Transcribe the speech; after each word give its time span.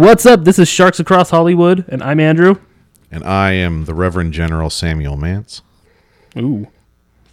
What's 0.00 0.24
up? 0.24 0.44
This 0.44 0.58
is 0.58 0.66
Sharks 0.66 0.98
Across 0.98 1.28
Hollywood, 1.28 1.84
and 1.88 2.02
I'm 2.02 2.20
Andrew. 2.20 2.54
And 3.10 3.22
I 3.22 3.50
am 3.52 3.84
the 3.84 3.92
Reverend 3.92 4.32
General 4.32 4.70
Samuel 4.70 5.18
Mance. 5.18 5.60
Ooh, 6.38 6.68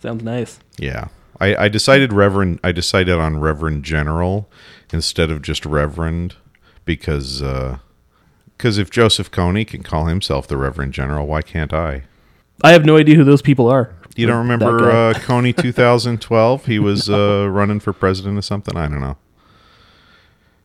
sounds 0.01 0.21
nice. 0.21 0.59
Yeah. 0.77 1.07
I, 1.39 1.55
I 1.55 1.67
decided 1.69 2.11
Reverend 2.11 2.59
I 2.65 2.73
decided 2.73 3.13
on 3.15 3.39
Reverend 3.39 3.85
General 3.85 4.49
instead 4.91 5.31
of 5.31 5.43
just 5.43 5.65
Reverend 5.65 6.35
because 6.83 7.41
because 8.57 8.77
if 8.77 8.89
Joseph 8.91 9.31
Kony 9.31 9.65
can 9.65 9.81
call 9.81 10.07
himself 10.07 10.45
the 10.45 10.57
Reverend 10.57 10.91
General, 10.91 11.25
why 11.25 11.43
can't 11.43 11.71
I? 11.71 12.03
I 12.65 12.73
have 12.73 12.83
no 12.83 12.97
idea 12.97 13.15
who 13.15 13.23
those 13.23 13.41
people 13.41 13.69
are. 13.69 13.95
You 14.17 14.27
don't 14.27 14.45
That 14.45 14.53
remember 14.53 14.79
guy. 14.91 15.11
uh, 15.11 15.13
Kony 15.13 15.55
2012? 15.55 16.65
He 16.65 16.79
was 16.79 17.09
uh, 17.09 17.47
running 17.49 17.79
for 17.79 17.93
president 17.93 18.37
or 18.37 18.41
something. 18.41 18.75
I 18.75 18.89
don't 18.89 18.99
know. 18.99 19.15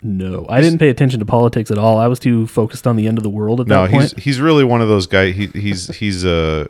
No, 0.02 0.46
I 0.48 0.60
didn't 0.60 0.78
pay 0.80 0.88
attention 0.88 1.20
to 1.20 1.26
politics 1.26 1.70
at 1.70 1.78
all. 1.78 1.98
I 1.98 2.08
was 2.08 2.18
too 2.18 2.46
focused 2.48 2.86
on 2.86 2.96
the 2.96 3.06
end 3.06 3.18
of 3.18 3.22
the 3.24 3.30
world 3.30 3.60
at 3.60 3.68
No, 3.68 3.82
that 3.82 3.90
point. 3.92 4.12
he's 4.14 4.24
he's 4.24 4.40
really 4.40 4.64
one 4.64 4.80
of 4.80 4.88
those 4.88 5.06
guys. 5.06 5.36
He, 5.36 5.46
he's 5.48 5.94
he's 5.96 6.24
uh 6.24 6.66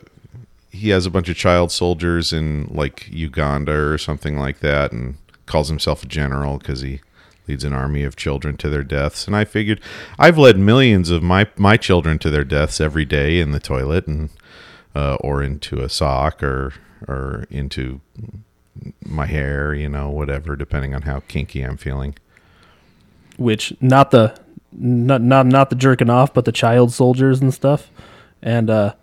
he 0.70 0.90
has 0.90 1.06
a 1.06 1.10
bunch 1.10 1.28
of 1.28 1.36
child 1.36 1.72
soldiers 1.72 2.32
in 2.32 2.68
like 2.72 3.08
Uganda 3.10 3.72
or 3.72 3.96
something 3.98 4.38
like 4.38 4.60
that, 4.60 4.92
and 4.92 5.16
calls 5.46 5.68
himself 5.68 6.02
a 6.02 6.06
general 6.06 6.58
because 6.58 6.82
he 6.82 7.00
leads 7.48 7.64
an 7.64 7.72
army 7.72 8.04
of 8.04 8.16
children 8.16 8.56
to 8.58 8.68
their 8.68 8.84
deaths. 8.84 9.26
And 9.26 9.34
I 9.34 9.44
figured 9.44 9.80
I've 10.18 10.36
led 10.38 10.58
millions 10.58 11.08
of 11.10 11.22
my 11.22 11.46
my 11.56 11.78
children 11.78 12.18
to 12.20 12.30
their 12.30 12.44
deaths 12.44 12.80
every 12.82 13.06
day 13.06 13.40
in 13.40 13.52
the 13.52 13.60
toilet 13.60 14.06
and 14.06 14.28
uh, 14.94 15.14
or 15.20 15.42
into 15.42 15.80
a 15.80 15.88
sock 15.88 16.42
or 16.42 16.74
or 17.08 17.46
into 17.50 18.00
my 19.06 19.26
hair, 19.26 19.74
you 19.74 19.88
know, 19.88 20.10
whatever, 20.10 20.54
depending 20.54 20.94
on 20.94 21.02
how 21.02 21.20
kinky 21.28 21.62
I'm 21.62 21.76
feeling. 21.78 22.14
Which 23.36 23.74
not 23.80 24.10
the 24.10 24.38
not 24.72 25.22
not 25.22 25.46
not 25.46 25.70
the 25.70 25.76
jerking 25.76 26.10
off, 26.10 26.32
but 26.32 26.44
the 26.44 26.52
child 26.52 26.92
soldiers 26.92 27.40
and 27.40 27.52
stuff, 27.52 27.90
and 28.42 28.70
uh, 28.70 28.94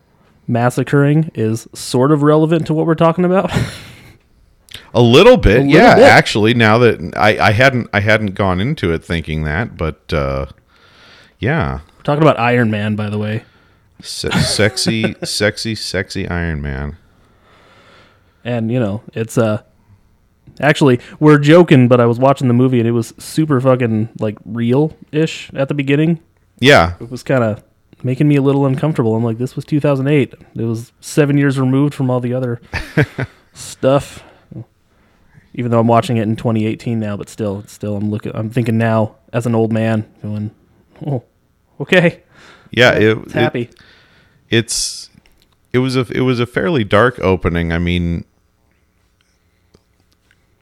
massacring 0.48 1.32
is 1.34 1.68
sort 1.74 2.12
of 2.12 2.24
relevant 2.24 2.68
to 2.68 2.74
what 2.74 2.86
we're 2.86 2.96
talking 2.96 3.26
about. 3.26 3.52
A 4.94 5.02
little 5.02 5.38
bit, 5.38 5.58
little 5.58 5.72
yeah. 5.72 5.96
bit. 5.96 6.04
Actually, 6.04 6.54
now 6.54 6.80
that 6.80 7.14
I, 7.16 7.38
I 7.40 7.52
hadn't 7.52 7.90
I 7.94 8.00
hadn't 8.00 8.34
gone 8.34 8.60
into 8.60 8.92
it 8.92 9.04
thinking 9.04 9.44
that, 9.44 9.78
but 9.78 10.12
uh, 10.12 10.48
yeah, 11.38 11.82
we're 11.98 12.04
talking 12.04 12.24
about 12.24 12.40
Iron 12.40 12.72
Man, 12.72 12.96
by 12.96 13.10
the 13.10 13.18
way. 13.18 13.44
Se- 14.02 14.30
sexy, 14.32 15.16
sexy, 15.24 15.76
sexy 15.76 16.28
Iron 16.28 16.62
Man. 16.62 16.98
and 18.44 18.72
you 18.72 18.80
know 18.80 19.04
it's 19.14 19.38
uh 19.38 19.62
actually 20.60 21.00
we're 21.20 21.38
joking 21.38 21.88
but 21.88 22.00
i 22.00 22.06
was 22.06 22.20
watching 22.20 22.48
the 22.48 22.54
movie 22.54 22.80
and 22.80 22.88
it 22.88 22.92
was 22.92 23.14
super 23.18 23.60
fucking 23.62 24.10
like 24.20 24.38
real 24.46 24.96
ish 25.12 25.52
at 25.54 25.68
the 25.68 25.74
beginning. 25.74 26.20
Yeah, 26.62 26.96
it 27.00 27.10
was 27.10 27.24
kind 27.24 27.44
of 27.44 27.64
making 28.04 28.28
me 28.28 28.36
a 28.36 28.42
little 28.42 28.66
uncomfortable. 28.66 29.16
I'm 29.16 29.24
like 29.24 29.38
this 29.38 29.56
was 29.56 29.64
2008 29.66 30.34
it 30.56 30.64
was 30.64 30.92
seven 31.00 31.38
years 31.38 31.58
removed 31.60 31.94
from 31.94 32.10
all 32.10 32.20
the 32.20 32.34
other 32.34 32.60
stuff. 33.54 34.24
Even 35.54 35.72
though 35.72 35.80
i'm 35.80 35.88
watching 35.88 36.18
it 36.18 36.24
in 36.24 36.36
2018 36.36 37.00
now 37.00 37.18
but 37.18 37.28
still 37.30 37.64
still 37.66 37.96
i'm 37.96 38.10
looking 38.12 38.32
i'm 38.36 38.50
thinking 38.50 38.78
now 38.78 39.16
as 39.34 39.46
an 39.46 39.56
old 39.56 39.74
man 39.74 40.06
going 40.22 40.52
oh 41.08 41.24
okay. 41.82 42.22
Yeah. 42.72 42.94
It, 42.94 43.18
it's 43.18 43.28
it- 43.28 43.40
happy 43.40 43.70
it's 44.50 45.10
it 45.74 45.80
was 45.80 45.96
a 45.96 46.02
it 46.12 46.22
was 46.22 46.40
a 46.40 46.46
fairly 46.46 46.84
dark 46.84 47.20
opening. 47.20 47.72
I 47.72 47.78
mean, 47.80 48.26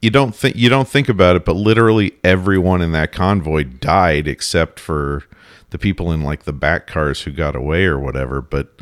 you 0.02 0.10
don't 0.10 0.36
think 0.36 0.56
you 0.56 0.70
don't 0.70 0.88
think 0.88 1.10
about 1.10 1.36
it, 1.36 1.46
but 1.46 1.56
literally 1.56 2.14
everyone 2.24 2.82
in 2.82 2.92
that 2.92 3.12
convoy 3.12 3.64
died 3.64 4.28
except 4.28 4.80
for 4.80 5.24
the 5.70 5.78
people 5.78 6.12
in 6.12 6.22
like 6.22 6.44
the 6.44 6.54
back 6.54 6.88
cars 6.88 7.22
who 7.22 7.32
got 7.32 7.56
away 7.56 7.86
or 7.86 8.00
whatever. 8.00 8.42
But 8.42 8.82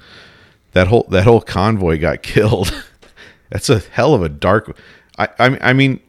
that 0.73 0.87
whole 0.87 1.05
that 1.09 1.23
whole 1.23 1.41
convoy 1.41 1.99
got 1.99 2.21
killed. 2.23 2.83
That's 3.49 3.69
a 3.69 3.79
hell 3.79 4.13
of 4.13 4.21
a 4.23 4.29
dark. 4.29 4.77
I 5.17 5.29
I, 5.39 5.69
I 5.69 5.73
mean, 5.73 5.99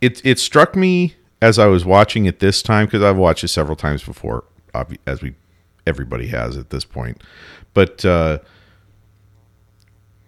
it 0.00 0.20
it 0.24 0.38
struck 0.38 0.74
me 0.74 1.14
as 1.40 1.58
I 1.58 1.66
was 1.66 1.84
watching 1.84 2.26
it 2.26 2.40
this 2.40 2.62
time 2.62 2.86
because 2.86 3.02
I've 3.02 3.16
watched 3.16 3.44
it 3.44 3.48
several 3.48 3.76
times 3.76 4.02
before, 4.02 4.44
as 5.06 5.22
we 5.22 5.34
everybody 5.86 6.28
has 6.28 6.56
at 6.56 6.70
this 6.70 6.84
point. 6.84 7.22
But 7.72 8.04
uh, 8.04 8.38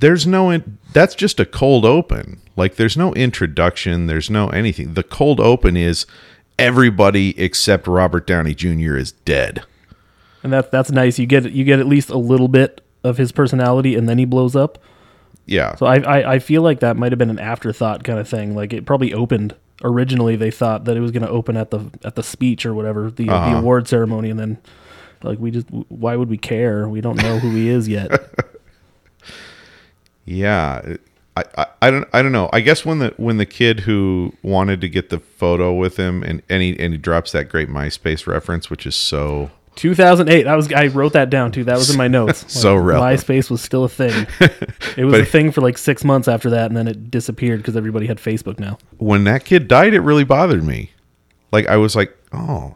there's 0.01 0.27
no 0.27 0.51
in, 0.51 0.79
that's 0.93 1.15
just 1.15 1.41
a 1.41 1.47
cold 1.47 1.85
open. 1.85 2.41
Like 2.57 2.77
there's 2.77 2.97
no 2.97 3.13
introduction, 3.15 4.07
there's 4.07 4.31
no 4.31 4.49
anything. 4.49 4.95
The 4.95 5.03
cold 5.03 5.41
open 5.41 5.77
is 5.77 6.07
everybody 6.59 7.39
except 7.39 7.87
Robert 7.87 8.27
Downey 8.27 8.55
Jr. 8.55 8.97
is 8.97 9.13
dead. 9.13 9.63
and 10.43 10.53
that 10.53 10.71
that's 10.71 10.91
nice 10.91 11.19
you 11.19 11.27
get 11.27 11.51
you 11.53 11.65
get 11.65 11.79
at 11.81 11.87
least 11.87 12.09
a 12.11 12.19
little 12.19 12.49
bit 12.49 12.81
of 13.05 13.19
his 13.19 13.31
personality 13.33 13.95
and 13.95 14.09
then 14.09 14.19
he 14.19 14.25
blows 14.25 14.57
up 14.57 14.79
Yeah. 15.45 15.75
So 15.77 15.87
I, 15.87 15.97
I 16.01 16.33
I 16.35 16.39
feel 16.39 16.63
like 16.63 16.81
that 16.81 16.97
might 16.97 17.13
have 17.13 17.19
been 17.19 17.31
an 17.31 17.39
afterthought 17.39 18.05
kind 18.05 18.19
of 18.19 18.29
thing. 18.29 18.55
Like 18.57 18.73
it 18.73 18.85
probably 18.87 19.13
opened 19.15 19.55
originally. 19.85 20.35
They 20.37 20.51
thought 20.51 20.85
that 20.87 20.97
it 20.97 21.01
was 21.01 21.11
going 21.13 21.23
to 21.23 21.29
open 21.29 21.57
at 21.57 21.71
the 21.71 21.91
at 22.05 22.15
the 22.17 22.23
speech 22.23 22.65
or 22.67 22.75
whatever 22.75 23.11
the 23.11 23.25
the 23.27 23.33
Uh-huh. 23.33 23.59
award 23.59 23.87
ceremony, 23.89 24.31
and 24.31 24.41
then 24.41 24.59
like 25.23 25.39
we 25.39 25.51
just 25.51 25.67
why 25.89 26.17
would 26.17 26.29
we 26.31 26.39
care? 26.39 26.89
We 26.89 27.01
don't 27.01 27.17
know 27.23 27.39
who 27.39 27.51
he 27.51 27.69
is 27.69 27.87
yet. 27.89 28.11
Yeah, 30.27 30.97
I, 31.37 31.45
I, 31.57 31.67
I 31.83 31.91
don't 31.91 32.09
I 32.13 32.23
don't 32.23 32.33
know. 32.33 32.51
I 32.53 32.61
guess 32.61 32.85
when 32.85 32.99
the 32.99 33.15
when 33.17 33.39
the 33.39 33.47
kid 33.47 33.81
who 33.81 34.33
wanted 34.43 34.81
to 34.83 34.89
get 34.89 35.11
the 35.11 35.21
photo 35.21 35.73
with 35.73 35.97
him 35.97 36.23
and 36.23 36.43
and 36.49 36.63
he 36.63 36.79
and 36.79 36.93
he 36.93 36.99
drops 36.99 37.33
that 37.33 37.49
great 37.49 37.69
MySpace 37.69 38.27
reference, 38.27 38.69
which 38.69 38.87
is 38.87 38.97
so 38.97 39.51
2008. 39.77 40.47
I 40.47 40.57
was 40.57 40.73
I 40.73 40.87
wrote 40.89 41.13
that 41.13 41.31
down 41.31 41.53
too. 41.53 41.65
That 41.65 41.77
was 41.77 41.91
in 41.91 41.97
my 41.97 42.09
notes. 42.09 42.45
So 42.49 42.75
relevant. 42.75 43.21
MySpace 43.21 43.51
was 43.51 43.61
still 43.63 43.85
a 43.85 43.89
thing. 43.89 44.27
It 44.97 45.05
was 45.05 45.21
a 45.21 45.25
thing 45.27 45.53
for 45.53 45.61
like 45.61 45.77
six 45.77 46.05
months 46.05 46.27
after 46.27 46.49
that, 46.51 46.69
and 46.71 46.77
then 46.77 46.89
it 46.89 47.11
disappeared 47.11 47.59
because 47.61 47.77
everybody 47.77 48.07
had 48.07 48.17
Facebook 48.17 48.59
now. 48.59 48.79
when 48.97 49.25
that 49.25 49.45
kid 49.45 49.69
died, 49.69 49.93
it 49.93 50.01
really 50.01 50.25
bothered 50.25 50.65
me. 50.65 50.93
Like 51.53 51.67
I 51.67 51.77
was 51.77 51.95
like, 51.95 52.17
oh, 52.33 52.69
like 52.69 52.75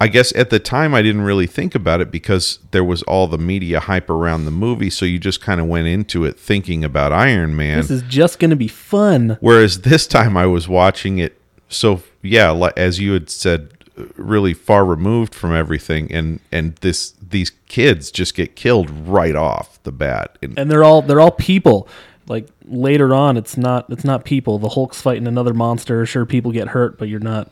I 0.00 0.06
guess 0.08 0.32
at 0.36 0.50
the 0.50 0.60
time 0.60 0.94
I 0.94 1.02
didn't 1.02 1.22
really 1.22 1.48
think 1.48 1.74
about 1.74 2.00
it 2.00 2.10
because 2.10 2.60
there 2.70 2.84
was 2.84 3.02
all 3.02 3.26
the 3.26 3.38
media 3.38 3.80
hype 3.80 4.08
around 4.08 4.44
the 4.44 4.52
movie, 4.52 4.90
so 4.90 5.04
you 5.04 5.18
just 5.18 5.40
kind 5.40 5.60
of 5.60 5.66
went 5.66 5.88
into 5.88 6.24
it 6.24 6.38
thinking 6.38 6.84
about 6.84 7.12
Iron 7.12 7.56
Man. 7.56 7.78
This 7.78 7.90
is 7.90 8.02
just 8.02 8.38
going 8.38 8.50
to 8.50 8.56
be 8.56 8.68
fun. 8.68 9.38
Whereas 9.40 9.82
this 9.82 10.06
time 10.06 10.36
I 10.36 10.46
was 10.46 10.68
watching 10.68 11.18
it, 11.18 11.40
so 11.68 12.02
yeah, 12.22 12.70
as 12.76 13.00
you 13.00 13.12
had 13.12 13.28
said, 13.28 13.72
really 14.16 14.54
far 14.54 14.84
removed 14.84 15.34
from 15.34 15.52
everything, 15.52 16.12
and 16.12 16.38
and 16.52 16.76
this 16.76 17.14
these 17.30 17.50
kids 17.66 18.10
just 18.12 18.34
get 18.34 18.54
killed 18.54 18.90
right 18.90 19.34
off 19.34 19.82
the 19.82 19.92
bat. 19.92 20.38
And, 20.40 20.56
and 20.58 20.70
they're 20.70 20.84
all 20.84 21.02
they're 21.02 21.20
all 21.20 21.32
people. 21.32 21.88
Like 22.28 22.46
later 22.66 23.14
on, 23.14 23.36
it's 23.36 23.56
not 23.56 23.90
it's 23.90 24.04
not 24.04 24.24
people. 24.24 24.58
The 24.58 24.70
Hulk's 24.70 25.00
fighting 25.00 25.26
another 25.26 25.54
monster. 25.54 26.06
Sure, 26.06 26.24
people 26.24 26.52
get 26.52 26.68
hurt, 26.68 26.98
but 26.98 27.08
you're 27.08 27.20
not. 27.20 27.50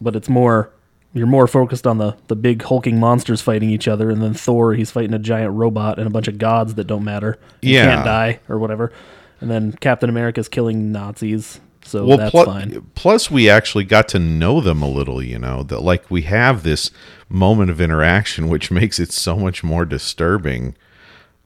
But 0.00 0.16
it's 0.16 0.28
more 0.28 0.70
you're 1.12 1.26
more 1.26 1.46
focused 1.46 1.86
on 1.86 1.98
the 1.98 2.16
the 2.28 2.36
big 2.36 2.62
hulking 2.62 2.98
monsters 3.00 3.40
fighting 3.40 3.70
each 3.70 3.88
other, 3.88 4.10
and 4.10 4.22
then 4.22 4.34
Thor 4.34 4.74
he's 4.74 4.90
fighting 4.90 5.14
a 5.14 5.18
giant 5.18 5.54
robot 5.54 5.98
and 5.98 6.06
a 6.06 6.10
bunch 6.10 6.28
of 6.28 6.38
gods 6.38 6.74
that 6.74 6.86
don't 6.86 7.04
matter. 7.04 7.38
and 7.62 7.70
Yeah. 7.70 7.86
can't 7.94 8.04
die 8.04 8.40
or 8.48 8.58
whatever. 8.58 8.92
And 9.40 9.50
then 9.50 9.72
Captain 9.80 10.08
America's 10.10 10.48
killing 10.48 10.92
Nazis, 10.92 11.60
so 11.82 12.04
well, 12.06 12.18
that's 12.18 12.30
plu- 12.30 12.44
fine. 12.44 12.86
plus 12.94 13.30
we 13.30 13.48
actually 13.48 13.84
got 13.84 14.06
to 14.08 14.18
know 14.18 14.60
them 14.60 14.82
a 14.82 14.88
little. 14.88 15.22
You 15.22 15.38
know 15.38 15.62
that 15.64 15.80
like 15.80 16.10
we 16.10 16.22
have 16.22 16.62
this 16.62 16.90
moment 17.28 17.70
of 17.70 17.80
interaction, 17.80 18.48
which 18.48 18.70
makes 18.80 19.00
it 19.00 19.12
so 19.12 19.36
much 19.36 19.64
more 19.64 19.84
disturbing. 19.84 20.74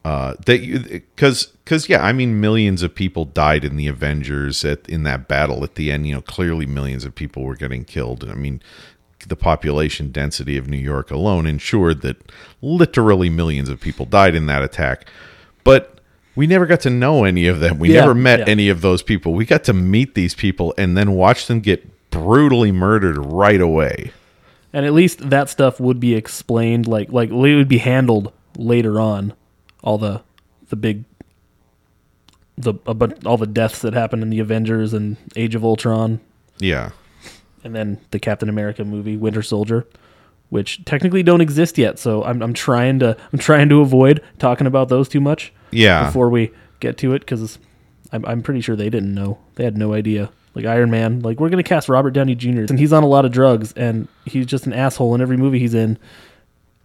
Uh, 0.04 0.34
that 0.44 0.58
you 0.58 0.78
because 0.80 1.46
because 1.64 1.88
yeah, 1.88 2.04
I 2.04 2.12
mean 2.12 2.38
millions 2.38 2.82
of 2.82 2.94
people 2.94 3.24
died 3.24 3.64
in 3.64 3.76
the 3.76 3.86
Avengers 3.86 4.62
at 4.62 4.86
in 4.86 5.04
that 5.04 5.28
battle 5.28 5.64
at 5.64 5.76
the 5.76 5.90
end. 5.90 6.06
You 6.06 6.16
know, 6.16 6.20
clearly 6.20 6.66
millions 6.66 7.06
of 7.06 7.14
people 7.14 7.42
were 7.44 7.56
getting 7.56 7.86
killed. 7.86 8.22
I 8.28 8.34
mean, 8.34 8.60
the 9.28 9.36
population 9.36 10.10
density 10.10 10.56
of 10.56 10.68
New 10.68 10.76
York 10.78 11.10
alone 11.10 11.46
ensured 11.46 12.02
that 12.02 12.16
literally 12.62 13.30
millions 13.30 13.68
of 13.68 13.80
people 13.80 14.06
died 14.06 14.34
in 14.34 14.46
that 14.46 14.62
attack. 14.62 15.08
But 15.64 16.00
we 16.36 16.46
never 16.46 16.66
got 16.66 16.80
to 16.80 16.90
know 16.90 17.24
any 17.24 17.46
of 17.46 17.60
them. 17.60 17.78
We 17.78 17.92
Yeah, 17.94 18.00
never 18.00 18.14
met 18.14 18.40
yeah. 18.40 18.44
any 18.48 18.68
of 18.68 18.80
those 18.80 19.02
people. 19.02 19.32
We 19.34 19.44
got 19.46 19.64
to 19.64 19.72
meet 19.72 20.14
these 20.14 20.34
people 20.34 20.74
and 20.76 20.96
then 20.96 21.12
watch 21.12 21.46
them 21.46 21.60
get 21.60 22.10
brutally 22.10 22.72
murdered 22.72 23.16
right 23.18 23.60
away. 23.60 24.12
And 24.72 24.84
at 24.84 24.92
least 24.92 25.30
that 25.30 25.48
stuff 25.48 25.78
would 25.78 26.00
be 26.00 26.14
explained, 26.14 26.86
like 26.88 27.10
like 27.12 27.30
it 27.30 27.34
would 27.34 27.68
be 27.68 27.78
handled 27.78 28.32
later 28.58 28.98
on. 29.00 29.32
All 29.84 29.98
the 29.98 30.22
the 30.68 30.76
big 30.76 31.04
the 32.58 32.74
a 32.86 32.94
bu- 32.94 33.14
all 33.26 33.36
the 33.36 33.46
deaths 33.46 33.80
that 33.80 33.94
happened 33.94 34.22
in 34.22 34.30
the 34.30 34.40
Avengers 34.40 34.92
and 34.92 35.16
Age 35.36 35.54
of 35.54 35.64
Ultron, 35.64 36.20
Yeah. 36.58 36.90
And 37.64 37.74
then 37.74 37.98
the 38.10 38.18
Captain 38.18 38.48
America 38.48 38.84
movie 38.84 39.16
Winter 39.16 39.42
Soldier, 39.42 39.86
which 40.50 40.84
technically 40.84 41.22
don't 41.22 41.40
exist 41.40 41.78
yet. 41.78 41.98
So 41.98 42.22
I'm 42.24 42.42
I'm 42.42 42.52
trying 42.54 42.98
to 43.00 43.16
I'm 43.32 43.38
trying 43.38 43.68
to 43.70 43.80
avoid 43.80 44.22
talking 44.38 44.66
about 44.66 44.88
those 44.88 45.08
too 45.08 45.20
much 45.20 45.52
Yeah. 45.70 46.06
before 46.06 46.28
we 46.30 46.52
get 46.80 46.98
to 46.98 47.14
it 47.14 47.20
because 47.20 47.58
I'm 48.12 48.24
I'm 48.26 48.42
pretty 48.42 48.60
sure 48.60 48.76
they 48.76 48.90
didn't 48.90 49.14
know 49.14 49.38
they 49.56 49.64
had 49.64 49.76
no 49.76 49.92
idea. 49.94 50.30
like 50.54 50.66
Iron 50.66 50.90
Man. 50.90 51.20
Like 51.20 51.40
we're 51.40 51.48
gonna 51.48 51.62
cast 51.64 51.88
Robert 51.88 52.10
Downey 52.12 52.34
Jr. 52.34 52.66
and 52.68 52.78
he's 52.78 52.92
on 52.92 53.02
a 53.02 53.08
lot 53.08 53.24
of 53.24 53.32
drugs 53.32 53.72
and 53.72 54.06
he's 54.24 54.46
just 54.46 54.66
an 54.66 54.72
asshole 54.72 55.14
in 55.14 55.20
every 55.20 55.36
movie 55.36 55.58
he's 55.58 55.74
in. 55.74 55.98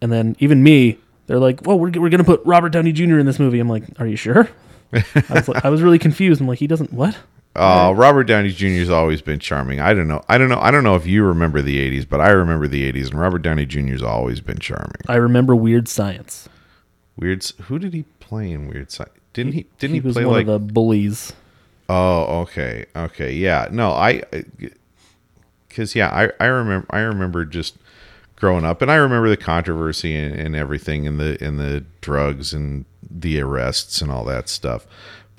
And 0.02 0.12
then 0.12 0.36
even 0.40 0.64
me, 0.64 0.98
they're 1.28 1.40
like, 1.40 1.66
"Well, 1.68 1.78
we're 1.78 1.92
we're 1.92 2.10
gonna 2.10 2.24
put 2.24 2.42
Robert 2.46 2.70
Downey 2.70 2.92
Jr. 2.94 3.20
in 3.20 3.26
this 3.26 3.38
movie." 3.38 3.60
I'm 3.60 3.68
like, 3.70 3.84
"Are 4.00 4.08
you 4.08 4.16
sure?" 4.16 4.50
I 4.94 5.04
was 5.30 5.48
like, 5.48 5.64
I 5.66 5.70
was 5.70 5.82
really 5.84 6.00
confused. 6.00 6.40
I'm 6.42 6.48
like, 6.48 6.58
he 6.58 6.66
doesn't 6.68 6.92
what? 6.94 7.16
Uh, 7.56 7.94
Robert 7.96 8.26
Downey 8.26 8.52
Jr.'s 8.52 8.90
always 8.90 9.22
been 9.22 9.40
charming. 9.40 9.80
I 9.80 9.94
don't 9.94 10.08
know. 10.08 10.24
I 10.30 10.38
don't 10.38 10.50
know. 10.50 10.60
I 10.60 10.72
don't 10.72 10.84
know 10.84 10.96
if 10.96 11.06
you 11.06 11.24
remember 11.24 11.62
the 11.62 11.78
'80s, 11.92 12.08
but 12.08 12.22
I 12.22 12.30
remember 12.30 12.68
the 12.68 12.90
'80s, 12.92 13.10
and 13.10 13.20
Robert 13.20 13.40
Downey 13.40 13.66
Jr.'s 13.66 14.04
always 14.04 14.40
been 14.40 14.60
charming. 14.60 15.02
I 15.08 15.16
remember 15.16 15.56
Weird 15.56 15.88
Science. 15.88 16.48
Weird. 17.18 17.44
Who 17.64 17.80
did 17.80 17.94
he 17.94 18.04
play 18.20 18.52
in 18.52 18.68
Weird 18.68 18.92
Science? 18.92 19.14
Didn't 19.34 19.54
he? 19.54 19.66
Didn't 19.78 19.96
he, 19.96 20.00
was 20.02 20.16
play 20.16 20.26
one 20.26 20.36
like? 20.36 20.48
of 20.48 20.68
the 20.68 20.74
bullies. 20.74 21.34
Oh, 21.90 22.42
okay, 22.42 22.86
okay, 22.96 23.34
yeah. 23.34 23.68
No, 23.72 23.92
I, 23.92 24.24
because 25.68 25.96
yeah, 25.96 26.10
I 26.10 26.32
I 26.44 26.48
remember 26.48 26.88
I 26.92 27.00
remember 27.00 27.46
just 27.46 27.78
growing 28.36 28.64
up, 28.64 28.82
and 28.82 28.92
I 28.92 28.96
remember 28.96 29.30
the 29.30 29.38
controversy 29.38 30.16
and, 30.16 30.36
and 30.36 30.56
everything, 30.56 31.08
and 31.08 31.20
the 31.20 31.38
and 31.44 31.60
the 31.60 31.84
drugs 32.02 32.54
and 32.54 32.86
the 33.10 33.40
arrests 33.42 34.02
and 34.02 34.12
all 34.12 34.24
that 34.26 34.50
stuff. 34.50 34.86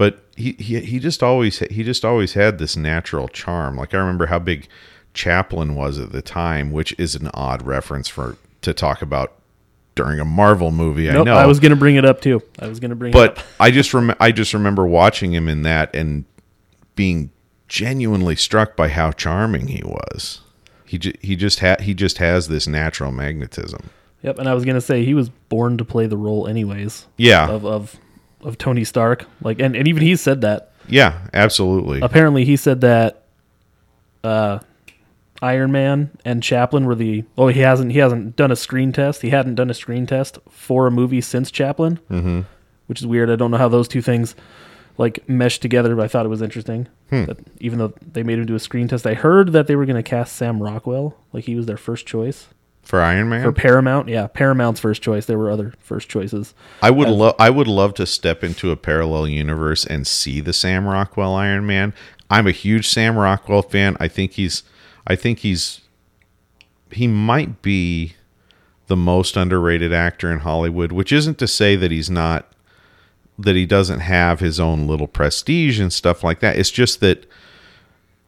But 0.00 0.25
he, 0.35 0.52
he 0.52 0.81
he 0.81 0.99
just 0.99 1.23
always 1.23 1.58
he 1.58 1.85
just 1.85 2.06
always 2.06 2.32
had 2.32 2.56
this 2.56 2.75
natural 2.75 3.29
charm. 3.29 3.76
Like 3.76 3.93
I 3.93 3.99
remember 3.99 4.25
how 4.25 4.38
big 4.38 4.67
Chaplin 5.12 5.75
was 5.75 5.99
at 5.99 6.11
the 6.11 6.23
time, 6.23 6.73
which 6.73 6.99
is 6.99 7.14
an 7.14 7.29
odd 7.35 7.67
reference 7.67 8.08
for 8.08 8.38
to 8.62 8.73
talk 8.73 9.02
about 9.02 9.35
during 9.97 10.19
a 10.19 10.25
Marvel 10.25 10.70
movie. 10.70 11.11
I 11.11 11.23
know. 11.23 11.35
I 11.35 11.44
was 11.44 11.61
gonna 11.61 11.76
bring 11.76 11.97
it 11.97 12.06
up 12.06 12.23
too. 12.23 12.43
I 12.58 12.67
was 12.67 12.81
gonna 12.81 12.94
bring 12.94 13.11
it 13.11 13.12
but 13.12 13.37
up. 13.37 13.44
I 13.61 13.70
just 13.70 13.93
rem- 13.93 14.17
I 14.19 14.32
just 14.32 14.55
remember 14.55 14.87
watching 14.87 15.35
him 15.35 15.50
in 15.50 15.64
that 15.64 15.94
and 15.94 16.25
being 16.97 17.31
genuinely 17.69 18.37
struck 18.37 18.76
by 18.76 18.88
how 18.88 19.11
charming 19.11 19.67
he 19.67 19.82
was. 19.85 20.41
He 20.87 20.99
he 21.20 21.37
just 21.37 21.61
ha- 21.61 21.76
he 21.79 21.93
just 21.93 22.17
has 22.17 22.49
this 22.49 22.67
natural 22.67 23.12
magnetism. 23.12 23.91
Yep, 24.23 24.38
and 24.38 24.49
I 24.49 24.55
was 24.55 24.64
gonna 24.64 24.81
say 24.81 25.05
he 25.05 25.12
was 25.12 25.29
born 25.29 25.76
to 25.76 25.85
play 25.85 26.06
the 26.06 26.17
role 26.17 26.47
anyways. 26.47 27.06
Yeah. 27.19 27.50
Of 27.50 27.67
of 27.67 28.00
of 28.43 28.59
Tony 28.59 28.85
Stark. 28.85 29.27
Like 29.43 29.61
and, 29.61 29.77
and 29.77 29.87
even 29.89 30.03
he 30.03 30.17
said 30.17 30.41
that. 30.43 30.73
Yeah, 30.89 31.27
absolutely. 31.33 32.01
Apparently 32.01 32.45
he 32.45 32.57
said 32.57 32.81
that 32.83 33.25
uh 34.25 34.59
Iron 35.43 35.73
Man 35.73 36.11
and 36.25 36.43
Chaplin 36.43 36.85
were 36.85 36.95
the 36.95 37.25
oh 37.39 37.49
he 37.49 37.61
hasn't 37.61 37.93
he 37.93 37.99
hasn't 37.99 38.37
done 38.37 38.51
a 38.51 38.57
screen 38.57 38.93
test. 38.93 39.23
He 39.23 39.31
hadn't 39.31 39.55
done 39.55 39.71
a 39.71 39.75
screen 39.75 40.07
test 40.07 40.39
for 40.49 40.87
a 40.87 40.91
movie 40.91 41.21
since 41.21 41.51
Chaplin. 41.51 41.99
Mm-hmm. 42.11 42.41
Which 42.87 43.01
is 43.01 43.07
weird. 43.07 43.31
I 43.31 43.37
don't 43.37 43.51
know 43.51 43.57
how 43.57 43.69
those 43.69 43.87
two 43.89 44.03
things 44.03 44.35
like 44.99 45.27
meshed 45.29 45.63
together, 45.63 45.95
but 45.95 46.05
I 46.05 46.09
thought 46.09 46.27
it 46.27 46.31
was 46.31 46.43
interesting. 46.43 46.89
That 47.11 47.39
even 47.61 47.79
though 47.79 47.95
they 48.13 48.23
made 48.23 48.39
him 48.39 48.47
do 48.47 48.55
a 48.55 48.61
screen 48.61 48.89
test, 48.89 49.07
I 49.07 49.15
heard 49.15 49.53
that 49.53 49.67
they 49.67 49.77
were 49.77 49.87
going 49.87 49.97
to 49.97 50.03
cast 50.03 50.37
Sam 50.37 50.63
Rockwell, 50.63 51.17
like 51.33 51.45
he 51.45 51.55
was 51.55 51.67
their 51.67 51.77
first 51.77 52.07
choice 52.07 52.49
For 52.82 53.00
Iron 53.00 53.29
Man, 53.29 53.43
for 53.43 53.53
Paramount. 53.53 54.09
Yeah, 54.09 54.27
Paramount's 54.27 54.81
first 54.81 55.00
choice. 55.00 55.27
There 55.27 55.38
were 55.38 55.50
other 55.50 55.75
first 55.79 56.09
choices. 56.09 56.55
I 56.82 56.91
would 56.91 57.09
love 57.09 57.37
I 57.38 57.49
would 57.49 57.69
love 57.69 57.94
to 57.94 58.06
step 58.06 58.43
into 58.43 58.71
a 58.73 58.77
parallel 58.77 59.29
universe 59.29 59.87
and 59.87 60.06
see 60.06 60.41
the 60.41 60.53
Sam 60.53 60.87
Rockwell 60.87 61.35
Iron 61.35 61.67
Man. 61.67 61.94
I'm 62.29 62.47
a 62.47 62.53
huge 62.53 62.88
Sam 62.88 63.17
Rockwell 63.17 63.62
fan. 63.62 63.97
I 64.00 64.09
think 64.09 64.32
he's 64.32 64.65
I 65.06 65.15
think 65.15 65.41
he's 65.41 65.82
he 66.91 67.06
might 67.06 67.62
be 67.62 68.15
the 68.88 68.97
most 68.97 69.37
underrated 69.37 69.93
actor 69.93 70.33
in 70.33 70.41
Hollywood, 70.41 70.91
which 70.91 71.12
isn't 71.12 71.38
to 71.38 71.47
say 71.47 71.76
that 71.76 71.93
he's 71.93 72.11
not 72.11 72.53
that 73.38 73.56
he 73.56 73.67
doesn't 73.67 74.00
have 74.00 74.41
his 74.41 74.59
own 74.59 74.87
little 74.87 75.06
prestige 75.06 75.79
and 75.81 75.93
stuff 75.93 76.25
like 76.25 76.41
that. 76.41 76.59
It's 76.59 76.71
just 76.71 77.00
that 77.00 77.26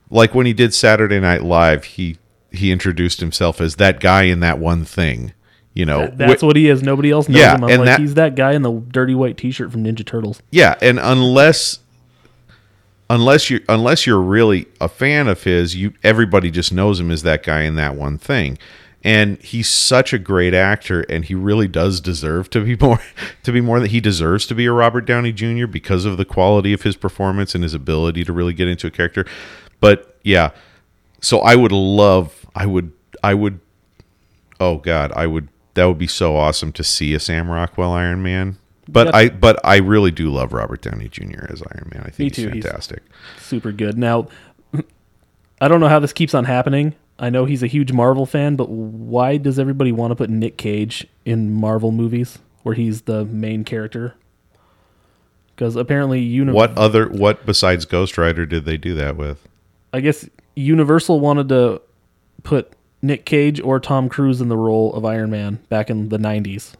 like 0.09 0.35
when 0.35 0.47
he 0.47 0.53
did 0.53 0.73
Saturday 0.73 1.21
Night 1.21 1.43
Live, 1.43 1.85
he 1.85 2.19
he 2.53 2.71
introduced 2.73 3.21
himself 3.21 3.61
as 3.61 3.77
that 3.77 4.01
guy 4.01 4.25
in 4.25 4.41
that 4.41 4.59
one 4.59 4.85
thing. 4.85 5.33
You 5.75 5.87
know, 5.87 6.09
That's 6.15 6.43
Wh- 6.43 6.45
what 6.45 6.57
he 6.57 6.69
is. 6.69 6.83
Nobody 6.83 7.11
else 7.11 7.29
knows 7.31 7.39
Yeah, 7.41 7.55
him. 7.55 7.65
I'm 7.65 7.71
and 7.71 7.79
like, 7.81 7.87
that- 7.87 8.01
he's 8.01 8.15
that 8.15 8.35
guy 8.35 8.53
in 8.53 8.63
the 8.63 8.73
dirty 8.73 9.15
white 9.15 9.37
T-shirt 9.39 9.73
from 9.73 9.83
Ninja 9.85 10.05
Turtles. 10.05 10.43
Yeah, 10.51 10.75
and 10.83 10.99
unless 11.01 11.79
unless 13.11 13.51
you 13.51 13.61
unless 13.69 14.07
you're 14.07 14.21
really 14.21 14.67
a 14.81 14.89
fan 14.89 15.29
of 15.29 15.43
his, 15.45 15.75
you 15.77 15.93
everybody 16.03 16.51
just 16.51 16.73
knows 16.73 17.01
him 17.01 17.11
as 17.11 17.23
that 17.23 17.43
guy 17.43 17.63
in 17.63 17.75
that 17.77 17.95
one 17.95 18.19
thing. 18.19 18.59
And 19.05 19.43
he's 19.43 19.69
such 19.69 20.13
a 20.13 20.19
great 20.19 20.55
actor 20.55 21.01
and 21.09 21.25
he 21.25 21.35
really 21.35 21.67
does 21.67 22.01
deserve 22.01 22.49
to 22.51 22.61
be 22.65 22.77
more 22.81 23.01
to 23.43 23.53
be 23.53 23.61
more 23.61 23.81
that 23.81 23.91
he 23.91 24.01
deserves 24.01 24.47
to 24.47 24.55
be 24.55 24.67
a 24.67 24.73
Robert 24.73 25.03
Downey 25.07 25.33
Jr. 25.33 25.67
because 25.67 26.05
of 26.05 26.17
the 26.19 26.25
quality 26.25 26.73
of 26.73 26.83
his 26.83 26.97
performance 26.97 27.55
and 27.55 27.65
his 27.65 27.75
ability 27.75 28.25
to 28.25 28.33
really 28.33 28.53
get 28.53 28.69
into 28.69 28.87
a 28.87 28.91
character. 28.91 29.25
But 29.81 30.19
yeah, 30.23 30.51
so 31.21 31.41
I 31.41 31.57
would 31.57 31.73
love 31.73 32.42
I 32.55 32.67
would 32.67 32.93
I 33.23 33.35
would 33.35 33.61
oh 34.61 34.79
god, 34.79 35.13
I 35.17 35.27
would 35.27 35.49
that 35.75 35.87
would 35.87 35.99
be 35.99 36.07
so 36.07 36.37
awesome 36.37 36.73
to 36.73 36.85
see 36.85 37.15
a 37.15 37.21
Sam 37.21 37.49
Rockwell 37.51 37.93
Iron 37.93 38.23
Man. 38.23 38.59
But 38.89 39.07
Yep. 39.07 39.15
I 39.15 39.29
but 39.31 39.61
I 39.65 39.77
really 39.79 40.11
do 40.11 40.29
love 40.31 40.53
Robert 40.53 40.83
Downey 40.83 41.09
Jr. 41.09 41.47
as 41.49 41.63
Iron 41.63 41.91
Man. 41.95 42.03
I 42.05 42.11
think 42.11 42.19
Me 42.19 42.25
he's 42.27 42.37
too. 42.37 42.49
He's- 42.51 42.65
fantastic. 42.65 43.03
Super 43.39 43.73
good. 43.73 43.97
Now, 43.97 44.29
I 45.61 45.69
don't 45.69 45.81
know 45.81 45.89
how 45.89 45.99
this 46.01 46.13
keeps 46.13 46.35
on 46.35 46.45
happening. 46.45 46.95
I 47.19 47.31
know 47.31 47.45
he's 47.45 47.63
a 47.63 47.69
huge 47.69 47.93
Marvel 47.93 48.27
fan, 48.27 48.57
but 48.57 48.69
why 48.69 49.37
does 49.37 49.59
everybody 49.59 49.93
want 49.93 50.11
to 50.11 50.17
put 50.17 50.29
Nick 50.31 50.57
Cage 50.57 51.07
in 51.25 51.53
Marvel 51.53 51.93
movies 51.93 52.39
where 52.65 52.75
he's 52.75 53.03
the 53.03 53.25
main 53.27 53.63
character? 53.65 54.15
Because 55.55 55.77
apparently, 55.77 56.21
uni- 56.21 56.53
What 56.53 56.77
other 56.77 57.07
what 57.09 57.47
besides 57.47 57.85
Ghost 57.85 58.19
Rider 58.19 58.47
did 58.47 58.65
they 58.65 58.77
do 58.77 58.95
that 58.95 59.17
with? 59.17 59.47
I 59.93 60.01
guess 60.01 60.29
Universal 60.57 61.21
wanted 61.21 61.49
to 61.51 61.81
put 62.43 62.73
Nick 63.01 63.25
Cage 63.25 63.61
or 63.61 63.81
Tom 63.81 64.09
Cruise 64.09 64.41
in 64.41 64.49
the 64.49 64.57
role 64.57 64.93
of 64.95 65.05
Iron 65.05 65.31
Man 65.31 65.59
back 65.69 65.91
in 65.91 66.09
the 66.09 66.19
'90s. 66.19 66.75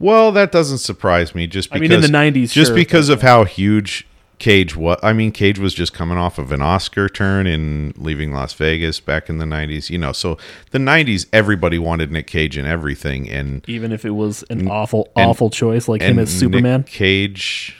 Well, 0.00 0.30
that 0.32 0.52
doesn't 0.52 0.78
surprise 0.78 1.34
me. 1.34 1.46
Just 1.46 1.72
I 1.72 1.78
because, 1.78 1.90
mean, 1.90 2.04
in 2.04 2.12
the 2.32 2.40
90s, 2.40 2.52
just 2.52 2.68
sure, 2.68 2.74
because 2.76 3.08
of 3.08 3.22
how 3.22 3.44
huge 3.44 4.06
Cage 4.38 4.76
was. 4.76 5.00
I 5.02 5.12
mean, 5.12 5.32
Cage 5.32 5.58
was 5.58 5.74
just 5.74 5.92
coming 5.92 6.16
off 6.16 6.38
of 6.38 6.52
an 6.52 6.62
Oscar 6.62 7.08
turn 7.08 7.48
in 7.48 7.92
Leaving 7.96 8.32
Las 8.32 8.52
Vegas 8.54 9.00
back 9.00 9.28
in 9.28 9.38
the 9.38 9.44
'90s. 9.44 9.90
You 9.90 9.98
know, 9.98 10.12
so 10.12 10.38
the 10.70 10.78
'90s, 10.78 11.26
everybody 11.32 11.78
wanted 11.78 12.12
Nick 12.12 12.28
Cage 12.28 12.56
in 12.56 12.64
everything, 12.64 13.28
and 13.28 13.64
Even 13.68 13.90
if 13.90 14.04
it 14.04 14.10
was 14.12 14.44
an 14.50 14.68
awful, 14.68 15.08
and- 15.16 15.26
awful 15.28 15.50
choice 15.50 15.88
like 15.88 16.00
him 16.02 16.18
as 16.20 16.30
Superman. 16.30 16.80
Nick 16.80 16.86
Cage. 16.86 17.74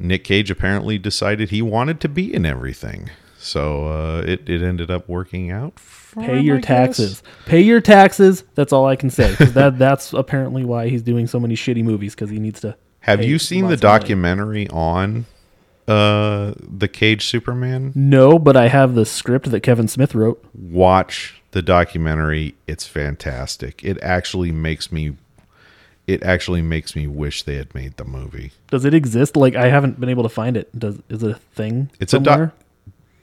Nick 0.00 0.24
Cage 0.24 0.50
apparently 0.50 0.98
decided 0.98 1.50
he 1.50 1.62
wanted 1.62 2.00
to 2.00 2.08
be 2.08 2.32
in 2.32 2.44
everything, 2.46 3.10
so 3.38 3.86
uh, 3.86 4.22
it 4.26 4.48
it 4.48 4.62
ended 4.62 4.90
up 4.90 5.08
working 5.08 5.50
out. 5.50 5.78
For 5.78 6.20
Pay 6.22 6.38
him, 6.38 6.44
your 6.44 6.56
I 6.56 6.60
guess. 6.60 6.66
taxes. 6.66 7.22
Pay 7.46 7.60
your 7.62 7.80
taxes. 7.80 8.44
That's 8.54 8.72
all 8.72 8.86
I 8.86 8.96
can 8.96 9.10
say. 9.10 9.32
that 9.34 9.78
that's 9.78 10.12
apparently 10.12 10.64
why 10.64 10.88
he's 10.88 11.02
doing 11.02 11.26
so 11.26 11.38
many 11.38 11.54
shitty 11.54 11.84
movies 11.84 12.14
because 12.14 12.30
he 12.30 12.38
needs 12.38 12.60
to. 12.60 12.76
Have 13.00 13.24
you 13.24 13.38
seen 13.38 13.64
the 13.64 13.70
lots 13.70 13.82
of 13.82 13.88
money. 13.88 13.98
documentary 14.00 14.68
on 14.68 15.26
uh, 15.86 16.52
the 16.58 16.88
Cage 16.88 17.26
Superman? 17.26 17.92
No, 17.94 18.38
but 18.38 18.56
I 18.56 18.68
have 18.68 18.94
the 18.94 19.06
script 19.06 19.50
that 19.50 19.60
Kevin 19.60 19.88
Smith 19.88 20.14
wrote. 20.14 20.44
Watch 20.54 21.40
the 21.52 21.62
documentary. 21.62 22.54
It's 22.66 22.86
fantastic. 22.86 23.82
It 23.84 23.98
actually 24.02 24.52
makes 24.52 24.90
me. 24.92 25.16
It 26.06 26.22
actually 26.22 26.62
makes 26.62 26.96
me 26.96 27.06
wish 27.06 27.42
they 27.42 27.56
had 27.56 27.74
made 27.74 27.98
the 27.98 28.04
movie. 28.04 28.52
Does 28.70 28.86
it 28.86 28.94
exist? 28.94 29.36
Like 29.36 29.54
I 29.56 29.68
haven't 29.68 30.00
been 30.00 30.08
able 30.08 30.22
to 30.22 30.28
find 30.30 30.56
it. 30.56 30.76
Does 30.78 31.00
is 31.08 31.22
it 31.22 31.30
a 31.30 31.34
thing? 31.54 31.90
It's 32.00 32.14
a 32.14 32.16
somewhere? 32.16 32.46
doc, 32.46 32.54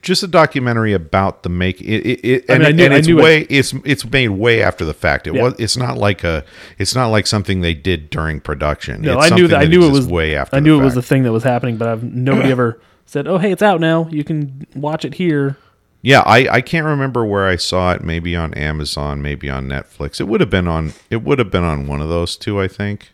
just 0.05 0.23
a 0.23 0.27
documentary 0.27 0.93
about 0.93 1.43
the 1.43 1.49
make. 1.49 1.81
It, 1.81 2.05
it, 2.05 2.19
it 2.23 2.45
I 2.49 2.53
and, 2.53 2.63
mean, 2.63 2.67
I 2.67 2.71
knew- 2.71 2.85
and 2.85 2.93
it's 2.93 3.07
knew 3.07 3.19
it- 3.19 3.23
way 3.23 3.41
it's 3.49 3.73
it's 3.83 4.05
made 4.09 4.29
way 4.29 4.61
after 4.61 4.85
the 4.85 4.93
fact. 4.93 5.27
It 5.27 5.33
Yeah. 5.35 5.43
was 5.43 5.55
it's 5.59 5.75
not 5.75 5.97
like 5.97 6.23
a 6.23 6.45
it's 6.77 6.95
not 6.95 7.07
like 7.07 7.27
something 7.27 7.59
they 7.61 7.73
did 7.73 8.09
during 8.09 8.39
production. 8.39 9.01
No, 9.01 9.19
It's 9.19 9.31
I 9.31 9.35
knew 9.35 9.47
that. 9.49 9.59
I 9.61 9.65
knew 9.65 9.85
it 9.85 9.91
was 9.91 10.07
way 10.07 10.35
after. 10.35 10.55
I 10.55 10.59
the 10.59 10.63
knew 10.63 10.79
it 10.79 10.83
was 10.83 10.95
the 10.95 11.01
thing 11.01 11.23
that 11.23 11.33
was 11.33 11.43
happening, 11.43 11.75
but 11.77 11.89
I've 11.89 12.03
nobody 12.03 12.49
ever 12.51 12.79
said, 13.05 13.27
"Oh, 13.27 13.37
hey, 13.37 13.51
it's 13.51 13.61
out 13.63 13.81
now. 13.81 14.07
You 14.09 14.23
can 14.23 14.65
watch 14.75 15.03
it 15.03 15.15
here." 15.15 15.57
Yeah, 16.01 16.19
I, 16.21 16.47
I 16.57 16.61
can't 16.61 16.85
remember 16.85 17.25
where 17.25 17.47
I 17.47 17.55
saw 17.55 17.91
it. 17.93 18.03
Maybe 18.03 18.35
on 18.35 18.53
Amazon, 18.53 19.23
maybe 19.23 19.49
on 19.49 19.67
Netflix. 19.67 20.19
It 20.21 20.25
would 20.27 20.39
have 20.39 20.51
been 20.51 20.67
on. 20.67 20.93
It 21.09 21.23
would 21.23 21.39
have 21.39 21.49
been 21.49 21.63
on 21.63 21.87
one 21.87 21.99
of 21.99 22.09
those 22.09 22.37
two, 22.37 22.61
I 22.61 22.67
think. 22.67 23.11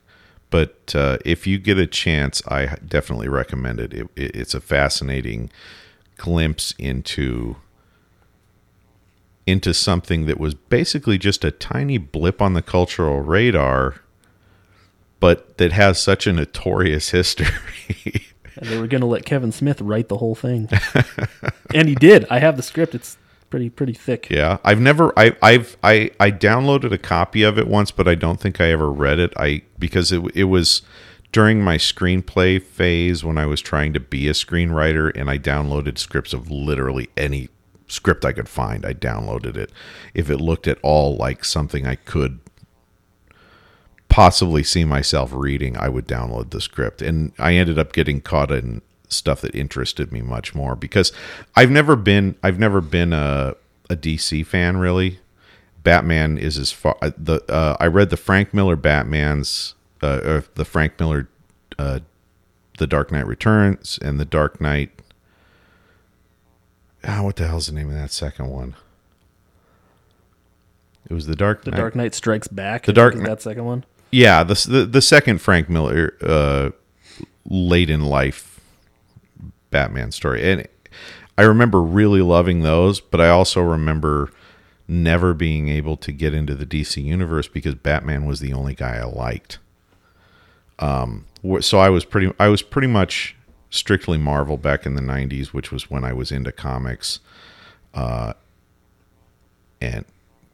But 0.49 0.93
uh, 0.93 1.17
if 1.23 1.47
you 1.47 1.57
get 1.57 1.77
a 1.77 1.87
chance, 1.87 2.41
I 2.49 2.75
definitely 2.85 3.29
recommend 3.29 3.79
it. 3.79 3.93
it, 3.93 4.07
it 4.17 4.35
it's 4.35 4.53
a 4.53 4.59
fascinating 4.59 5.49
glimpse 6.21 6.75
into 6.77 7.55
into 9.47 9.73
something 9.73 10.27
that 10.27 10.39
was 10.39 10.53
basically 10.53 11.17
just 11.17 11.43
a 11.43 11.49
tiny 11.49 11.97
blip 11.97 12.43
on 12.43 12.53
the 12.53 12.61
cultural 12.61 13.21
radar, 13.21 13.95
but 15.19 15.57
that 15.57 15.71
has 15.71 15.99
such 15.99 16.27
a 16.27 16.33
notorious 16.33 17.09
history. 17.09 17.47
And 18.57 18.69
they 18.69 18.77
were 18.77 18.85
going 18.85 19.01
to 19.01 19.07
let 19.07 19.23
Kevin 19.25 19.53
Smith 19.53 19.79
write 19.79 20.09
the 20.09 20.17
whole 20.17 20.35
thing, 20.35 20.69
and 21.73 21.87
he 21.87 21.95
did. 21.95 22.27
I 22.29 22.39
have 22.39 22.57
the 22.57 22.61
script. 22.61 22.93
It's 22.93 23.17
pretty 23.49 23.69
pretty 23.69 23.93
thick. 23.93 24.29
Yeah, 24.29 24.57
I've 24.65 24.81
never 24.81 25.17
I 25.17 25.35
I've 25.41 25.77
I 25.81 26.11
I 26.19 26.31
downloaded 26.31 26.91
a 26.91 26.97
copy 26.97 27.43
of 27.43 27.57
it 27.57 27.65
once, 27.65 27.91
but 27.91 28.09
I 28.09 28.15
don't 28.15 28.41
think 28.41 28.59
I 28.59 28.69
ever 28.69 28.91
read 28.91 29.19
it. 29.19 29.33
I 29.37 29.61
because 29.79 30.11
it 30.11 30.21
it 30.35 30.43
was 30.43 30.81
during 31.31 31.61
my 31.61 31.77
screenplay 31.77 32.61
phase 32.61 33.23
when 33.23 33.37
I 33.37 33.45
was 33.45 33.61
trying 33.61 33.93
to 33.93 33.99
be 33.99 34.27
a 34.27 34.33
screenwriter 34.33 35.11
and 35.15 35.29
I 35.29 35.37
downloaded 35.37 35.97
scripts 35.97 36.33
of 36.33 36.51
literally 36.51 37.09
any 37.15 37.49
script 37.87 38.25
I 38.25 38.33
could 38.33 38.49
find. 38.49 38.85
I 38.85 38.93
downloaded 38.93 39.55
it. 39.55 39.71
If 40.13 40.29
it 40.29 40.37
looked 40.37 40.67
at 40.67 40.79
all 40.81 41.15
like 41.15 41.45
something 41.45 41.85
I 41.85 41.95
could 41.95 42.39
possibly 44.09 44.63
see 44.63 44.83
myself 44.83 45.31
reading, 45.33 45.77
I 45.77 45.87
would 45.87 46.07
download 46.07 46.51
the 46.51 46.61
script. 46.61 47.01
And 47.01 47.31
I 47.39 47.53
ended 47.53 47.79
up 47.79 47.93
getting 47.93 48.21
caught 48.21 48.51
in 48.51 48.81
stuff 49.07 49.41
that 49.41 49.55
interested 49.55 50.11
me 50.11 50.21
much 50.21 50.55
more 50.55 50.75
because 50.75 51.11
I've 51.55 51.71
never 51.71 51.95
been 51.95 52.35
I've 52.43 52.59
never 52.59 52.81
been 52.81 53.13
a 53.13 53.55
a 53.89 53.95
DC 53.95 54.45
fan 54.45 54.77
really. 54.77 55.19
Batman 55.83 56.37
is 56.37 56.57
as 56.57 56.71
far 56.71 56.97
the 57.01 57.41
uh, 57.49 57.75
I 57.79 57.87
read 57.87 58.09
the 58.09 58.17
Frank 58.17 58.53
Miller 58.53 58.75
Batman's 58.75 59.75
uh, 60.01 60.21
or 60.23 60.43
the 60.55 60.65
Frank 60.65 60.99
Miller 60.99 61.29
uh, 61.77 61.99
the 62.77 62.87
Dark 62.87 63.11
Knight 63.11 63.27
Returns 63.27 63.99
and 64.01 64.19
the 64.19 64.25
Dark 64.25 64.59
Knight 64.59 65.01
ah, 67.03 67.23
what 67.23 67.35
the 67.35 67.47
hell's 67.47 67.67
the 67.67 67.73
name 67.73 67.89
of 67.89 67.95
that 67.95 68.11
second 68.11 68.47
one? 68.47 68.75
It 71.09 71.13
was 71.13 71.27
the 71.27 71.35
Dark 71.35 71.63
The 71.63 71.71
Knight. 71.71 71.77
Dark 71.77 71.95
Knight 71.95 72.15
Strikes 72.15 72.47
Back. 72.47 72.85
The 72.85 72.93
Dark 72.93 73.15
that 73.15 73.41
second 73.41 73.65
one. 73.65 73.83
Yeah, 74.11 74.43
the 74.43 74.53
the, 74.69 74.85
the 74.85 75.01
second 75.01 75.39
Frank 75.39 75.69
Miller 75.69 76.15
uh, 76.21 76.71
late 77.49 77.89
in 77.89 78.05
life 78.05 78.59
Batman 79.71 80.11
story, 80.11 80.49
and 80.49 80.67
I 81.37 81.43
remember 81.43 81.81
really 81.81 82.21
loving 82.21 82.61
those, 82.61 82.99
but 82.99 83.19
I 83.19 83.29
also 83.29 83.61
remember 83.61 84.31
never 84.87 85.33
being 85.33 85.69
able 85.69 85.95
to 85.95 86.11
get 86.11 86.33
into 86.33 86.53
the 86.53 86.65
DC 86.65 87.01
universe 87.01 87.47
because 87.47 87.75
Batman 87.75 88.25
was 88.25 88.41
the 88.41 88.53
only 88.53 88.75
guy 88.75 88.97
I 88.97 89.05
liked. 89.05 89.59
Um, 90.81 91.25
so 91.61 91.79
I 91.79 91.89
was 91.89 92.05
pretty 92.05 92.33
I 92.39 92.47
was 92.47 92.61
pretty 92.61 92.87
much 92.87 93.35
strictly 93.69 94.17
Marvel 94.17 94.57
back 94.57 94.85
in 94.85 94.95
the 94.95 95.01
'90s, 95.01 95.47
which 95.47 95.71
was 95.71 95.89
when 95.89 96.03
I 96.03 96.13
was 96.13 96.31
into 96.31 96.51
comics, 96.51 97.19
uh, 97.93 98.33
and 99.79 100.05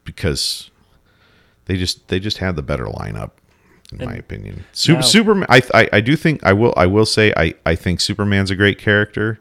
because 0.04 0.70
they 1.64 1.76
just 1.76 2.08
they 2.08 2.20
just 2.20 2.38
had 2.38 2.56
the 2.56 2.62
better 2.62 2.84
lineup 2.84 3.32
in 3.92 4.04
my 4.04 4.14
opinion. 4.14 4.64
Super, 4.72 5.02
Superman. 5.02 5.46
I, 5.48 5.62
I 5.74 5.88
I 5.94 6.00
do 6.00 6.16
think 6.16 6.44
I 6.44 6.52
will 6.52 6.74
I 6.76 6.86
will 6.86 7.06
say 7.06 7.32
I 7.36 7.54
I 7.64 7.74
think 7.74 8.00
Superman's 8.00 8.50
a 8.50 8.56
great 8.56 8.78
character. 8.78 9.40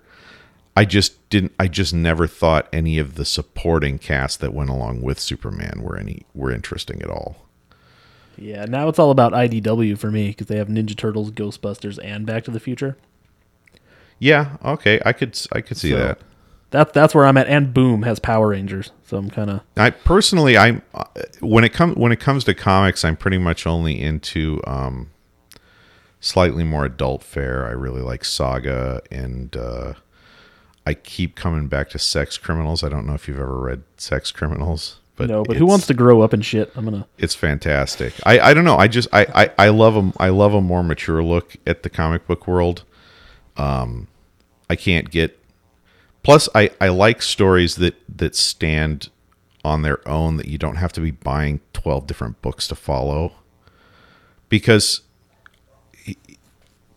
I 0.76 0.86
just 0.86 1.28
didn't. 1.30 1.54
I 1.60 1.68
just 1.68 1.94
never 1.94 2.28
thought 2.28 2.68
any 2.72 3.00
of 3.00 3.16
the 3.16 3.26
supporting 3.26 3.98
cast 3.98 4.40
that 4.42 4.54
went 4.54 4.70
along 4.70 5.02
with 5.02 5.20
Superman 5.20 5.82
were 5.82 5.98
any 5.98 6.26
were 6.34 6.52
interesting 6.52 7.02
at 7.02 7.10
all. 7.10 7.47
Yeah, 8.38 8.66
now 8.66 8.88
it's 8.88 9.00
all 9.00 9.12
about 9.12 9.34
IDW 9.34 9.98
for 9.98 10.12
me 10.12 10.28
because 10.30 10.48
they 10.48 10.58
have 10.58 10.68
Ninja 10.68 10.96
Turtles, 10.96 11.32
Ghostbusters, 11.32 11.98
and 12.04 12.26
Back 12.26 12.44
to 12.46 12.52
the 12.52 12.60
Future. 12.60 12.98
Yeah. 14.20 14.58
Okay. 14.64 15.00
I 15.06 15.14
could 15.14 15.40
I 15.52 15.62
could 15.62 15.78
see 15.78 15.92
So- 15.92 15.98
that. 15.98 16.20
That's 16.70 16.92
that's 16.92 17.16
where 17.16 17.26
I'm 17.26 17.38
at. 17.38 17.48
And 17.48 17.74
Boom 17.74 18.04
has 18.04 18.20
Power 18.20 18.50
Rangers, 18.50 18.92
so 19.06 19.16
I'm 19.18 19.30
kind 19.30 19.50
of 19.50 19.62
I 19.78 19.90
personally, 19.90 20.58
I'm 20.58 20.82
uh, 20.94 21.06
when 21.40 21.64
it 21.64 21.72
comes 21.72 21.96
when 21.96 22.12
it 22.12 22.20
comes 22.20 22.44
to 22.44 22.54
comics, 22.54 23.06
I'm 23.06 23.16
pretty 23.16 23.38
much 23.38 23.66
only 23.66 23.98
into 24.02 24.60
um, 24.68 25.10
slightly 26.20 26.66
more 26.66 26.84
adult 26.84 27.24
fare. 27.24 27.66
I 27.66 27.72
really 27.72 28.02
like 28.02 28.26
Saga, 28.26 29.02
and 29.10 29.56
uh, 29.56 29.94
I 30.86 30.94
keep 30.94 31.38
coming 31.38 31.68
back 31.70 31.90
to 31.92 32.00
Sex 32.00 32.38
Criminals. 32.38 32.84
I 32.84 32.90
don't 32.90 33.08
know 33.08 33.14
if 33.14 33.30
you've 33.30 33.40
ever 33.40 33.62
read 33.62 33.84
Sex 33.96 34.34
Criminals, 34.34 35.00
but 35.18 35.28
no. 35.30 35.44
But 35.44 35.58
who 35.58 35.66
wants 35.66 35.88
to 35.88 35.94
grow 35.94 36.22
up 36.22 36.32
and 36.32 36.46
shit? 36.46 36.72
I'm 36.76 36.86
gonna. 36.86 37.08
It's 37.18 37.36
fantastic. 37.36 38.14
I, 38.24 38.40
I 38.40 38.54
don't 38.54 38.64
know. 38.64 38.78
I 38.78 38.88
just 38.88 39.10
I, 39.12 39.26
I, 39.36 39.66
I 39.66 39.70
love 39.70 40.16
I 40.20 40.30
love 40.30 40.54
a 40.54 40.62
more 40.62 40.84
mature 40.84 41.22
look 41.22 41.58
at 41.66 41.84
the 41.84 41.90
comic 41.90 42.26
book 42.28 42.48
world. 42.48 42.84
Um, 43.58 44.08
I 44.70 44.76
can't 44.76 45.10
get. 45.10 45.38
Plus, 46.24 46.48
I, 46.54 46.70
I 46.80 46.90
like 46.90 47.22
stories 47.22 47.76
that 47.78 47.96
that 48.16 48.36
stand 48.36 49.10
on 49.66 49.82
their 49.82 50.08
own 50.08 50.38
that 50.38 50.48
you 50.48 50.58
don't 50.58 50.76
have 50.76 50.94
to 50.94 51.02
be 51.02 51.12
buying 51.12 51.62
twelve 51.74 52.06
different 52.08 52.42
books 52.42 52.68
to 52.68 52.76
follow. 52.76 53.34
Because 54.50 55.02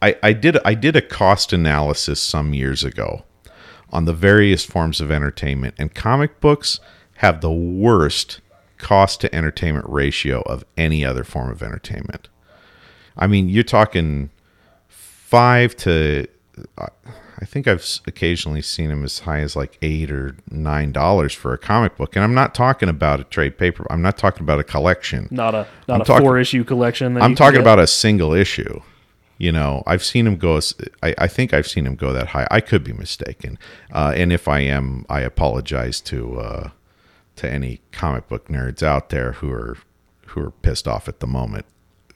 I 0.02 0.16
I 0.22 0.34
did 0.34 0.58
I 0.64 0.74
did 0.74 0.94
a 0.94 1.02
cost 1.02 1.54
analysis 1.54 2.20
some 2.20 2.52
years 2.52 2.84
ago 2.84 3.24
on 3.92 4.04
the 4.04 4.12
various 4.12 4.64
forms 4.64 5.00
of 5.00 5.10
entertainment, 5.10 5.74
and 5.78 5.94
comic 5.94 6.38
books 6.40 6.80
have 7.20 7.42
the 7.42 7.52
worst 7.52 8.40
cost 8.78 9.20
to 9.20 9.34
entertainment 9.34 9.84
ratio 9.86 10.40
of 10.46 10.64
any 10.78 11.04
other 11.04 11.22
form 11.22 11.50
of 11.50 11.62
entertainment. 11.62 12.30
I 13.14 13.26
mean, 13.26 13.50
you're 13.50 13.62
talking 13.62 14.30
five 14.88 15.76
to. 15.76 16.26
I 16.78 17.44
think 17.44 17.68
I've 17.68 17.86
occasionally 18.06 18.62
seen 18.62 18.88
them 18.88 19.04
as 19.04 19.18
high 19.20 19.40
as 19.40 19.54
like 19.54 19.76
eight 19.82 20.10
or 20.10 20.36
nine 20.50 20.92
dollars 20.92 21.34
for 21.34 21.52
a 21.52 21.58
comic 21.58 21.98
book, 21.98 22.16
and 22.16 22.24
I'm 22.24 22.32
not 22.32 22.54
talking 22.54 22.88
about 22.88 23.20
a 23.20 23.24
trade 23.24 23.58
paper. 23.58 23.86
I'm 23.90 24.00
not 24.00 24.16
talking 24.16 24.42
about 24.42 24.58
a 24.58 24.64
collection. 24.64 25.28
Not 25.30 25.54
a 25.54 25.66
not 25.88 26.08
I'm 26.08 26.16
a 26.16 26.20
four 26.20 26.38
issue 26.38 26.64
collection. 26.64 27.12
That 27.14 27.22
I'm 27.22 27.34
talking 27.34 27.60
about 27.60 27.78
a 27.78 27.86
single 27.86 28.32
issue. 28.32 28.80
You 29.36 29.52
know, 29.52 29.82
I've 29.86 30.04
seen 30.04 30.26
him 30.26 30.38
go. 30.38 30.58
I, 31.02 31.14
I 31.18 31.28
think 31.28 31.52
I've 31.52 31.66
seen 31.66 31.86
him 31.86 31.96
go 31.96 32.14
that 32.14 32.28
high. 32.28 32.48
I 32.50 32.62
could 32.62 32.82
be 32.82 32.94
mistaken, 32.94 33.58
uh, 33.92 34.14
and 34.16 34.32
if 34.32 34.48
I 34.48 34.60
am, 34.60 35.04
I 35.10 35.20
apologize 35.20 36.00
to 36.02 36.40
uh, 36.40 36.70
to 37.40 37.50
any 37.50 37.80
comic 37.90 38.28
book 38.28 38.48
nerds 38.48 38.82
out 38.82 39.08
there 39.08 39.32
who 39.32 39.50
are 39.50 39.76
who 40.28 40.40
are 40.40 40.50
pissed 40.50 40.86
off 40.86 41.08
at 41.08 41.20
the 41.20 41.26
moment. 41.26 41.66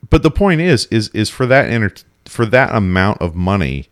But 0.08 0.22
the 0.22 0.30
point 0.30 0.60
is, 0.60 0.86
is 0.86 1.08
is 1.08 1.30
for 1.30 1.46
that 1.46 1.68
enter- 1.70 2.04
for 2.26 2.46
that 2.46 2.74
amount 2.74 3.20
of 3.20 3.34
money, 3.34 3.88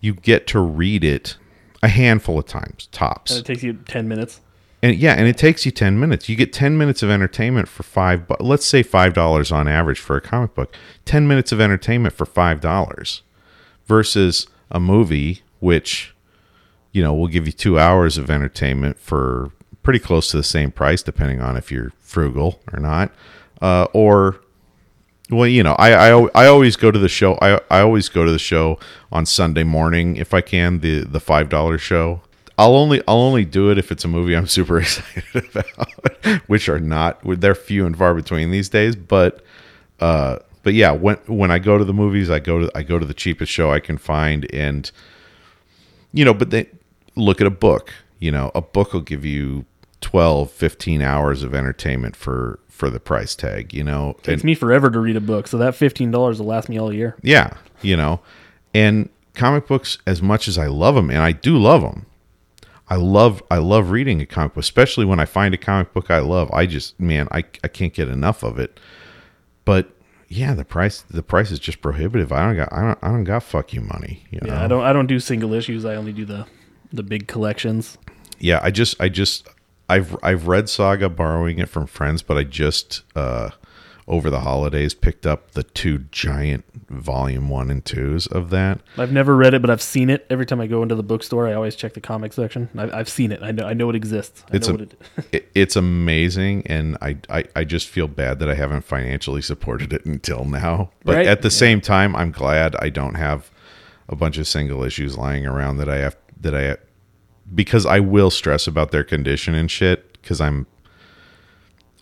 you 0.00 0.14
get 0.14 0.46
to 0.48 0.60
read 0.60 1.04
it 1.04 1.36
a 1.82 1.88
handful 1.88 2.38
of 2.38 2.46
times 2.46 2.88
tops. 2.92 3.30
And 3.30 3.40
it 3.40 3.46
takes 3.46 3.62
you 3.62 3.74
ten 3.86 4.08
minutes. 4.08 4.40
And 4.82 4.94
yeah, 4.94 5.14
and 5.14 5.26
it 5.26 5.36
takes 5.36 5.66
you 5.66 5.72
10 5.72 5.98
minutes. 5.98 6.28
You 6.28 6.36
get 6.36 6.52
10 6.52 6.78
minutes 6.78 7.02
of 7.02 7.10
entertainment 7.10 7.66
for 7.66 7.82
5 7.82 8.28
bu- 8.28 8.36
let's 8.38 8.64
say 8.64 8.84
$5 8.84 9.52
on 9.52 9.66
average 9.66 9.98
for 9.98 10.14
a 10.14 10.20
comic 10.20 10.54
book. 10.54 10.72
10 11.04 11.26
minutes 11.26 11.50
of 11.50 11.60
entertainment 11.60 12.14
for 12.14 12.24
$5 12.24 13.20
versus 13.86 14.46
a 14.70 14.78
movie 14.78 15.42
which 15.58 16.14
you 16.92 17.02
know, 17.02 17.12
will 17.12 17.26
give 17.26 17.46
you 17.46 17.52
2 17.52 17.76
hours 17.76 18.16
of 18.18 18.30
entertainment 18.30 19.00
for 19.00 19.50
pretty 19.82 19.98
close 19.98 20.30
to 20.30 20.36
the 20.36 20.44
same 20.44 20.70
price 20.70 21.02
depending 21.02 21.40
on 21.40 21.56
if 21.56 21.70
you're 21.70 21.92
frugal 22.00 22.60
or 22.72 22.78
not. 22.78 23.12
Uh, 23.60 23.86
or 23.92 24.40
well, 25.30 25.46
you 25.46 25.62
know, 25.62 25.74
I, 25.74 26.10
I 26.10 26.28
I 26.34 26.46
always 26.46 26.76
go 26.76 26.90
to 26.90 26.98
the 26.98 27.08
show. 27.08 27.38
I 27.42 27.60
I 27.70 27.80
always 27.80 28.08
go 28.08 28.24
to 28.24 28.32
the 28.32 28.38
show 28.38 28.78
on 29.12 29.26
Sunday 29.26 29.64
morning 29.64 30.16
if 30.16 30.32
I 30.32 30.40
can. 30.40 30.80
The 30.80 31.04
the 31.04 31.20
five 31.20 31.48
dollar 31.48 31.78
show. 31.78 32.22
I'll 32.56 32.74
only 32.74 33.02
I'll 33.06 33.18
only 33.18 33.44
do 33.44 33.70
it 33.70 33.78
if 33.78 33.92
it's 33.92 34.04
a 34.04 34.08
movie 34.08 34.34
I'm 34.34 34.46
super 34.58 34.80
excited 34.80 35.24
about, 35.34 35.90
which 36.48 36.68
are 36.68 36.80
not. 36.80 37.20
They're 37.24 37.54
few 37.54 37.86
and 37.86 37.96
far 37.96 38.14
between 38.14 38.50
these 38.50 38.68
days. 38.68 38.96
But 38.96 39.44
uh, 40.00 40.38
but 40.62 40.74
yeah, 40.74 40.92
when 40.92 41.16
when 41.26 41.50
I 41.50 41.58
go 41.58 41.76
to 41.76 41.84
the 41.84 41.94
movies, 41.94 42.30
I 42.30 42.38
go 42.38 42.60
to 42.60 42.70
I 42.74 42.82
go 42.82 42.98
to 42.98 43.06
the 43.06 43.14
cheapest 43.14 43.52
show 43.52 43.70
I 43.70 43.80
can 43.80 43.98
find, 43.98 44.52
and 44.54 44.90
you 46.12 46.24
know, 46.24 46.34
but 46.34 46.50
they 46.50 46.68
look 47.16 47.40
at 47.40 47.46
a 47.46 47.50
book. 47.50 47.92
You 48.18 48.30
know, 48.32 48.50
a 48.54 48.60
book 48.62 48.92
will 48.92 49.00
give 49.00 49.24
you 49.24 49.64
12, 50.00 50.50
15 50.50 51.02
hours 51.02 51.42
of 51.42 51.54
entertainment 51.54 52.16
for 52.16 52.58
for 52.68 52.90
the 52.90 53.00
price 53.00 53.34
tag. 53.34 53.74
You 53.74 53.82
know, 53.84 54.16
Takes 54.22 54.44
me 54.44 54.54
forever 54.54 54.90
to 54.90 54.98
read 55.00 55.16
a 55.16 55.20
book, 55.20 55.48
so 55.48 55.58
that 55.58 55.74
fifteen 55.74 56.10
dollars 56.10 56.38
will 56.38 56.46
last 56.46 56.68
me 56.68 56.78
all 56.78 56.92
year. 56.92 57.16
yeah, 57.22 57.54
you 57.82 57.96
know, 57.96 58.20
and 58.74 59.08
comic 59.34 59.66
books, 59.66 59.98
as 60.06 60.20
much 60.22 60.46
as 60.48 60.58
I 60.58 60.66
love 60.66 60.94
them, 60.94 61.10
and 61.10 61.18
I 61.20 61.32
do 61.32 61.56
love 61.58 61.82
them, 61.82 62.06
I 62.88 62.96
love 62.96 63.42
I 63.50 63.58
love 63.58 63.90
reading 63.90 64.20
a 64.20 64.26
comic 64.26 64.54
book, 64.54 64.62
especially 64.62 65.04
when 65.04 65.18
I 65.20 65.24
find 65.24 65.54
a 65.54 65.58
comic 65.58 65.92
book 65.92 66.10
I 66.10 66.20
love. 66.20 66.50
I 66.52 66.66
just 66.66 66.98
man, 67.00 67.28
I 67.32 67.38
I 67.64 67.68
can't 67.68 67.92
get 67.92 68.08
enough 68.08 68.42
of 68.42 68.58
it. 68.58 68.78
But 69.64 69.90
yeah, 70.28 70.54
the 70.54 70.64
price 70.64 71.02
the 71.02 71.22
price 71.22 71.50
is 71.50 71.58
just 71.58 71.80
prohibitive. 71.82 72.32
I 72.32 72.46
don't 72.46 72.56
got 72.56 72.72
I 72.72 72.82
don't 72.82 72.98
I 73.02 73.08
don't 73.08 73.24
got 73.24 73.42
fuck 73.42 73.72
you 73.72 73.80
money. 73.80 74.24
You 74.30 74.40
know? 74.42 74.52
Yeah, 74.54 74.64
I 74.64 74.68
don't 74.68 74.84
I 74.84 74.92
don't 74.92 75.06
do 75.06 75.18
single 75.20 75.52
issues. 75.52 75.84
I 75.84 75.96
only 75.96 76.12
do 76.12 76.24
the 76.24 76.46
the 76.92 77.02
big 77.02 77.26
collections. 77.28 77.98
Yeah 78.38 78.60
i 78.62 78.70
just 78.70 79.00
i 79.00 79.08
just 79.08 79.48
i've 79.88 80.16
i've 80.22 80.46
read 80.46 80.68
saga 80.68 81.08
borrowing 81.08 81.58
it 81.58 81.68
from 81.68 81.86
friends 81.86 82.22
but 82.22 82.36
i 82.36 82.42
just 82.44 83.02
uh 83.16 83.50
over 84.06 84.30
the 84.30 84.40
holidays 84.40 84.94
picked 84.94 85.26
up 85.26 85.50
the 85.50 85.62
two 85.62 85.98
giant 86.10 86.64
volume 86.88 87.50
one 87.50 87.70
and 87.70 87.84
twos 87.84 88.26
of 88.28 88.48
that 88.48 88.80
I've 88.96 89.12
never 89.12 89.36
read 89.36 89.52
it, 89.52 89.60
but 89.60 89.68
I've 89.68 89.82
seen 89.82 90.08
it. 90.08 90.24
Every 90.30 90.46
time 90.46 90.62
I 90.62 90.66
go 90.66 90.82
into 90.82 90.94
the 90.94 91.02
bookstore, 91.02 91.46
I 91.46 91.52
always 91.52 91.76
check 91.76 91.92
the 91.92 92.00
comic 92.00 92.32
section. 92.32 92.70
I've, 92.74 92.94
I've 92.94 93.08
seen 93.10 93.32
it. 93.32 93.42
I 93.42 93.50
know 93.52 93.66
I 93.66 93.74
know 93.74 93.90
it 93.90 93.96
exists. 93.96 94.42
I 94.50 94.56
It's 94.56 94.66
know 94.66 94.76
a- 94.76 94.78
what 94.78 94.80
it. 94.92 95.02
it, 95.32 95.48
it's 95.54 95.76
amazing 95.76 96.66
and 96.66 96.96
I, 97.02 97.18
I 97.28 97.44
i 97.54 97.64
just 97.64 97.86
feel 97.88 98.08
bad 98.08 98.38
that 98.38 98.48
i 98.48 98.54
haven't 98.54 98.82
financially 98.86 99.42
supported 99.42 99.92
it 99.92 100.06
until 100.06 100.46
now 100.46 100.90
but 101.04 101.16
Right. 101.16 101.26
at 101.26 101.42
the 101.42 101.48
Yeah. 101.48 101.64
same 101.64 101.80
time 101.82 102.16
i'm 102.16 102.30
glad 102.32 102.76
i 102.76 102.88
don't 102.88 103.16
have 103.16 103.50
a 104.08 104.16
bunch 104.16 104.38
of 104.38 104.48
single 104.48 104.82
issues 104.84 105.18
lying 105.18 105.44
around 105.46 105.76
that 105.76 105.88
i 105.90 105.96
have 105.98 106.16
that 106.40 106.54
i 106.54 106.76
because 107.54 107.86
i 107.86 107.98
will 108.00 108.30
stress 108.30 108.66
about 108.66 108.90
their 108.90 109.04
condition 109.04 109.54
and 109.54 109.70
shit 109.70 110.12
because 110.20 110.40
i'm 110.40 110.66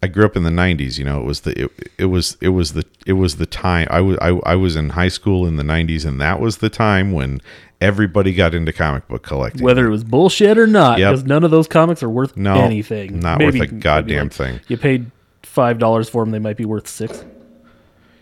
I 0.02 0.08
grew 0.08 0.26
up 0.26 0.36
in 0.36 0.42
the 0.42 0.50
'90s. 0.50 0.98
You 0.98 1.06
know, 1.06 1.20
it 1.22 1.24
was 1.24 1.40
the 1.40 1.64
it, 1.64 1.70
it 1.96 2.04
was 2.04 2.36
it 2.42 2.50
was 2.50 2.74
the 2.74 2.84
it 3.06 3.14
was 3.14 3.36
the 3.36 3.46
time 3.46 3.88
I 3.90 4.02
was 4.02 4.18
I, 4.20 4.28
I 4.44 4.54
was 4.54 4.76
in 4.76 4.90
high 4.90 5.08
school 5.08 5.46
in 5.46 5.56
the 5.56 5.62
'90s, 5.62 6.04
and 6.04 6.20
that 6.20 6.38
was 6.38 6.58
the 6.58 6.68
time 6.68 7.12
when 7.12 7.40
everybody 7.80 8.34
got 8.34 8.54
into 8.54 8.74
comic 8.74 9.08
book 9.08 9.22
collecting. 9.22 9.62
Whether 9.62 9.86
it 9.86 9.90
was 9.90 10.04
bullshit 10.04 10.58
or 10.58 10.66
not, 10.66 10.98
Yep. 10.98 11.12
because 11.12 11.24
none 11.24 11.44
of 11.44 11.50
those 11.50 11.66
comics 11.66 12.02
are 12.02 12.10
worth 12.10 12.36
No, 12.36 12.56
anything. 12.56 13.20
not 13.20 13.40
worth 13.40 13.54
a 13.54 13.66
goddamn 13.66 14.28
thing. 14.28 14.60
You 14.68 14.76
paid 14.76 15.10
five 15.42 15.78
dollars 15.78 16.10
for 16.10 16.22
them; 16.22 16.30
they 16.30 16.38
might 16.40 16.58
be 16.58 16.66
worth 16.66 16.86
six. 16.88 17.24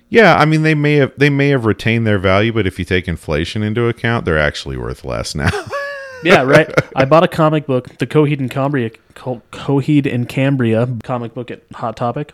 Yeah, 0.08 0.36
I 0.36 0.44
mean 0.44 0.62
they 0.62 0.76
may 0.76 0.94
have 0.94 1.12
they 1.16 1.28
may 1.28 1.48
have 1.48 1.64
retained 1.66 2.06
their 2.06 2.20
value, 2.20 2.52
but 2.52 2.68
if 2.68 2.78
you 2.78 2.84
take 2.84 3.08
inflation 3.08 3.64
into 3.64 3.88
account, 3.88 4.24
they're 4.26 4.38
actually 4.38 4.76
worth 4.76 5.04
less 5.04 5.34
now. 5.34 5.50
Yeah, 6.24 6.42
right. 6.42 6.68
I 6.96 7.04
bought 7.04 7.22
a 7.22 7.28
comic 7.28 7.66
book, 7.66 7.98
the 7.98 8.06
Coheed 8.06 8.38
and 8.38 8.50
Cambria, 8.50 8.90
Co- 9.14 9.42
Coheed 9.52 10.12
and 10.12 10.28
Cambria 10.28 10.88
comic 11.02 11.34
book 11.34 11.50
at 11.50 11.62
Hot 11.74 11.96
Topic, 11.96 12.32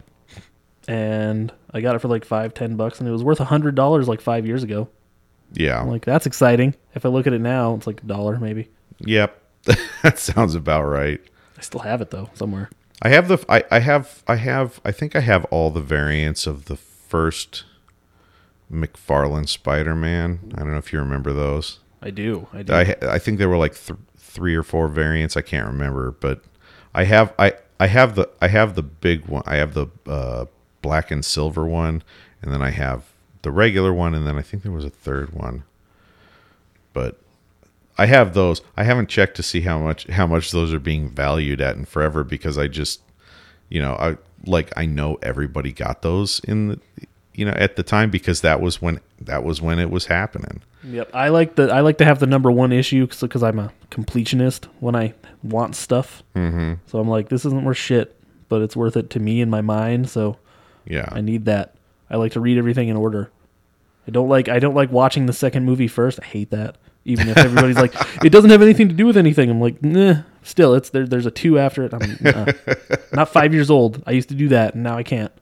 and 0.88 1.52
I 1.72 1.80
got 1.80 1.94
it 1.96 1.98
for 1.98 2.08
like 2.08 2.24
five, 2.24 2.54
ten 2.54 2.76
bucks, 2.76 3.00
and 3.00 3.08
it 3.08 3.12
was 3.12 3.22
worth 3.24 3.40
a 3.40 3.44
hundred 3.44 3.74
dollars 3.74 4.08
like 4.08 4.20
five 4.20 4.46
years 4.46 4.62
ago. 4.62 4.88
yeah. 5.52 5.80
I'm 5.80 5.88
like, 5.88 6.04
that's 6.04 6.26
exciting. 6.26 6.74
If 6.94 7.04
I 7.04 7.08
look 7.08 7.26
at 7.26 7.32
it 7.32 7.40
now, 7.40 7.74
it's 7.74 7.86
like 7.86 8.02
a 8.02 8.06
dollar 8.06 8.38
maybe. 8.38 8.68
yep. 8.98 9.36
that 10.02 10.18
sounds 10.18 10.54
about 10.54 10.84
right. 10.84 11.20
I 11.58 11.60
still 11.60 11.80
have 11.80 12.00
it 12.00 12.10
though 12.10 12.30
somewhere. 12.34 12.70
I 13.02 13.10
have 13.10 13.28
the 13.28 13.44
I, 13.48 13.64
I 13.70 13.80
have 13.80 14.22
I 14.26 14.36
have 14.36 14.80
I 14.84 14.92
think 14.92 15.14
I 15.14 15.20
have 15.20 15.44
all 15.46 15.70
the 15.70 15.82
variants 15.82 16.46
of 16.46 16.64
the 16.66 16.76
first 16.76 17.64
McFarlane 18.72 19.48
Spider-Man. 19.48 20.52
I 20.54 20.60
don't 20.60 20.72
know 20.72 20.78
if 20.78 20.92
you 20.92 20.98
remember 21.00 21.32
those. 21.32 21.80
I 22.02 22.10
do. 22.10 22.46
I 22.52 22.62
do. 22.62 22.72
I 22.72 22.96
I 23.02 23.18
think 23.18 23.38
there 23.38 23.48
were 23.48 23.58
like 23.58 23.74
th- 23.74 23.98
three 24.16 24.54
or 24.54 24.62
four 24.62 24.88
variants. 24.88 25.36
I 25.36 25.42
can't 25.42 25.66
remember, 25.66 26.12
but 26.12 26.42
I 26.94 27.04
have 27.04 27.34
I 27.38 27.54
I 27.78 27.86
have 27.86 28.14
the 28.14 28.28
I 28.40 28.48
have 28.48 28.74
the 28.74 28.82
big 28.82 29.26
one. 29.26 29.42
I 29.46 29.56
have 29.56 29.74
the 29.74 29.86
uh, 30.06 30.46
black 30.82 31.10
and 31.10 31.24
silver 31.24 31.66
one, 31.66 32.02
and 32.42 32.52
then 32.52 32.62
I 32.62 32.70
have 32.70 33.04
the 33.42 33.50
regular 33.50 33.92
one, 33.92 34.14
and 34.14 34.26
then 34.26 34.36
I 34.36 34.42
think 34.42 34.62
there 34.62 34.72
was 34.72 34.84
a 34.84 34.90
third 34.90 35.32
one. 35.32 35.64
But 36.92 37.18
I 37.98 38.06
have 38.06 38.34
those. 38.34 38.62
I 38.76 38.84
haven't 38.84 39.08
checked 39.08 39.36
to 39.36 39.42
see 39.42 39.60
how 39.62 39.78
much 39.78 40.06
how 40.08 40.26
much 40.26 40.52
those 40.52 40.72
are 40.72 40.80
being 40.80 41.10
valued 41.10 41.60
at 41.60 41.76
in 41.76 41.84
forever 41.84 42.24
because 42.24 42.56
I 42.56 42.66
just 42.66 43.02
you 43.68 43.80
know 43.80 43.94
I 43.94 44.16
like 44.46 44.72
I 44.76 44.86
know 44.86 45.18
everybody 45.22 45.72
got 45.72 46.02
those 46.02 46.40
in 46.40 46.68
the 46.68 46.80
you 47.40 47.46
know 47.46 47.52
at 47.52 47.76
the 47.76 47.82
time 47.82 48.10
because 48.10 48.42
that 48.42 48.60
was 48.60 48.82
when 48.82 49.00
that 49.22 49.42
was 49.42 49.62
when 49.62 49.78
it 49.78 49.90
was 49.90 50.04
happening. 50.04 50.60
Yep. 50.84 51.10
I 51.14 51.30
like 51.30 51.54
the 51.54 51.72
I 51.72 51.80
like 51.80 51.96
to 51.98 52.04
have 52.04 52.18
the 52.18 52.26
number 52.26 52.50
one 52.50 52.70
issue 52.70 53.06
because 53.06 53.42
I'm 53.42 53.58
a 53.58 53.72
completionist 53.90 54.66
when 54.80 54.94
I 54.94 55.14
want 55.42 55.74
stuff. 55.74 56.22
Mm-hmm. 56.36 56.74
So 56.86 57.00
I'm 57.00 57.08
like, 57.08 57.30
this 57.30 57.46
isn't 57.46 57.64
worth 57.64 57.78
shit, 57.78 58.14
but 58.50 58.60
it's 58.60 58.76
worth 58.76 58.94
it 58.98 59.08
to 59.10 59.20
me 59.20 59.40
in 59.40 59.48
my 59.48 59.62
mind. 59.62 60.10
So 60.10 60.36
Yeah. 60.84 61.08
I 61.10 61.22
need 61.22 61.46
that. 61.46 61.76
I 62.10 62.16
like 62.16 62.32
to 62.32 62.40
read 62.40 62.58
everything 62.58 62.88
in 62.88 62.96
order. 62.98 63.30
I 64.06 64.10
don't 64.10 64.28
like 64.28 64.50
I 64.50 64.58
don't 64.58 64.74
like 64.74 64.92
watching 64.92 65.24
the 65.24 65.32
second 65.32 65.64
movie 65.64 65.88
first. 65.88 66.20
I 66.22 66.26
hate 66.26 66.50
that. 66.50 66.76
Even 67.06 67.30
if 67.30 67.38
everybody's 67.38 67.76
like, 67.78 67.94
it 68.22 68.28
doesn't 68.28 68.50
have 68.50 68.60
anything 68.60 68.90
to 68.90 68.94
do 68.94 69.06
with 69.06 69.16
anything. 69.16 69.48
I'm 69.48 69.62
like, 69.62 69.82
nah. 69.82 70.24
Still, 70.42 70.74
it's 70.74 70.90
there. 70.90 71.06
There's 71.06 71.24
a 71.26 71.30
two 71.30 71.58
after 71.58 71.84
it. 71.84 71.94
I'm 71.94 72.18
uh, 72.26 72.52
not 73.14 73.30
five 73.30 73.54
years 73.54 73.70
old. 73.70 74.02
I 74.06 74.12
used 74.12 74.28
to 74.28 74.34
do 74.34 74.48
that, 74.48 74.74
and 74.74 74.82
now 74.82 74.96
I 74.98 75.02
can't. 75.02 75.32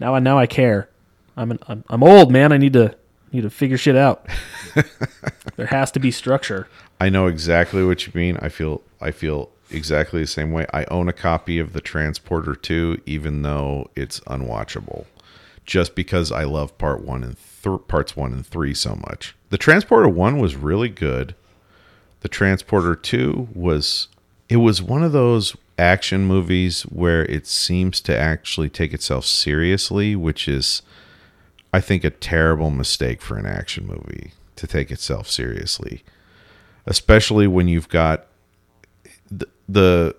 Now 0.00 0.14
I 0.14 0.18
now 0.18 0.38
I 0.38 0.46
care. 0.46 0.88
I'm 1.36 1.50
an, 1.50 1.58
I'm 1.68 1.84
I'm 1.88 2.02
old, 2.02 2.30
man. 2.30 2.52
I 2.52 2.56
need 2.56 2.72
to 2.74 2.96
need 3.32 3.42
to 3.42 3.50
figure 3.50 3.78
shit 3.78 3.96
out. 3.96 4.26
there 5.56 5.66
has 5.66 5.90
to 5.92 6.00
be 6.00 6.10
structure. 6.10 6.68
I 7.00 7.08
know 7.08 7.26
exactly 7.26 7.84
what 7.84 8.06
you 8.06 8.12
mean. 8.14 8.38
I 8.40 8.48
feel 8.48 8.82
I 9.00 9.10
feel 9.10 9.50
exactly 9.70 10.20
the 10.20 10.26
same 10.26 10.52
way. 10.52 10.66
I 10.72 10.84
own 10.84 11.08
a 11.08 11.12
copy 11.12 11.58
of 11.58 11.72
the 11.72 11.80
Transporter 11.80 12.54
2 12.54 13.02
even 13.06 13.42
though 13.42 13.90
it's 13.96 14.20
unwatchable. 14.20 15.06
Just 15.66 15.94
because 15.94 16.30
I 16.30 16.44
love 16.44 16.76
part 16.76 17.02
1 17.02 17.24
and 17.24 17.36
th- 17.62 17.88
parts 17.88 18.14
1 18.14 18.32
and 18.32 18.46
3 18.46 18.74
so 18.74 18.94
much. 18.96 19.34
The 19.48 19.56
Transporter 19.58 20.08
1 20.08 20.38
was 20.38 20.56
really 20.56 20.90
good. 20.90 21.34
The 22.20 22.28
Transporter 22.28 22.94
2 22.94 23.48
was 23.54 24.08
it 24.48 24.56
was 24.56 24.82
one 24.82 25.02
of 25.02 25.12
those 25.12 25.56
action 25.78 26.26
movies 26.26 26.82
where 26.82 27.24
it 27.24 27.46
seems 27.46 28.00
to 28.02 28.16
actually 28.16 28.68
take 28.68 28.92
itself 28.92 29.24
seriously, 29.24 30.14
which 30.14 30.46
is 30.46 30.82
I 31.74 31.80
think 31.80 32.04
a 32.04 32.10
terrible 32.10 32.70
mistake 32.70 33.20
for 33.20 33.36
an 33.36 33.46
action 33.46 33.86
movie 33.86 34.32
to 34.56 34.66
take 34.66 34.90
itself 34.90 35.28
seriously 35.28 36.04
especially 36.86 37.46
when 37.46 37.68
you've 37.68 37.88
got 37.88 38.26
the, 39.30 39.46
the 39.68 40.16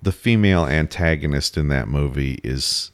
the 0.00 0.12
female 0.12 0.64
antagonist 0.64 1.56
in 1.56 1.68
that 1.68 1.88
movie 1.88 2.38
is 2.44 2.92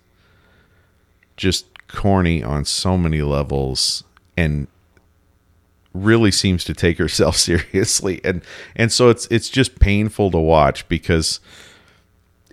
just 1.37 1.67
corny 1.89 2.43
on 2.43 2.65
so 2.65 2.97
many 2.97 3.21
levels 3.21 4.05
and 4.37 4.67
really 5.93 6.31
seems 6.31 6.65
to 6.65 6.75
take 6.75 6.99
herself 6.99 7.37
seriously. 7.37 8.21
And 8.25 8.43
and 8.75 8.91
so 8.91 9.11
it's 9.11 9.27
it's 9.27 9.51
just 9.51 9.79
painful 9.81 10.31
to 10.31 10.39
watch 10.39 10.89
because 10.89 11.41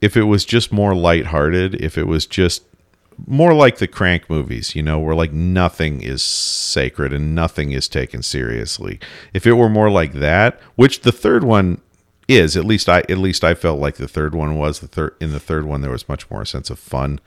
if 0.02 0.18
it 0.18 0.24
was 0.24 0.44
just 0.44 0.72
more 0.72 0.96
lighthearted 0.96 1.76
if 1.76 1.98
it 1.98 2.08
was 2.08 2.26
just 2.26 2.64
more 3.28 3.54
like 3.54 3.78
the 3.78 3.88
crank 3.88 4.30
movies 4.30 4.76
you 4.76 4.82
know 4.82 5.00
where 5.00 5.16
like 5.16 5.32
nothing 5.32 6.02
is 6.02 6.22
sacred 6.22 7.14
and 7.14 7.36
nothing 7.36 7.72
is 7.72 7.88
taken 7.88 8.22
seriously. 8.22 9.00
If 9.34 9.46
it 9.46 9.54
were 9.54 9.70
more 9.70 9.90
like 9.90 10.14
that 10.14 10.60
which 10.76 11.02
the 11.02 11.12
third 11.12 11.44
one 11.44 11.82
is 12.28 12.56
at 12.56 12.64
least 12.64 12.88
i 12.88 13.00
at 13.10 13.18
least 13.18 13.44
i 13.44 13.54
felt 13.54 13.80
like 13.80 13.96
the 13.96 14.08
third 14.08 14.34
one 14.34 14.58
was 14.58 14.80
the 14.80 14.88
third 14.88 15.14
in 15.20 15.32
the 15.32 15.40
third 15.40 15.66
one 15.66 15.82
there 15.82 15.92
was 15.92 16.08
much 16.08 16.30
more 16.30 16.44
a 16.44 16.46
sense 16.46 16.70
of 16.70 16.80
fun 16.80 17.20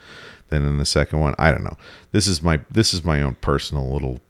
than 0.48 0.66
in 0.66 0.78
the 0.78 0.86
second 0.86 1.20
one. 1.20 1.34
I 1.38 1.50
don't 1.50 1.64
know. 1.64 1.76
This 2.12 2.26
is 2.26 2.42
my 2.42 2.60
this 2.70 2.94
is 2.94 3.04
my 3.04 3.22
own 3.22 3.36
personal 3.36 3.92
little 3.92 4.20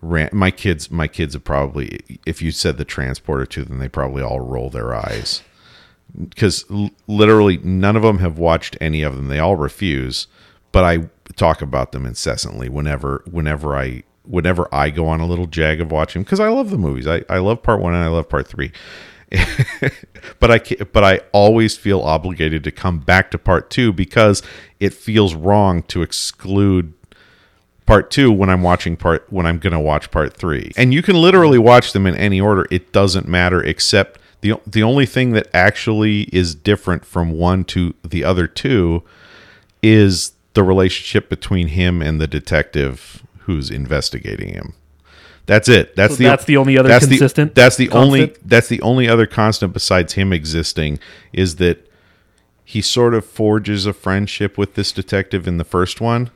rant. 0.00 0.32
My 0.32 0.50
kids 0.50 0.90
my 0.90 1.08
kids 1.08 1.34
have 1.34 1.44
probably 1.44 2.00
if 2.26 2.42
you 2.42 2.50
said 2.50 2.76
the 2.76 2.84
transporter 2.84 3.46
to 3.46 3.64
them 3.64 3.78
they 3.78 3.88
probably 3.88 4.22
all 4.22 4.40
roll 4.40 4.70
their 4.70 4.94
eyes. 4.94 5.42
Because 6.28 6.64
literally 7.06 7.58
none 7.58 7.96
of 7.96 8.02
them 8.02 8.18
have 8.18 8.38
watched 8.38 8.76
any 8.80 9.02
of 9.02 9.16
them. 9.16 9.28
They 9.28 9.38
all 9.38 9.56
refuse 9.56 10.26
but 10.78 10.84
i 10.84 11.08
talk 11.34 11.60
about 11.60 11.90
them 11.90 12.06
incessantly 12.06 12.68
whenever 12.68 13.24
whenever 13.28 13.76
i 13.76 14.00
whenever 14.22 14.72
i 14.72 14.90
go 14.90 15.08
on 15.08 15.18
a 15.18 15.26
little 15.26 15.46
jag 15.46 15.80
of 15.80 15.90
watching 15.90 16.22
because 16.22 16.38
i 16.38 16.48
love 16.48 16.70
the 16.70 16.78
movies 16.78 17.04
I, 17.04 17.24
I 17.28 17.38
love 17.38 17.64
part 17.64 17.80
one 17.80 17.94
and 17.94 18.04
i 18.04 18.06
love 18.06 18.28
part 18.28 18.46
three 18.46 18.70
but 20.40 20.50
I 20.50 20.58
but 20.90 21.04
I 21.04 21.20
always 21.32 21.76
feel 21.76 22.00
obligated 22.00 22.64
to 22.64 22.70
come 22.70 22.98
back 23.00 23.30
to 23.32 23.38
part 23.38 23.68
2 23.68 23.92
because 23.92 24.42
it 24.80 24.94
feels 24.94 25.34
wrong 25.34 25.82
to 25.82 26.00
exclude 26.00 26.94
part 27.84 28.10
2 28.10 28.32
when 28.32 28.48
I'm 28.48 28.62
watching 28.62 28.96
part 28.96 29.30
when 29.30 29.44
I'm 29.44 29.60
to 29.60 29.78
watch 29.78 30.10
part 30.10 30.32
3. 30.32 30.72
And 30.78 30.94
you 30.94 31.02
can 31.02 31.14
literally 31.14 31.58
watch 31.58 31.92
them 31.92 32.06
in 32.06 32.14
any 32.14 32.40
order. 32.40 32.66
It 32.70 32.90
doesn't 32.90 33.28
matter 33.28 33.62
except 33.62 34.18
the 34.40 34.54
the 34.66 34.82
only 34.82 35.04
thing 35.04 35.32
that 35.32 35.48
actually 35.52 36.22
is 36.32 36.54
different 36.54 37.04
from 37.04 37.32
one 37.32 37.64
to 37.64 37.94
the 38.02 38.24
other 38.24 38.46
two 38.46 39.02
is 39.82 40.32
the 40.54 40.62
relationship 40.62 41.28
between 41.28 41.68
him 41.68 42.02
and 42.02 42.20
the 42.20 42.26
detective 42.26 43.22
who's 43.40 43.70
investigating 43.70 44.52
him. 44.54 44.74
That's 45.46 45.68
it. 45.68 45.96
That's 45.96 46.14
So 46.14 46.18
the 46.18 46.24
that's 46.24 46.44
the 46.44 46.58
only 46.58 46.76
other 46.76 46.88
that's 46.90 47.06
consistent 47.06 47.54
The, 47.54 47.60
that's 47.62 47.76
the 47.76 47.90
only 47.90 48.34
that's 48.44 48.68
the 48.68 48.82
only 48.82 49.08
other 49.08 49.26
constant 49.26 49.72
besides 49.72 50.12
him 50.12 50.32
existing 50.32 50.98
is 51.32 51.56
that 51.56 51.90
he 52.64 52.82
sort 52.82 53.14
of 53.14 53.24
forges 53.24 53.86
a 53.86 53.94
friendship 53.94 54.58
with 54.58 54.74
this 54.74 54.92
detective 54.92 55.48
in 55.48 55.56
the 55.56 55.64
first 55.64 56.02
one, 56.02 56.30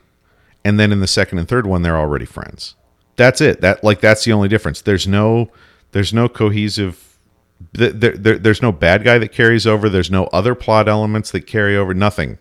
and 0.65 0.81
then 0.81 0.91
in 0.91 1.01
the 1.01 1.07
second 1.07 1.39
and 1.39 1.47
third 1.47 1.67
one 1.67 1.83
they're 1.83 1.99
already 1.99 2.25
friends. 2.25 2.75
That's 3.17 3.43
it. 3.43 3.61
That 3.61 3.85
like 3.85 4.01
that's 4.01 4.25
the 4.25 4.33
only 4.33 4.49
difference. 4.49 4.81
There's 4.81 5.07
no 5.07 5.51
there's 5.91 6.15
no 6.15 6.29
cohesive. 6.31 7.19
There, 7.75 7.91
there, 7.91 8.39
there's 8.39 8.63
no 8.63 8.73
bad 8.73 9.05
guy 9.05 9.19
that 9.19 9.31
carries 9.31 9.67
over. 9.67 9.89
There's 9.91 10.11
no 10.11 10.25
other 10.33 10.55
plot 10.55 10.89
elements 10.89 11.31
that 11.33 11.43
carry 11.43 11.77
over. 11.77 11.93
Nothing. 11.93 12.39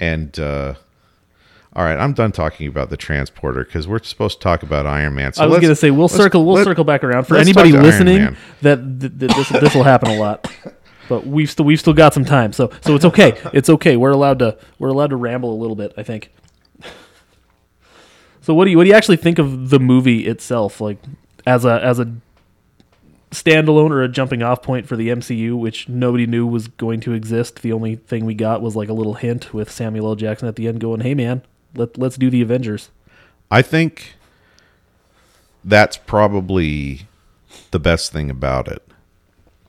And 0.00 0.38
uh, 0.38 0.74
all 1.74 1.84
right, 1.84 1.98
I'm 1.98 2.12
done 2.12 2.32
talking 2.32 2.66
about 2.68 2.90
the 2.90 2.96
transporter 2.96 3.64
because 3.64 3.86
we're 3.86 4.02
supposed 4.02 4.38
to 4.38 4.42
talk 4.42 4.62
about 4.62 4.86
Iron 4.86 5.14
Man. 5.14 5.32
So 5.32 5.42
I 5.44 5.46
was 5.46 5.60
going 5.60 5.70
to 5.70 5.76
say 5.76 5.90
we'll 5.90 6.08
circle 6.08 6.44
we'll 6.44 6.56
let- 6.56 6.64
circle 6.64 6.84
back 6.84 7.04
around 7.04 7.24
for 7.24 7.36
anybody 7.36 7.72
talk 7.72 7.82
to 7.82 7.86
Iron 7.88 8.06
listening 8.06 8.36
that 8.62 9.00
th- 9.00 9.18
th- 9.18 9.34
this 9.36 9.48
this 9.60 9.74
will 9.74 9.84
happen 9.84 10.10
a 10.10 10.18
lot. 10.18 10.50
But 11.08 11.26
we've 11.26 11.50
still 11.50 11.64
we've 11.64 11.80
still 11.80 11.94
got 11.94 12.14
some 12.14 12.24
time, 12.24 12.52
so 12.52 12.70
so 12.80 12.94
it's 12.94 13.04
okay. 13.04 13.40
It's 13.52 13.70
okay. 13.70 13.96
We're 13.96 14.10
allowed 14.10 14.38
to 14.40 14.58
we're 14.78 14.88
allowed 14.88 15.10
to 15.10 15.16
ramble 15.16 15.52
a 15.52 15.58
little 15.58 15.76
bit. 15.76 15.92
I 15.96 16.02
think. 16.02 16.30
So 18.42 18.54
what 18.54 18.64
do 18.64 18.70
you 18.70 18.76
what 18.76 18.84
do 18.84 18.90
you 18.90 18.96
actually 18.96 19.16
think 19.18 19.38
of 19.38 19.70
the 19.70 19.78
movie 19.78 20.26
itself, 20.26 20.80
like 20.80 20.98
as 21.46 21.64
a 21.64 21.82
as 21.82 21.98
a 21.98 22.12
standalone 23.30 23.90
or 23.90 24.02
a 24.02 24.08
jumping 24.08 24.42
off 24.42 24.62
point 24.62 24.86
for 24.86 24.96
the 24.96 25.08
MCU, 25.08 25.58
which 25.58 25.88
nobody 25.88 26.26
knew 26.26 26.46
was 26.46 26.68
going 26.68 27.00
to 27.00 27.12
exist. 27.12 27.62
The 27.62 27.72
only 27.72 27.96
thing 27.96 28.24
we 28.24 28.34
got 28.34 28.62
was 28.62 28.76
like 28.76 28.88
a 28.88 28.94
little 28.94 29.14
hint 29.14 29.52
with 29.52 29.70
Samuel 29.70 30.08
L. 30.08 30.14
Jackson 30.14 30.48
at 30.48 30.56
the 30.56 30.68
end, 30.68 30.80
going, 30.80 31.00
"Hey 31.00 31.14
man, 31.14 31.42
let 31.74 31.98
let's 31.98 32.16
do 32.16 32.30
the 32.30 32.42
Avengers." 32.42 32.90
I 33.50 33.62
think 33.62 34.14
that's 35.64 35.96
probably 35.96 37.06
the 37.70 37.78
best 37.78 38.12
thing 38.12 38.30
about 38.30 38.68
it. 38.68 38.82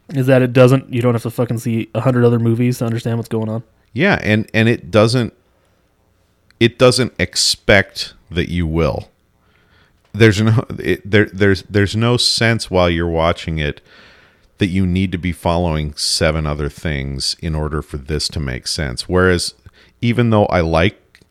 Is 0.10 0.28
that 0.28 0.42
it 0.42 0.54
doesn't 0.54 0.92
you 0.94 1.02
don't 1.02 1.14
have 1.14 1.24
to 1.24 1.30
fucking 1.30 1.60
see 1.60 1.90
a 1.94 2.02
hundred 2.02 2.26
other 2.26 2.40
movies 2.40 2.80
to 2.80 2.86
understand 2.86 3.18
what's 3.18 3.30
going 3.30 3.50
on. 3.50 3.64
Yeah, 3.94 4.20
and 4.22 4.50
and 4.54 4.70
it 4.70 4.92
doesn't 4.92 5.34
it 6.60 6.78
doesn't 6.78 7.14
expect 7.20 8.14
that 8.32 8.50
you 8.50 8.68
will. 8.68 9.10
There's 10.14 10.42
no 10.42 10.66
it, 10.80 11.10
there 11.10 11.26
there's 11.26 11.64
there's 11.64 11.96
no 11.96 12.18
sense 12.18 12.72
while 12.72 12.90
you're 12.90 13.08
watching 13.08 13.60
it 13.60 13.82
that 14.58 14.68
you 14.68 14.86
need 14.86 15.12
to 15.12 15.18
be 15.18 15.32
following 15.32 15.94
seven 15.96 16.46
other 16.46 16.70
things 16.70 17.36
in 17.42 17.56
order 17.56 17.82
for 17.82 17.98
this 17.98 18.28
to 18.30 18.40
make 18.40 18.68
sense. 18.68 19.08
Whereas 19.08 19.54
even 20.02 20.30
though 20.30 20.46
I 20.48 20.62
like 20.62 21.22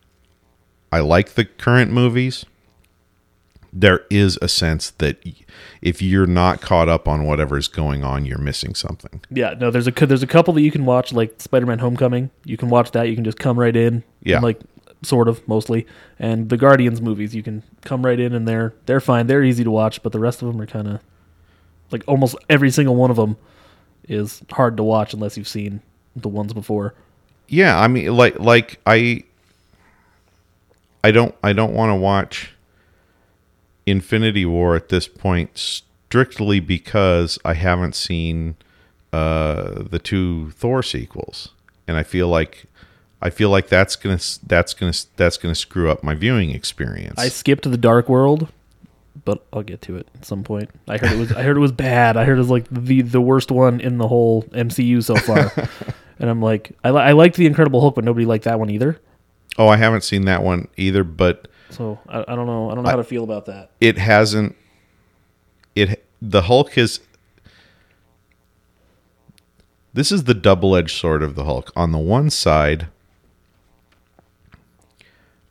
I 0.91 0.99
like 0.99 1.31
the 1.31 1.45
current 1.45 1.91
movies, 1.91 2.45
there 3.71 4.05
is 4.09 4.37
a 4.41 4.47
sense 4.47 4.91
that 4.91 5.23
if 5.81 6.01
you're 6.01 6.25
not 6.27 6.61
caught 6.61 6.89
up 6.89 7.07
on 7.07 7.25
whatever's 7.25 7.67
going 7.67 8.03
on, 8.03 8.25
you're 8.25 8.39
missing 8.39 8.73
something. 8.73 9.21
Yeah, 9.29 9.53
no, 9.59 9.69
there's 9.71 9.87
a 9.87 9.91
there's 9.91 10.23
a 10.23 10.27
couple 10.27 10.53
that 10.55 10.61
you 10.61 10.71
can 10.71 10.85
watch 10.85 11.13
like 11.13 11.39
Spider-Man: 11.39 11.79
Homecoming. 11.79 12.31
You 12.45 12.57
can 12.57 12.69
watch 12.69 12.91
that. 12.91 13.07
You 13.09 13.15
can 13.15 13.23
just 13.23 13.39
come 13.39 13.59
right 13.59 13.75
in. 13.75 14.03
Yeah. 14.23 14.39
like 14.39 14.59
sort 15.01 15.27
of 15.27 15.45
mostly. 15.47 15.85
And 16.17 16.49
the 16.49 16.57
Guardians 16.57 17.01
movies, 17.01 17.33
you 17.33 17.43
can 17.43 17.63
come 17.83 18.05
right 18.05 18.19
in 18.19 18.33
and 18.33 18.47
they're 18.47 18.73
they're 18.85 18.99
fine. 18.99 19.27
They're 19.27 19.43
easy 19.43 19.63
to 19.63 19.71
watch, 19.71 20.03
but 20.03 20.11
the 20.11 20.19
rest 20.19 20.41
of 20.41 20.47
them 20.47 20.61
are 20.61 20.65
kind 20.67 20.87
of 20.87 20.99
like 21.91 22.03
almost 22.07 22.35
every 22.49 22.71
single 22.71 22.95
one 22.95 23.09
of 23.09 23.17
them 23.17 23.37
is 24.07 24.41
hard 24.51 24.77
to 24.77 24.83
watch 24.83 25.13
unless 25.13 25.37
you've 25.37 25.47
seen 25.47 25.81
the 26.15 26.27
ones 26.27 26.53
before. 26.53 26.93
Yeah, 27.47 27.79
I 27.79 27.87
mean 27.87 28.15
like 28.15 28.39
like 28.39 28.79
I 28.85 29.23
I 31.03 31.11
don't 31.11 31.35
I 31.43 31.53
don't 31.53 31.73
want 31.73 31.91
to 31.91 31.95
watch 31.95 32.53
Infinity 33.85 34.45
War 34.45 34.75
at 34.75 34.89
this 34.89 35.07
point 35.07 35.57
strictly 35.57 36.59
because 36.59 37.39
I 37.45 37.53
haven't 37.53 37.95
seen 37.95 38.55
uh 39.13 39.83
the 39.83 39.99
two 39.99 40.51
Thor 40.51 40.83
sequels. 40.83 41.49
And 41.87 41.97
I 41.97 42.03
feel 42.03 42.27
like 42.27 42.65
I 43.21 43.29
feel 43.29 43.49
like 43.49 43.67
that's 43.67 43.95
going 43.95 44.17
to 44.17 44.45
that's 44.47 44.73
to 44.73 45.07
that's 45.17 45.37
to 45.37 45.55
screw 45.55 45.91
up 45.91 46.03
my 46.03 46.15
viewing 46.15 46.51
experience. 46.51 47.19
I 47.19 47.27
skipped 47.29 47.69
the 47.69 47.77
Dark 47.77 48.07
World, 48.07 48.47
but 49.25 49.45
I'll 49.51 49.63
get 49.63 49.81
to 49.83 49.97
it 49.97 50.07
at 50.15 50.25
some 50.25 50.43
point. 50.43 50.69
I 50.87 50.97
heard 50.97 51.11
it 51.11 51.17
was 51.17 51.31
I 51.33 51.43
heard 51.43 51.57
it 51.57 51.61
was 51.61 51.71
bad. 51.73 52.15
I 52.17 52.23
heard 52.23 52.37
it 52.37 52.41
was 52.41 52.49
like 52.49 52.65
the 52.71 53.01
the 53.01 53.21
worst 53.21 53.51
one 53.51 53.79
in 53.81 53.97
the 53.97 54.07
whole 54.07 54.43
MCU 54.43 55.03
so 55.03 55.15
far. 55.17 55.51
and 56.19 56.29
I'm 56.29 56.41
like, 56.41 56.71
I, 56.83 56.91
li- 56.91 57.01
I 57.01 57.11
liked 57.11 57.35
the 57.35 57.45
Incredible 57.45 57.81
Hulk, 57.81 57.95
but 57.95 58.03
nobody 58.05 58.25
liked 58.25 58.45
that 58.45 58.59
one 58.59 58.69
either. 58.69 58.99
oh, 59.57 59.67
I 59.67 59.75
haven't 59.77 60.03
seen 60.05 60.25
that 60.25 60.41
one 60.43 60.69
either, 60.77 61.03
but 61.03 61.49
So 61.71 61.99
I, 62.07 62.21
I 62.21 62.35
don't 62.35 62.45
know. 62.47 62.71
I 62.71 62.75
don't 62.75 62.83
know 62.85 62.89
how 62.89 62.95
to 62.95 63.03
feel 63.03 63.23
about 63.25 63.45
that. 63.47 63.71
it 63.81 63.97
hasn't 63.97 64.55
it 65.75 66.05
the 66.21 66.43
hulk 66.43 66.77
is 66.77 66.99
this 69.93 70.11
is 70.11 70.23
the 70.25 70.33
double-edged 70.33 70.95
sword 70.97 71.23
of 71.23 71.35
the 71.35 71.45
hulk 71.45 71.71
on 71.75 71.91
the 71.91 71.97
one 71.97 72.29
side 72.29 72.87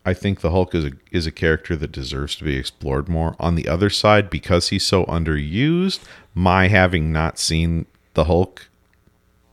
i 0.08 0.14
think 0.14 0.40
the 0.40 0.50
hulk 0.50 0.74
is 0.74 0.84
a 0.84 0.92
is 1.10 1.26
a 1.26 1.32
character 1.32 1.76
that 1.76 1.92
deserves 1.92 2.36
to 2.36 2.44
be 2.44 2.56
explored 2.56 3.08
more 3.08 3.36
on 3.38 3.54
the 3.54 3.68
other 3.68 3.90
side 3.90 4.30
because 4.30 4.68
he's 4.68 4.86
so 4.86 5.04
underused 5.06 6.00
my 6.34 6.68
having 6.68 7.12
not 7.12 7.38
seen 7.38 7.86
the 8.14 8.24
hulk 8.24 8.68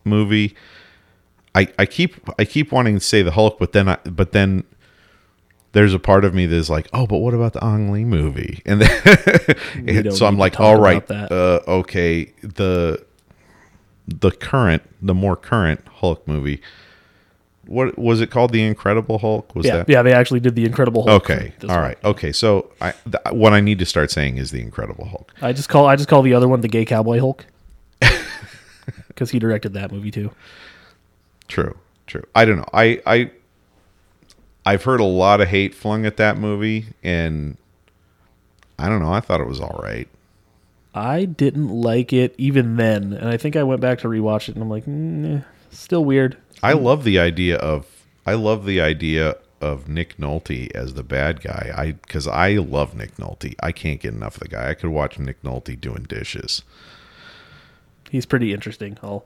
movie 0.03 0.55
i 1.53 1.67
i 1.77 1.85
keep 1.85 2.15
i 2.39 2.45
keep 2.45 2.71
wanting 2.71 2.95
to 2.95 3.05
say 3.05 3.21
the 3.21 3.31
hulk 3.31 3.57
but 3.59 3.71
then 3.71 3.89
i 3.89 3.97
but 4.05 4.31
then 4.31 4.63
there's 5.75 5.93
a 5.93 5.99
part 5.99 6.23
of 6.23 6.33
me 6.33 6.45
that's 6.45 6.69
like, 6.69 6.87
oh, 6.93 7.05
but 7.05 7.17
what 7.17 7.33
about 7.33 7.51
the 7.51 7.61
Ang 7.61 7.91
Lee 7.91 8.05
movie? 8.05 8.61
And 8.65 8.81
then, 8.81 9.55
and 9.87 10.13
so 10.13 10.25
I'm 10.25 10.37
like, 10.37 10.57
all 10.57 10.79
right, 10.79 11.03
uh, 11.11 11.59
okay, 11.67 12.31
the 12.41 13.05
the 14.07 14.31
current, 14.31 14.83
the 15.01 15.13
more 15.13 15.35
current 15.35 15.85
Hulk 15.95 16.25
movie. 16.27 16.61
What 17.67 17.97
was 17.97 18.21
it 18.21 18.29
called? 18.29 18.51
The 18.51 18.63
Incredible 18.63 19.17
Hulk? 19.17 19.55
Was 19.55 19.65
Yeah, 19.65 19.77
that 19.77 19.89
yeah. 19.89 20.01
They 20.03 20.13
actually 20.13 20.39
did 20.39 20.55
the 20.55 20.65
Incredible 20.65 21.03
Hulk. 21.07 21.23
okay? 21.29 21.53
All 21.63 21.69
one. 21.69 21.79
right, 21.79 21.97
okay. 22.03 22.31
So 22.31 22.71
I, 22.79 22.91
th- 22.91 23.15
what 23.33 23.53
I 23.53 23.61
need 23.61 23.79
to 23.79 23.85
start 23.85 24.11
saying 24.11 24.37
is 24.37 24.51
the 24.51 24.61
Incredible 24.61 25.05
Hulk. 25.05 25.33
I 25.41 25.51
just 25.53 25.67
call 25.69 25.85
I 25.87 25.95
just 25.95 26.07
call 26.09 26.21
the 26.21 26.33
other 26.33 26.47
one 26.47 26.61
the 26.61 26.67
Gay 26.67 26.85
Cowboy 26.85 27.19
Hulk 27.19 27.45
because 29.07 29.31
he 29.31 29.39
directed 29.39 29.73
that 29.73 29.91
movie 29.91 30.11
too. 30.11 30.31
True, 31.47 31.77
true. 32.07 32.23
I 32.35 32.45
don't 32.45 32.57
know. 32.57 32.69
I 32.73 33.01
I 33.05 33.31
I've 34.65 34.83
heard 34.83 34.99
a 34.99 35.03
lot 35.05 35.41
of 35.41 35.47
hate 35.49 35.73
flung 35.75 36.05
at 36.05 36.17
that 36.17 36.37
movie, 36.37 36.87
and 37.03 37.57
I 38.79 38.89
don't 38.89 39.01
know. 39.01 39.11
I 39.11 39.19
thought 39.19 39.41
it 39.41 39.47
was 39.47 39.59
all 39.59 39.79
right. 39.81 40.07
I 40.95 41.25
didn't 41.25 41.67
like 41.67 42.13
it 42.13 42.33
even 42.37 42.77
then, 42.77 43.11
and 43.11 43.27
I 43.27 43.35
think 43.35 43.57
I 43.57 43.63
went 43.63 43.81
back 43.81 43.99
to 43.99 44.07
rewatch 44.07 44.47
it, 44.47 44.55
and 44.55 44.63
I'm 44.63 44.69
like, 44.69 44.85
mm, 44.85 45.39
eh, 45.39 45.43
still 45.69 46.05
weird. 46.05 46.37
I 46.63 46.71
love 46.71 47.03
the 47.03 47.19
idea 47.19 47.57
of 47.57 47.85
I 48.25 48.33
love 48.35 48.65
the 48.65 48.79
idea 48.79 49.35
of 49.59 49.89
Nick 49.89 50.17
Nolte 50.17 50.73
as 50.73 50.93
the 50.93 51.03
bad 51.03 51.41
guy. 51.41 51.73
I 51.75 51.91
because 51.91 52.27
I 52.27 52.53
love 52.53 52.95
Nick 52.95 53.17
Nolte. 53.17 53.55
I 53.61 53.73
can't 53.73 53.99
get 53.99 54.13
enough 54.13 54.35
of 54.35 54.43
the 54.43 54.47
guy. 54.47 54.69
I 54.69 54.73
could 54.73 54.89
watch 54.89 55.19
Nick 55.19 55.41
Nolte 55.43 55.79
doing 55.79 56.03
dishes. 56.03 56.63
He's 58.09 58.25
pretty 58.25 58.53
interesting. 58.53 58.97
I'll 59.03 59.25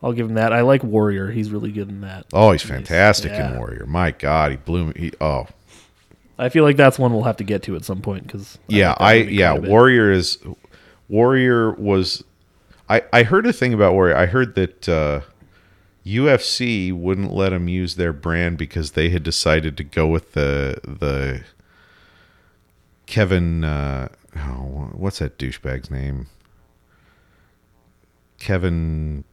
I'll 0.00 0.12
give 0.12 0.28
him 0.28 0.34
that. 0.34 0.52
I 0.52 0.60
like 0.60 0.84
Warrior. 0.84 1.32
He's 1.32 1.50
really 1.50 1.72
good 1.72 1.88
in 1.88 2.02
that. 2.02 2.26
Oh, 2.32 2.52
he's 2.52 2.62
fantastic 2.62 3.32
yeah. 3.32 3.50
in 3.50 3.58
Warrior. 3.58 3.84
My 3.86 4.12
God, 4.12 4.52
he 4.52 4.56
blew 4.58 4.86
me. 4.86 4.92
He, 4.96 5.12
oh, 5.20 5.48
I 6.38 6.50
feel 6.50 6.62
like 6.62 6.76
that's 6.76 6.98
one 6.98 7.12
we'll 7.12 7.24
have 7.24 7.38
to 7.38 7.44
get 7.44 7.64
to 7.64 7.74
at 7.74 7.84
some 7.84 8.00
point 8.00 8.26
because 8.26 8.58
yeah, 8.68 8.94
I 8.98 9.14
yeah. 9.14 9.54
Warrior 9.54 10.12
is 10.12 10.38
Warrior 11.08 11.72
was. 11.72 12.24
I 12.88 13.02
I 13.12 13.22
heard 13.22 13.46
a 13.46 13.52
thing 13.52 13.74
about 13.74 13.92
Warrior. 13.94 14.16
I 14.16 14.26
heard 14.26 14.54
that 14.54 14.88
uh, 14.88 15.20
UFC 16.06 16.92
wouldn't 16.92 17.32
let 17.32 17.52
him 17.52 17.68
use 17.68 17.96
their 17.96 18.12
brand 18.12 18.58
because 18.58 18.92
they 18.92 19.10
had 19.10 19.22
decided 19.22 19.76
to 19.76 19.84
go 19.84 20.06
with 20.06 20.32
the 20.32 20.80
the 20.84 21.42
Kevin. 23.06 23.64
Uh, 23.64 24.08
oh, 24.36 24.90
what's 24.94 25.18
that 25.18 25.38
douchebag's 25.38 25.90
name? 25.90 26.26
Kevin 28.38 29.24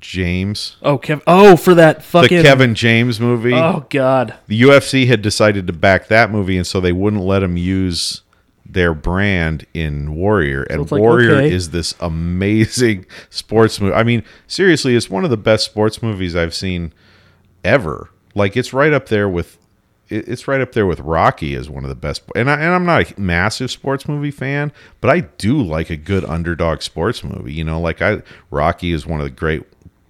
James. 0.00 0.76
Oh, 0.82 0.98
Kev. 0.98 1.22
Oh, 1.26 1.56
for 1.56 1.74
that 1.74 1.98
The 1.98 2.02
fucking. 2.02 2.42
Kevin 2.42 2.74
James 2.74 3.20
movie. 3.20 3.54
Oh 3.54 3.86
God. 3.90 4.34
the 4.46 4.60
UFC 4.62 5.06
had 5.06 5.22
decided 5.22 5.66
to 5.66 5.72
back 5.72 6.08
that 6.08 6.30
movie, 6.30 6.56
and 6.56 6.66
so 6.66 6.80
they 6.80 6.92
wouldn't 6.92 7.22
let 7.22 7.42
him 7.42 7.56
use 7.56 8.22
their 8.68 8.94
brand 8.94 9.66
in 9.72 10.14
Warrior. 10.14 10.64
And 10.64 10.90
like, 10.90 11.00
Warrior 11.00 11.36
okay. 11.36 11.52
is 11.52 11.70
this 11.70 11.94
amazing 12.00 13.06
sports 13.30 13.80
movie. 13.80 13.94
I 13.94 14.02
mean, 14.02 14.22
seriously, 14.46 14.94
it's 14.94 15.08
one 15.08 15.24
of 15.24 15.30
the 15.30 15.36
best 15.36 15.64
sports 15.64 16.02
movies 16.02 16.36
I've 16.36 16.54
seen 16.54 16.92
ever. 17.64 18.10
Like 18.34 18.56
it's 18.56 18.72
right 18.72 18.92
up 18.92 19.08
there 19.08 19.28
with 19.28 19.58
it's 20.10 20.48
right 20.48 20.62
up 20.62 20.72
there 20.72 20.86
with 20.86 21.00
Rocky 21.00 21.54
as 21.54 21.68
one 21.68 21.84
of 21.84 21.90
the 21.90 21.94
best. 21.94 22.22
And 22.34 22.50
I 22.50 22.54
and 22.54 22.74
I'm 22.74 22.86
not 22.86 23.10
a 23.10 23.20
massive 23.20 23.70
sports 23.70 24.06
movie 24.08 24.30
fan, 24.30 24.72
but 25.00 25.10
I 25.10 25.20
do 25.20 25.60
like 25.60 25.90
a 25.90 25.96
good 25.96 26.24
underdog 26.24 26.82
sports 26.82 27.24
movie. 27.24 27.52
You 27.52 27.64
know, 27.64 27.80
like 27.80 28.00
I 28.00 28.22
Rocky 28.50 28.92
is 28.92 29.06
one 29.06 29.20
of 29.20 29.24
the 29.24 29.30
great 29.30 29.64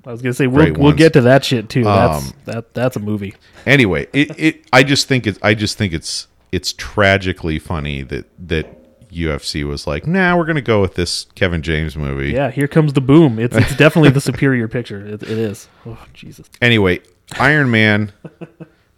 I 0.09 0.12
was 0.12 0.23
gonna 0.23 0.35
say 0.35 0.47
we'll 0.47 0.73
we'll 0.75 0.92
get 0.92 1.12
to 1.14 1.21
that 1.23 1.44
shit 1.44 1.68
too. 1.68 1.85
That's 1.85 2.27
Um, 2.27 2.33
that 2.47 2.75
that's 2.75 2.97
a 2.97 3.01
movie. 3.01 3.35
anyway, 3.66 4.07
it, 4.12 4.31
it 4.38 4.64
I 4.73 4.83
just 4.83 5.07
think 5.07 5.27
it's 5.27 5.38
I 5.42 5.55
just 5.55 5.77
think 5.77 5.92
it's 5.92 6.29
it's 6.53 6.73
tragically 6.73 7.59
funny 7.59 8.03
that 8.03 8.27
that 8.49 8.75
UFC 9.11 9.67
was 9.67 9.87
like, 9.87 10.07
nah, 10.07 10.37
we're 10.37 10.47
gonna 10.47 10.61
go 10.61 10.81
with 10.81 10.95
this 10.95 11.27
Kevin 11.35 11.63
James 11.63 11.97
movie. 11.97 12.33
Yeah, 12.33 12.51
here 12.51 12.69
comes 12.69 12.93
the 12.93 13.01
boom. 13.01 13.39
It's 13.39 13.57
it's 13.57 13.77
definitely 13.77 14.11
the 14.11 14.21
superior 14.21 14.69
picture. 14.69 15.07
It, 15.07 15.23
it 15.23 15.31
is. 15.31 15.69
Oh 15.87 15.99
Jesus. 16.13 16.49
Anyway, 16.61 17.01
Iron 17.39 17.71
Man. 17.71 18.13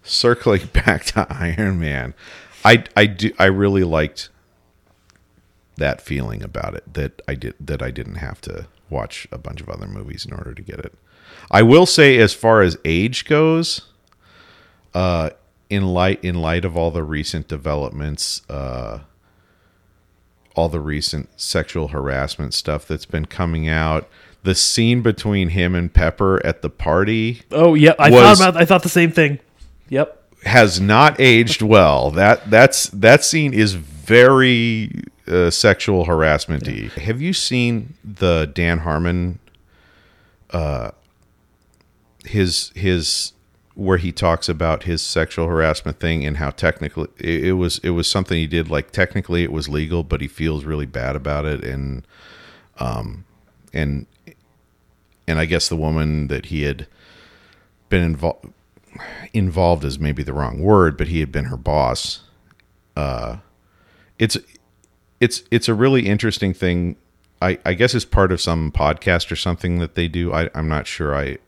circling 0.03 0.67
back 0.73 1.05
to 1.05 1.27
Iron 1.31 1.79
Man, 1.79 2.15
I 2.65 2.85
I 2.97 3.07
do 3.07 3.33
I 3.39 3.47
really 3.47 3.85
liked 3.85 4.29
that 5.77 6.01
feeling 6.01 6.43
about 6.43 6.75
it 6.75 6.93
that 6.93 7.23
I 7.27 7.35
did 7.35 7.55
that 7.61 7.83
I 7.83 7.91
didn't 7.91 8.17
have 8.17 8.41
to 8.43 8.67
watch 8.89 9.27
a 9.31 9.39
bunch 9.39 9.61
of 9.61 9.69
other 9.69 9.87
movies 9.87 10.27
in 10.27 10.33
order 10.33 10.53
to 10.53 10.63
get 10.63 10.81
it. 10.81 10.95
I 11.51 11.63
will 11.63 11.87
say, 11.87 12.19
as 12.19 12.35
far 12.35 12.63
as 12.63 12.77
age 12.85 13.25
goes, 13.25 13.83
uh, 14.95 15.31
in 15.71 15.87
light 15.87 16.23
in 16.23 16.35
light 16.35 16.65
of 16.67 16.77
all 16.77 16.91
the 16.91 17.03
recent 17.05 17.49
developments, 17.49 18.43
uh, 18.51 19.01
all 20.55 20.69
the 20.69 20.81
recent 20.81 21.29
sexual 21.41 21.89
harassment 21.89 22.53
stuff 22.53 22.87
that's 22.87 23.07
been 23.07 23.25
coming 23.25 23.69
out, 23.69 24.09
the 24.43 24.55
scene 24.55 25.01
between 25.01 25.51
him 25.51 25.75
and 25.75 25.93
Pepper 25.95 26.45
at 26.45 26.61
the 26.63 26.69
party 26.71 27.43
Oh 27.53 27.75
yeah, 27.75 27.95
I 27.99 28.11
Was- 28.11 28.39
thought 28.39 28.49
about. 28.51 28.61
I 28.63 28.65
thought 28.67 28.83
the 28.83 28.89
same 28.89 29.13
thing. 29.13 29.39
Yep. 29.89 30.23
has 30.45 30.81
not 30.81 31.21
aged 31.21 31.63
well. 31.63 32.11
That 32.11 32.51
that's 32.51 32.89
that 32.91 33.25
scene 33.25 33.53
is 33.55 33.75
very 33.75 34.91
uh, 35.29 35.51
sexual 35.51 36.07
harassmenty. 36.07 36.91
Have 36.93 37.21
you 37.23 37.33
seen 37.33 37.95
the 38.05 38.51
Dan 38.53 38.79
Harmon? 38.79 39.39
Uh, 40.51 40.91
his 42.25 42.71
his 42.75 43.33
where 43.81 43.97
he 43.97 44.13
talks 44.13 44.47
about 44.47 44.83
his 44.83 45.01
sexual 45.01 45.47
harassment 45.47 45.99
thing 45.99 46.27
and 46.27 46.37
how 46.37 46.51
technically 46.51 47.09
it, 47.19 47.45
it 47.45 47.53
was 47.53 47.79
it 47.79 47.91
was 47.91 48.07
something 48.07 48.37
he 48.37 48.47
did 48.47 48.71
like 48.71 48.91
technically 48.91 49.43
it 49.43 49.51
was 49.51 49.69
legal, 49.69 50.03
but 50.03 50.21
he 50.21 50.29
feels 50.29 50.65
really 50.65 50.85
bad 50.85 51.17
about 51.17 51.47
it 51.47 51.65
and 51.65 52.07
um 52.79 53.25
and 53.73 54.07
and 55.27 55.39
I 55.39 55.47
guess 55.47 55.69
the 55.69 55.77
woman 55.77 56.29
that 56.29 56.47
he 56.47 56.63
had 56.63 56.87
been 57.89 58.03
involved. 58.03 58.53
Involved 59.33 59.85
is 59.85 60.01
maybe 60.01 60.25
the 60.25 60.33
wrong 60.33 60.61
word, 60.61 60.99
but 60.99 61.07
he 61.07 61.21
had 61.21 61.31
been 61.31 61.45
her 61.45 61.57
boss. 61.57 62.23
Uh, 62.97 63.37
it's 64.19 64.37
it's 65.21 65.45
it's 65.53 65.69
a 65.69 65.75
really 65.75 66.09
interesting 66.09 66.53
thing. 66.53 66.97
I, 67.41 67.59
I 67.65 67.75
guess 67.75 67.95
it's 67.95 68.05
part 68.05 68.33
of 68.33 68.41
some 68.41 68.73
podcast 68.73 69.31
or 69.31 69.37
something 69.37 69.79
that 69.79 69.95
they 69.95 70.09
do. 70.09 70.33
I, 70.33 70.51
I'm 70.57 70.69
not 70.69 70.89
sure. 70.89 71.17
I 71.17 71.39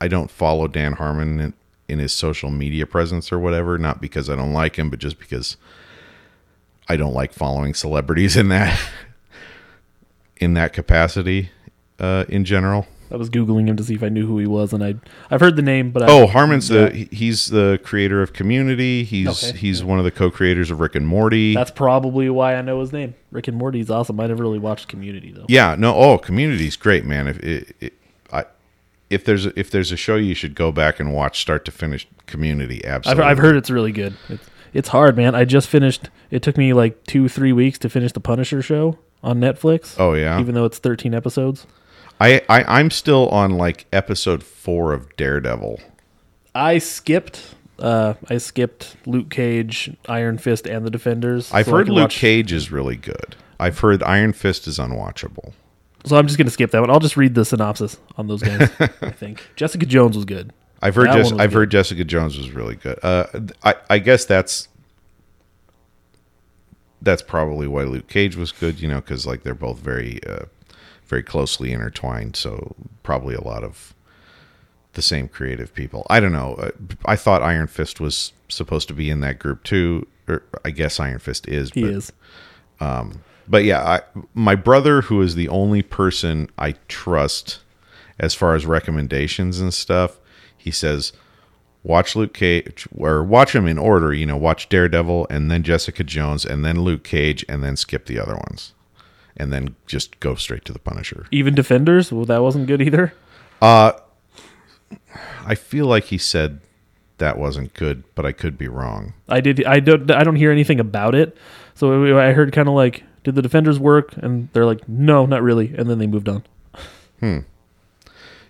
I 0.00 0.08
don't 0.08 0.30
follow 0.30 0.68
Dan 0.68 0.94
Harmon 0.94 1.40
in, 1.40 1.54
in 1.88 1.98
his 1.98 2.12
social 2.12 2.50
media 2.50 2.86
presence 2.86 3.32
or 3.32 3.38
whatever. 3.38 3.78
Not 3.78 4.00
because 4.00 4.28
I 4.28 4.36
don't 4.36 4.52
like 4.52 4.76
him, 4.76 4.90
but 4.90 4.98
just 4.98 5.18
because 5.18 5.56
I 6.88 6.96
don't 6.96 7.14
like 7.14 7.32
following 7.32 7.74
celebrities 7.74 8.36
in 8.36 8.48
that 8.48 8.78
in 10.38 10.54
that 10.54 10.72
capacity 10.72 11.50
uh, 11.98 12.24
in 12.28 12.44
general. 12.44 12.86
I 13.10 13.16
was 13.16 13.30
googling 13.30 13.68
him 13.68 13.76
to 13.76 13.84
see 13.84 13.94
if 13.94 14.02
I 14.02 14.08
knew 14.08 14.26
who 14.26 14.38
he 14.38 14.46
was, 14.46 14.72
and 14.72 14.82
I 14.82 14.94
I've 15.30 15.40
heard 15.40 15.54
the 15.56 15.62
name, 15.62 15.90
but 15.92 16.02
I, 16.02 16.06
Oh, 16.10 16.26
Harmon's 16.26 16.68
the 16.68 16.90
he's 17.12 17.46
the 17.46 17.78
creator 17.84 18.22
of 18.22 18.32
Community. 18.32 19.04
He's 19.04 19.44
Okay. 19.50 19.56
he's 19.56 19.84
one 19.84 19.98
of 19.98 20.04
the 20.04 20.10
co-creators 20.10 20.70
of 20.70 20.80
Rick 20.80 20.96
and 20.96 21.06
Morty. 21.06 21.54
that's 21.54 21.70
probably 21.70 22.28
why 22.28 22.56
I 22.56 22.62
know 22.62 22.80
his 22.80 22.92
name. 22.92 23.14
Rick 23.30 23.46
and 23.48 23.56
Morty's 23.56 23.90
awesome. 23.90 24.18
I 24.18 24.26
never 24.26 24.42
really 24.42 24.58
watched 24.58 24.88
Community 24.88 25.30
though. 25.32 25.44
yeah, 25.48 25.76
no, 25.78 25.94
oh, 25.94 26.18
Community's 26.18 26.76
great, 26.76 27.04
man. 27.04 27.28
If 27.28 27.38
it, 27.40 27.76
it, 27.80 27.92
if 29.14 29.24
there's 29.24 29.46
a, 29.46 29.58
if 29.58 29.70
there's 29.70 29.92
a 29.92 29.96
show 29.96 30.16
you 30.16 30.34
should 30.34 30.54
go 30.54 30.70
back 30.72 31.00
and 31.00 31.14
watch 31.14 31.40
start 31.40 31.64
to 31.66 31.70
finish, 31.70 32.06
Community. 32.26 32.84
I've, 32.84 32.92
Absolutely, 32.94 33.24
I've 33.24 33.38
heard 33.38 33.56
it's 33.56 33.70
really 33.70 33.92
good. 33.92 34.14
It's 34.28 34.50
it's 34.72 34.88
hard, 34.88 35.16
man. 35.16 35.34
I 35.34 35.44
just 35.44 35.68
finished. 35.68 36.10
It 36.30 36.42
took 36.42 36.56
me 36.58 36.72
like 36.72 37.04
two 37.04 37.28
three 37.28 37.52
weeks 37.52 37.78
to 37.78 37.88
finish 37.88 38.12
the 38.12 38.20
Punisher 38.20 38.60
show 38.62 38.98
on 39.22 39.38
Netflix. 39.40 39.94
Oh 39.98 40.14
yeah, 40.14 40.40
even 40.40 40.54
though 40.54 40.64
it's 40.64 40.78
thirteen 40.78 41.14
episodes. 41.14 41.66
I, 42.20 42.42
I 42.48 42.64
I'm 42.64 42.90
still 42.90 43.28
on 43.28 43.52
like 43.52 43.86
episode 43.92 44.42
four 44.42 44.92
of 44.92 45.14
Daredevil. 45.16 45.80
I 46.54 46.78
skipped. 46.78 47.54
Uh, 47.78 48.14
I 48.30 48.38
skipped 48.38 48.96
Luke 49.04 49.30
Cage, 49.30 49.90
Iron 50.08 50.38
Fist, 50.38 50.66
and 50.66 50.86
the 50.86 50.90
Defenders. 50.90 51.52
I've 51.52 51.66
so 51.66 51.72
heard 51.72 51.88
Luke 51.88 52.02
watch- 52.04 52.16
Cage 52.16 52.52
is 52.52 52.70
really 52.70 52.96
good. 52.96 53.34
I've 53.58 53.80
heard 53.80 54.02
Iron 54.04 54.32
Fist 54.32 54.66
is 54.66 54.78
unwatchable. 54.78 55.52
So 56.04 56.16
I'm 56.16 56.26
just 56.26 56.38
gonna 56.38 56.50
skip 56.50 56.70
that 56.72 56.80
one. 56.80 56.90
I'll 56.90 57.00
just 57.00 57.16
read 57.16 57.34
the 57.34 57.44
synopsis 57.44 57.98
on 58.16 58.26
those 58.26 58.42
guys. 58.42 58.70
I 58.80 59.10
think 59.10 59.42
Jessica 59.56 59.86
Jones 59.86 60.16
was 60.16 60.24
good. 60.24 60.52
I've 60.82 60.94
heard 60.94 61.08
That 61.08 61.16
Jess, 61.16 61.32
was 61.32 61.40
I've 61.40 61.50
good. 61.50 61.56
heard 61.56 61.70
Jessica 61.70 62.04
Jones 62.04 62.36
was 62.36 62.50
really 62.50 62.76
good. 62.76 62.98
Uh, 63.02 63.26
I 63.62 63.74
I 63.88 63.98
guess 63.98 64.24
that's 64.24 64.68
that's 67.00 67.22
probably 67.22 67.66
why 67.66 67.84
Luke 67.84 68.08
Cage 68.08 68.36
was 68.36 68.52
good. 68.52 68.80
You 68.80 68.88
know, 68.88 69.00
because 69.00 69.26
like 69.26 69.42
they're 69.44 69.54
both 69.54 69.78
very 69.78 70.20
uh, 70.24 70.44
very 71.06 71.22
closely 71.22 71.72
intertwined. 71.72 72.36
So 72.36 72.74
probably 73.02 73.34
a 73.34 73.42
lot 73.42 73.64
of 73.64 73.94
the 74.92 75.02
same 75.02 75.28
creative 75.28 75.74
people. 75.74 76.06
I 76.10 76.20
don't 76.20 76.32
know. 76.32 76.54
Uh, 76.54 76.70
I 77.06 77.16
thought 77.16 77.42
Iron 77.42 77.66
Fist 77.66 77.98
was 77.98 78.32
supposed 78.48 78.88
to 78.88 78.94
be 78.94 79.10
in 79.10 79.20
that 79.20 79.38
group 79.38 79.64
too. 79.64 80.06
Or 80.28 80.42
I 80.64 80.70
guess 80.70 81.00
Iron 81.00 81.18
Fist 81.18 81.48
is. 81.48 81.70
He 81.72 81.82
but, 81.82 81.90
is. 81.90 82.12
But 83.48 83.64
yeah, 83.64 83.82
I, 83.82 84.00
my 84.34 84.54
brother, 84.54 85.02
who 85.02 85.20
is 85.22 85.34
the 85.34 85.48
only 85.48 85.82
person 85.82 86.48
I 86.58 86.72
trust 86.88 87.60
as 88.18 88.34
far 88.34 88.54
as 88.54 88.64
recommendations 88.66 89.60
and 89.60 89.72
stuff, 89.72 90.18
he 90.56 90.70
says, 90.70 91.12
watch 91.82 92.16
Luke 92.16 92.32
Cage 92.32 92.88
or 92.96 93.22
watch 93.22 93.52
them 93.52 93.66
in 93.66 93.78
order. 93.78 94.12
You 94.12 94.26
know, 94.26 94.36
watch 94.36 94.68
Daredevil 94.68 95.26
and 95.30 95.50
then 95.50 95.62
Jessica 95.62 96.04
Jones 96.04 96.44
and 96.44 96.64
then 96.64 96.80
Luke 96.80 97.04
Cage 97.04 97.44
and 97.48 97.62
then 97.62 97.76
skip 97.76 98.06
the 98.06 98.18
other 98.18 98.34
ones, 98.34 98.72
and 99.36 99.52
then 99.52 99.76
just 99.86 100.18
go 100.20 100.34
straight 100.34 100.64
to 100.64 100.72
the 100.72 100.78
Punisher. 100.78 101.26
Even 101.30 101.54
Defenders. 101.54 102.12
Well, 102.12 102.24
that 102.24 102.42
wasn't 102.42 102.66
good 102.66 102.80
either. 102.80 103.12
Uh, 103.60 103.92
I 105.44 105.54
feel 105.54 105.86
like 105.86 106.04
he 106.04 106.18
said 106.18 106.60
that 107.18 107.38
wasn't 107.38 107.74
good, 107.74 108.04
but 108.14 108.24
I 108.24 108.32
could 108.32 108.58
be 108.58 108.68
wrong. 108.68 109.14
I 109.28 109.40
did. 109.40 109.64
I 109.64 109.80
don't. 109.80 110.10
I 110.10 110.24
don't 110.24 110.36
hear 110.36 110.50
anything 110.50 110.80
about 110.80 111.14
it. 111.14 111.36
So 111.74 112.18
I 112.18 112.32
heard 112.32 112.52
kind 112.52 112.68
of 112.68 112.74
like, 112.74 113.02
did 113.24 113.34
the 113.34 113.42
Defenders 113.42 113.80
work? 113.80 114.16
And 114.18 114.48
they're 114.52 114.66
like, 114.66 114.88
no, 114.88 115.26
not 115.26 115.42
really. 115.42 115.74
And 115.76 115.90
then 115.90 115.98
they 115.98 116.06
moved 116.06 116.28
on. 116.28 116.44
Hmm. 117.20 117.38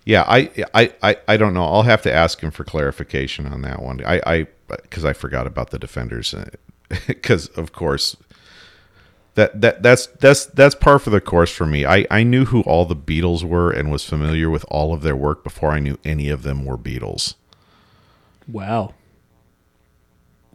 Yeah, 0.05 0.23
I, 0.27 0.51
I, 0.73 0.93
I, 1.01 1.17
I 1.27 1.37
don't 1.37 1.55
know. 1.55 1.63
I'll 1.63 1.83
have 1.83 2.03
to 2.03 2.13
ask 2.13 2.41
him 2.41 2.51
for 2.51 2.63
clarification 2.63 3.47
on 3.47 3.63
that 3.63 3.81
one. 3.81 4.05
I, 4.05 4.21
I, 4.25 4.47
because 4.67 5.03
I 5.03 5.13
forgot 5.13 5.47
about 5.47 5.71
the 5.71 5.79
defenders, 5.79 6.35
because 7.07 7.47
of 7.49 7.71
course, 7.71 8.15
that 9.35 9.61
that 9.61 9.83
that's 9.83 10.07
that's 10.07 10.45
that's 10.45 10.75
par 10.75 10.97
for 10.97 11.09
the 11.09 11.21
course 11.21 11.51
for 11.51 11.65
me. 11.65 11.85
I 11.85 12.05
I 12.09 12.23
knew 12.23 12.45
who 12.45 12.61
all 12.61 12.85
the 12.85 12.95
Beatles 12.95 13.43
were 13.43 13.69
and 13.69 13.91
was 13.91 14.05
familiar 14.05 14.49
with 14.49 14.65
all 14.69 14.93
of 14.93 15.01
their 15.01 15.15
work 15.15 15.43
before 15.43 15.71
I 15.71 15.79
knew 15.79 15.97
any 16.05 16.29
of 16.29 16.43
them 16.43 16.65
were 16.65 16.77
Beatles. 16.77 17.35
Wow. 18.47 18.93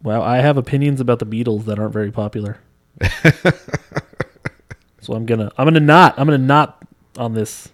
Wow, 0.02 0.22
I 0.22 0.38
have 0.38 0.56
opinions 0.56 1.00
about 1.00 1.18
the 1.18 1.26
Beatles 1.26 1.66
that 1.66 1.78
aren't 1.78 1.92
very 1.92 2.10
popular. 2.10 2.58
so 5.00 5.14
I'm 5.14 5.26
gonna 5.26 5.50
I'm 5.56 5.66
gonna 5.66 5.80
not 5.80 6.18
I'm 6.18 6.26
gonna 6.26 6.38
not 6.38 6.82
on 7.16 7.34
this 7.34 7.68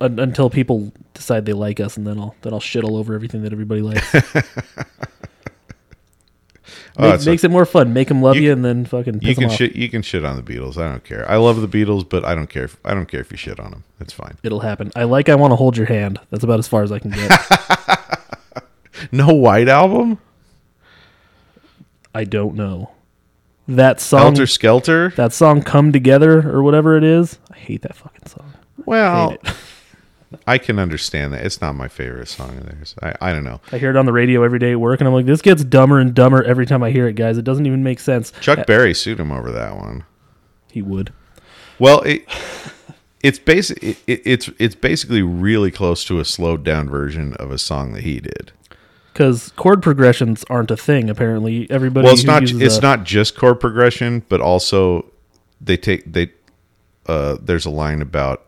un- 0.00 0.18
until 0.18 0.50
people 0.50 0.92
decide 1.14 1.46
they 1.46 1.52
like 1.52 1.80
us, 1.80 1.96
and 1.96 2.06
then 2.06 2.18
I'll 2.18 2.34
then 2.42 2.52
I'll 2.52 2.60
shit 2.60 2.84
all 2.84 2.96
over 2.96 3.14
everything 3.14 3.42
that 3.42 3.52
everybody 3.52 3.80
likes. 3.82 4.14
Oh, 6.96 7.10
Make, 7.16 7.26
makes 7.26 7.44
it 7.44 7.50
more 7.50 7.66
fun. 7.66 7.92
Make 7.92 8.08
them 8.08 8.22
love 8.22 8.36
You 8.36 8.42
you, 8.42 8.52
and 8.52 8.64
then 8.64 8.84
fucking 8.84 9.20
You 9.22 9.34
can 9.34 9.50
shit. 9.50 9.74
You 9.74 9.88
can 9.88 10.02
shit 10.02 10.24
on 10.24 10.36
the 10.36 10.42
Beatles. 10.42 10.76
I 10.76 10.90
don't 10.90 11.02
care. 11.04 11.28
I 11.30 11.36
love 11.36 11.60
the 11.60 11.68
Beatles, 11.68 12.08
but 12.08 12.24
I 12.24 12.34
don't 12.34 12.48
care. 12.48 12.64
If, 12.64 12.76
I 12.84 12.94
don't 12.94 13.06
care 13.06 13.20
if 13.20 13.30
you 13.32 13.36
shit 13.36 13.58
on 13.58 13.70
them. 13.72 13.84
It's 14.00 14.12
fine. 14.12 14.36
It'll 14.42 14.60
happen. 14.60 14.92
I 14.94 15.04
like. 15.04 15.28
I 15.28 15.34
want 15.34 15.52
to 15.52 15.56
hold 15.56 15.76
your 15.76 15.86
hand. 15.86 16.20
That's 16.30 16.44
about 16.44 16.58
as 16.58 16.68
far 16.68 16.82
as 16.82 16.92
I 16.92 16.98
can 16.98 17.10
get. 17.10 17.30
No 19.10 19.34
White 19.34 19.68
album. 19.68 20.18
I 22.14 22.24
don't 22.24 22.54
know 22.54 22.93
that 23.68 24.00
song. 24.00 24.20
Helter 24.20 24.46
Skelter. 24.46 25.10
That 25.16 25.32
song, 25.32 25.62
"Come 25.62 25.92
Together" 25.92 26.48
or 26.50 26.62
whatever 26.62 26.96
it 26.96 27.04
is. 27.04 27.38
I 27.52 27.56
hate 27.56 27.82
that 27.82 27.96
fucking 27.96 28.26
song. 28.26 28.52
Well. 28.84 29.36
I 30.48 30.58
can 30.58 30.80
understand 30.80 31.32
that. 31.32 31.46
It's 31.46 31.60
not 31.60 31.76
my 31.76 31.86
favorite 31.86 32.26
song 32.26 32.58
of 32.58 32.66
theirs. 32.66 32.96
I, 33.00 33.14
I 33.20 33.32
don't 33.32 33.44
know. 33.44 33.60
I 33.70 33.78
hear 33.78 33.90
it 33.90 33.96
on 33.96 34.04
the 34.04 34.12
radio 34.12 34.42
every 34.42 34.58
day 34.58 34.72
at 34.72 34.80
work, 34.80 35.00
and 35.00 35.06
I'm 35.06 35.14
like, 35.14 35.26
this 35.26 35.40
gets 35.40 35.62
dumber 35.62 36.00
and 36.00 36.12
dumber 36.12 36.42
every 36.42 36.66
time 36.66 36.82
I 36.82 36.90
hear 36.90 37.06
it, 37.06 37.14
guys. 37.14 37.38
It 37.38 37.44
doesn't 37.44 37.66
even 37.66 37.84
make 37.84 38.00
sense. 38.00 38.32
Chuck 38.40 38.58
Uh, 38.58 38.64
Berry 38.64 38.94
sued 38.94 39.20
him 39.20 39.30
over 39.30 39.52
that 39.52 39.76
one. 39.76 40.04
He 40.72 40.82
would. 40.82 41.12
Well, 41.78 42.00
it, 42.00 42.26
it's 43.22 43.38
basic. 43.38 43.80
It, 43.82 43.96
it's 44.08 44.50
it's 44.58 44.74
basically 44.74 45.22
really 45.22 45.70
close 45.70 46.04
to 46.06 46.18
a 46.18 46.24
slowed 46.24 46.64
down 46.64 46.88
version 46.88 47.34
of 47.34 47.52
a 47.52 47.58
song 47.58 47.92
that 47.92 48.02
he 48.02 48.18
did. 48.18 48.50
Because 49.14 49.52
chord 49.56 49.82
progressions 49.82 50.44
aren't 50.50 50.70
a 50.70 50.76
thing, 50.76 51.08
apparently. 51.08 51.70
Everybody 51.70 52.04
Well, 52.04 52.12
it's 52.14 52.24
not. 52.24 52.42
It's 52.42 52.76
a- 52.76 52.80
not 52.82 53.04
just 53.04 53.36
chord 53.36 53.60
progression, 53.60 54.22
but 54.28 54.42
also 54.42 55.06
they 55.60 55.78
take 55.78 56.12
they. 56.12 56.32
Uh, 57.06 57.38
there's 57.40 57.64
a 57.64 57.70
line 57.70 58.02
about 58.02 58.44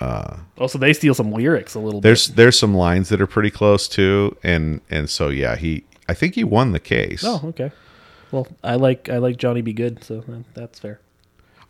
Oh, 0.00 0.66
so 0.66 0.78
they 0.78 0.92
steal 0.92 1.14
some 1.14 1.32
lyrics 1.32 1.74
a 1.74 1.78
little 1.78 2.00
there's 2.00 2.28
bit. 2.28 2.36
there's 2.36 2.58
some 2.58 2.74
lines 2.74 3.08
that 3.08 3.20
are 3.20 3.26
pretty 3.26 3.50
close 3.50 3.88
too, 3.88 4.36
and 4.42 4.80
and 4.90 5.08
so 5.08 5.28
yeah, 5.28 5.56
he 5.56 5.84
I 6.08 6.14
think 6.14 6.34
he 6.34 6.44
won 6.44 6.72
the 6.72 6.80
case. 6.80 7.22
Oh, 7.24 7.40
okay. 7.44 7.70
Well, 8.30 8.46
I 8.62 8.74
like 8.74 9.08
I 9.08 9.18
like 9.18 9.36
Johnny 9.36 9.62
B. 9.62 9.72
Goode, 9.72 10.02
so 10.04 10.24
that's 10.54 10.78
fair. 10.78 11.00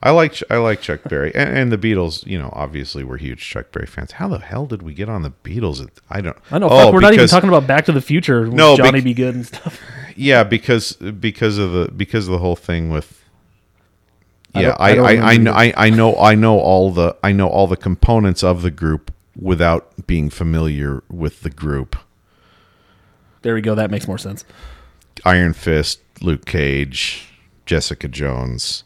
I 0.05 0.11
like 0.11 0.43
I 0.51 0.59
like 0.59 0.83
Chuck 0.83 1.01
Berry 1.05 1.35
and, 1.35 1.57
and 1.57 1.73
the 1.73 1.79
Beatles. 1.79 2.27
You 2.27 2.39
know, 2.39 2.51
obviously 2.53 3.03
we're 3.05 3.17
huge 3.17 3.41
Chuck 3.41 3.73
Berry 3.73 3.87
fans. 3.87 4.13
How 4.13 4.29
the 4.29 4.39
hell 4.39 4.67
did 4.67 4.83
we 4.83 4.93
get 4.93 5.09
on 5.09 5.23
the 5.23 5.33
Beatles? 5.43 5.89
I 6.11 6.21
don't. 6.21 6.37
I 6.51 6.59
know. 6.59 6.69
Oh, 6.69 6.85
fuck, 6.85 6.93
we're 6.93 7.01
not 7.01 7.15
even 7.15 7.27
talking 7.27 7.49
about 7.49 7.67
Back 7.67 7.87
to 7.87 7.93
the 7.93 8.03
Future. 8.03 8.43
With 8.43 8.53
No, 8.53 8.77
Johnny 8.77 8.99
bec- 9.01 9.05
B. 9.05 9.15
Goode 9.15 9.35
and 9.35 9.47
stuff. 9.47 9.81
Yeah, 10.17 10.45
because 10.45 10.93
because 10.93 11.59
of 11.59 11.73
the 11.73 11.91
because 11.91 12.29
of 12.29 12.33
the 12.33 12.39
whole 12.39 12.55
thing 12.55 12.89
with. 12.89 13.21
Yeah, 14.55 14.77
I 14.79 14.97
I 14.97 15.15
I, 15.15 15.33
I, 15.33 15.37
know 15.39 15.53
I, 15.53 15.75
I 15.77 15.91
know 15.91 16.15
I 16.15 16.37
know 16.37 16.61
all 16.61 16.93
the 16.93 17.17
I 17.25 17.33
know 17.33 17.49
all 17.49 17.67
the 17.67 17.77
components 17.77 18.45
of 18.45 18.63
the 18.63 18.71
group 18.71 19.13
without 19.35 20.07
being 20.07 20.31
familiar 20.31 21.03
with 21.11 21.41
the 21.41 21.51
group. 21.51 21.97
There 23.43 23.55
we 23.55 23.61
go. 23.61 23.75
That 23.75 23.91
makes 23.91 24.07
more 24.07 24.19
sense. 24.19 24.45
Iron 25.25 25.53
Fist, 25.53 25.99
Luke 26.21 26.45
Cage, 26.45 27.27
Jessica 27.67 28.07
Jones, 28.07 28.85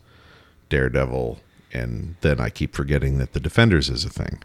Daredevil, 0.68 1.38
and 1.72 2.16
then 2.20 2.40
I 2.40 2.50
keep 2.50 2.74
forgetting 2.74 3.18
that 3.18 3.32
the 3.32 3.40
Defenders 3.40 3.88
is 3.88 4.04
a 4.04 4.10
thing. 4.10 4.42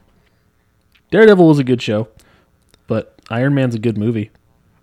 Daredevil 1.12 1.48
was 1.48 1.60
a 1.60 1.64
good 1.64 1.82
show, 1.82 2.08
but 2.88 3.16
Iron 3.30 3.54
Man's 3.54 3.76
a 3.76 3.80
good 3.80 3.98
movie. 3.98 4.32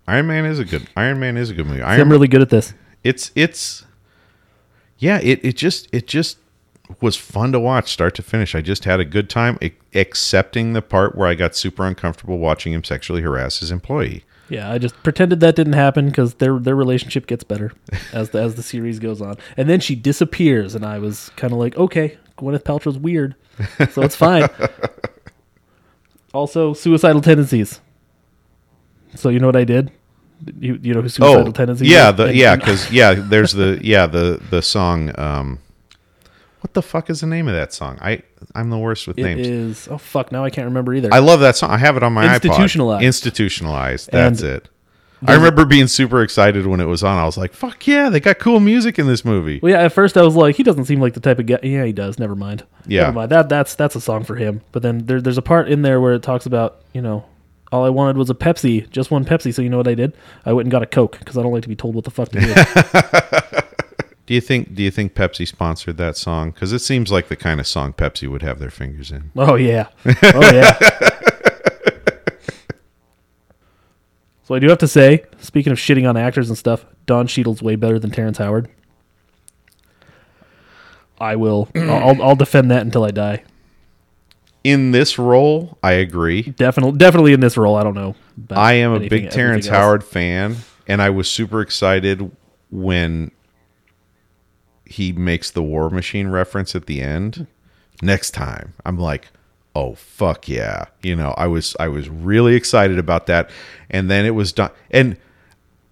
Iron 0.07 0.27
Man 0.27 0.45
is 0.45 0.59
a 0.59 0.65
good 0.65 0.87
Iron 0.95 1.19
Man 1.19 1.37
is 1.37 1.49
a 1.49 1.53
good 1.53 1.67
movie. 1.67 1.81
Iron 1.81 2.01
I'm 2.01 2.09
really 2.09 2.27
good 2.27 2.41
at 2.41 2.49
this. 2.49 2.73
it's 3.03 3.31
it's 3.35 3.85
yeah 4.97 5.19
it, 5.21 5.39
it 5.43 5.55
just 5.57 5.87
it 5.91 6.07
just 6.07 6.37
was 6.99 7.15
fun 7.15 7.51
to 7.51 7.59
watch 7.59 7.89
start 7.91 8.13
to 8.15 8.21
finish 8.21 8.53
i 8.53 8.59
just 8.61 8.83
had 8.83 8.99
a 8.99 9.05
good 9.05 9.29
time 9.29 9.57
excepting 9.93 10.73
the 10.73 10.81
part 10.81 11.15
where 11.15 11.27
i 11.27 11.33
got 11.33 11.55
super 11.55 11.85
uncomfortable 11.85 12.37
watching 12.37 12.73
him 12.73 12.83
sexually 12.83 13.21
harass 13.21 13.59
his 13.59 13.71
employee 13.71 14.25
Yeah, 14.51 14.69
I 14.71 14.77
just 14.79 15.01
pretended 15.01 15.39
that 15.39 15.55
didn't 15.55 15.73
happen 15.73 16.07
because 16.07 16.33
their 16.35 16.59
their 16.59 16.75
relationship 16.75 17.25
gets 17.25 17.43
better 17.45 17.71
as 18.11 18.31
the 18.31 18.41
as 18.41 18.55
the 18.55 18.63
series 18.63 18.99
goes 18.99 19.21
on, 19.21 19.37
and 19.55 19.69
then 19.69 19.79
she 19.79 19.95
disappears, 19.95 20.75
and 20.75 20.85
I 20.85 20.99
was 20.99 21.31
kind 21.37 21.53
of 21.53 21.59
like, 21.59 21.77
okay, 21.77 22.17
Gwyneth 22.37 22.63
Paltrow's 22.63 22.97
weird, 22.97 23.35
so 23.91 24.01
it's 24.01 24.15
fine. 24.17 24.49
also, 26.33 26.73
suicidal 26.73 27.21
tendencies. 27.21 27.79
So 29.15 29.29
you 29.29 29.39
know 29.39 29.47
what 29.47 29.55
I 29.55 29.63
did? 29.63 29.91
You, 30.59 30.79
you 30.81 30.93
know 30.93 31.01
who 31.01 31.09
suicidal 31.09 31.49
Oh, 31.49 31.51
tendencies? 31.51 31.87
yeah, 31.89 32.11
the 32.11 32.25
And- 32.27 32.35
yeah, 32.35 32.55
because 32.55 32.91
yeah, 32.91 33.13
there's 33.13 33.53
the 33.53 33.79
yeah 33.83 34.07
the 34.07 34.41
the 34.49 34.61
song. 34.61 35.17
Um, 35.19 35.59
what 36.61 36.73
the 36.73 36.81
fuck 36.81 37.09
is 37.09 37.21
the 37.21 37.27
name 37.27 37.47
of 37.47 37.53
that 37.53 37.73
song? 37.73 37.97
I 38.01 38.21
I'm 38.55 38.69
the 38.69 38.77
worst 38.77 39.07
with 39.07 39.17
It 39.19 39.23
names. 39.23 39.47
is. 39.47 39.87
Oh 39.89 39.97
fuck! 39.97 40.31
Now 40.31 40.43
I 40.43 40.49
can't 40.49 40.65
remember 40.65 40.93
either. 40.93 41.09
I 41.11 41.19
love 41.19 41.39
that 41.41 41.55
song. 41.57 41.69
I 41.71 41.77
have 41.77 41.97
it 41.97 42.03
on 42.03 42.13
my 42.13 42.33
Institutionalized. 42.33 43.01
iPod. 43.03 43.05
Institutionalized. 43.05 44.09
That's 44.11 44.41
And 44.41 44.49
it. 44.49 44.69
I 45.23 45.35
remember 45.35 45.65
being 45.65 45.85
super 45.85 46.23
excited 46.23 46.65
when 46.65 46.79
it 46.79 46.85
was 46.85 47.03
on. 47.03 47.15
I 47.19 47.25
was 47.25 47.37
like, 47.37 47.53
"Fuck 47.53 47.85
yeah, 47.85 48.09
they 48.09 48.19
got 48.19 48.39
cool 48.39 48.59
music 48.59 48.97
in 48.97 49.05
this 49.05 49.23
movie." 49.23 49.59
well, 49.61 49.71
yeah. 49.71 49.81
At 49.83 49.93
first, 49.93 50.17
I 50.17 50.23
was 50.23 50.35
like, 50.35 50.55
he 50.55 50.63
doesn't 50.63 50.85
seem 50.85 50.99
like 50.99 51.13
the 51.13 51.19
type 51.19 51.37
of 51.37 51.45
guy. 51.45 51.59
Yeah, 51.61 51.85
he 51.85 51.93
does. 51.93 52.17
Never 52.17 52.35
mind. 52.35 52.63
Yeah. 52.87 53.01
Never 53.01 53.13
mind. 53.13 53.31
That 53.31 53.47
that's 53.47 53.75
that's 53.75 53.95
a 53.95 54.01
song 54.01 54.23
for 54.23 54.35
him. 54.35 54.61
But 54.71 54.81
then 54.81 55.05
there, 55.05 55.21
there's 55.21 55.37
a 55.37 55.43
part 55.43 55.69
in 55.69 55.83
there 55.83 56.01
where 56.01 56.13
it 56.13 56.23
talks 56.23 56.45
about 56.47 56.81
you 56.93 57.01
know. 57.01 57.25
All 57.71 57.85
I 57.85 57.89
wanted 57.89 58.17
was 58.17 58.29
a 58.29 58.33
Pepsi, 58.35 58.89
just 58.89 59.11
one 59.11 59.23
Pepsi. 59.23 59.53
So 59.53 59.61
you 59.61 59.69
know 59.69 59.77
what 59.77 59.87
I 59.87 59.93
did? 59.93 60.13
I 60.45 60.51
went 60.51 60.65
and 60.65 60.71
got 60.71 60.83
a 60.83 60.85
Coke 60.85 61.17
because 61.19 61.37
I 61.37 61.41
don't 61.41 61.53
like 61.53 61.63
to 61.63 61.69
be 61.69 61.75
told 61.75 61.95
what 61.95 62.03
the 62.03 62.11
fuck 62.11 62.27
to 62.29 62.39
do. 62.41 63.57
Do 64.31 64.35
you 64.35 64.39
think 64.39 64.73
Do 64.75 64.81
you 64.81 64.91
think 64.91 65.13
Pepsi 65.13 65.45
sponsored 65.45 65.97
that 65.97 66.15
song? 66.15 66.51
Because 66.51 66.71
it 66.71 66.79
seems 66.79 67.11
like 67.11 67.27
the 67.27 67.35
kind 67.35 67.59
of 67.59 67.67
song 67.67 67.91
Pepsi 67.91 68.29
would 68.29 68.43
have 68.43 68.59
their 68.59 68.69
fingers 68.69 69.11
in. 69.11 69.29
Oh 69.35 69.55
yeah. 69.55 69.89
Oh 70.05 70.53
yeah. 70.53 70.79
so 74.43 74.55
I 74.55 74.59
do 74.59 74.69
have 74.69 74.77
to 74.77 74.87
say, 74.87 75.25
speaking 75.41 75.73
of 75.73 75.77
shitting 75.77 76.07
on 76.07 76.15
actors 76.15 76.47
and 76.47 76.57
stuff, 76.57 76.85
Don 77.05 77.27
Cheadle's 77.27 77.61
way 77.61 77.75
better 77.75 77.99
than 77.99 78.09
Terrence 78.09 78.37
Howard. 78.37 78.69
I 81.19 81.35
will. 81.35 81.67
I'll, 81.75 82.21
I'll- 82.21 82.37
defend 82.37 82.71
that 82.71 82.83
until 82.83 83.03
I 83.03 83.11
die. 83.11 83.43
In 84.63 84.91
this 84.91 85.19
role, 85.19 85.77
I 85.83 85.91
agree. 85.91 86.43
Definitely, 86.43 86.97
definitely 86.97 87.33
in 87.33 87.41
this 87.41 87.57
role. 87.57 87.75
I 87.75 87.83
don't 87.83 87.95
know. 87.95 88.15
I 88.49 88.75
am 88.75 88.93
a 88.93 89.09
big 89.09 89.29
Terrence. 89.29 89.67
Howard 89.67 90.05
fan, 90.05 90.55
and 90.87 91.01
I 91.01 91.09
was 91.09 91.29
super 91.29 91.59
excited 91.59 92.31
when 92.69 93.31
he 94.91 95.11
makes 95.11 95.49
the 95.51 95.63
War 95.63 95.89
Machine 95.89 96.27
reference 96.27 96.75
at 96.75 96.85
the 96.85 97.01
end. 97.01 97.47
Next 98.01 98.31
time, 98.31 98.73
I'm 98.85 98.97
like, 98.97 99.29
"Oh 99.75 99.95
fuck 99.95 100.47
yeah!" 100.49 100.85
You 101.01 101.15
know, 101.15 101.33
I 101.37 101.47
was 101.47 101.75
I 101.79 101.87
was 101.87 102.09
really 102.09 102.55
excited 102.55 102.99
about 102.99 103.27
that, 103.27 103.49
and 103.89 104.09
then 104.09 104.25
it 104.25 104.31
was 104.35 104.51
done, 104.51 104.71
and 104.89 105.17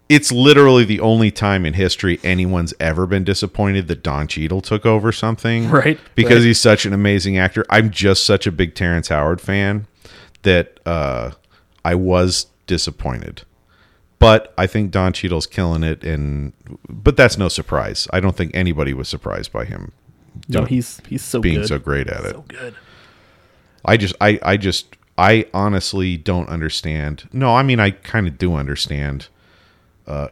it's 0.10 0.32
literally 0.32 0.84
the 0.86 1.00
only 1.02 1.30
time 1.30 1.68
in 1.68 1.76
history 1.76 2.20
anyone's 2.24 2.74
ever 2.80 3.06
been 3.06 3.24
disappointed 3.24 3.88
that 3.90 4.02
Don 4.02 4.28
Cheadle 4.28 4.60
took 4.62 4.84
over 4.84 5.12
something, 5.12 5.70
Right, 5.72 6.00
Because 6.16 6.38
right. 6.40 6.46
he's 6.46 6.60
such 6.60 6.88
an 6.88 6.94
amazing 6.94 7.38
actor. 7.38 7.64
I'm 7.70 7.92
just 7.92 8.24
such 8.26 8.48
a 8.48 8.52
big 8.52 8.74
Terrence 8.74 9.10
Howard 9.10 9.40
fan 9.40 9.86
that 10.42 10.80
uh, 10.84 11.32
I 11.86 11.94
was 11.94 12.48
disappointed. 12.66 13.44
But 14.20 14.54
I 14.58 14.68
think 14.68 14.92
Don 14.92 15.14
Cheadle's 15.14 15.48
killing 15.48 15.82
it, 15.84 16.04
and 16.04 16.52
but 16.90 17.16
that's 17.16 17.38
no 17.38 17.48
surprise. 17.48 18.08
I 18.12 18.20
don't 18.20 18.36
think 18.36 18.52
anybody 18.54 18.94
was 18.94 19.08
surprised 19.08 19.52
by 19.54 19.64
him 19.66 19.94
No, 20.50 20.66
he's 20.66 21.02
he's 21.08 21.24
so 21.24 21.40
being 21.40 21.60
good. 21.60 21.68
so 21.68 21.80
great 21.80 22.08
at 22.08 22.26
it. 22.26 22.32
so 22.32 22.44
good. 22.48 22.76
I 23.86 23.96
just, 23.96 24.14
I, 24.20 24.38
I 24.44 24.58
just, 24.58 24.98
I 25.18 25.46
honestly 25.54 26.18
don't 26.18 26.50
understand. 26.50 27.30
No, 27.32 27.56
I 27.56 27.64
mean, 27.64 27.80
I 27.80 27.92
kind 27.92 28.28
of 28.28 28.38
do 28.38 28.56
understand. 28.56 29.30
Uh, 30.06 30.28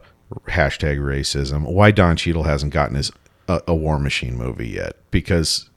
hashtag 0.48 0.98
racism. 0.98 1.62
Why 1.64 1.90
Don 1.90 2.14
Cheadle 2.16 2.42
hasn't 2.42 2.74
gotten 2.74 2.96
his 2.96 3.10
a, 3.48 3.62
a 3.68 3.74
War 3.74 3.98
Machine 3.98 4.36
movie 4.36 4.68
yet? 4.68 4.96
Because 5.10 5.70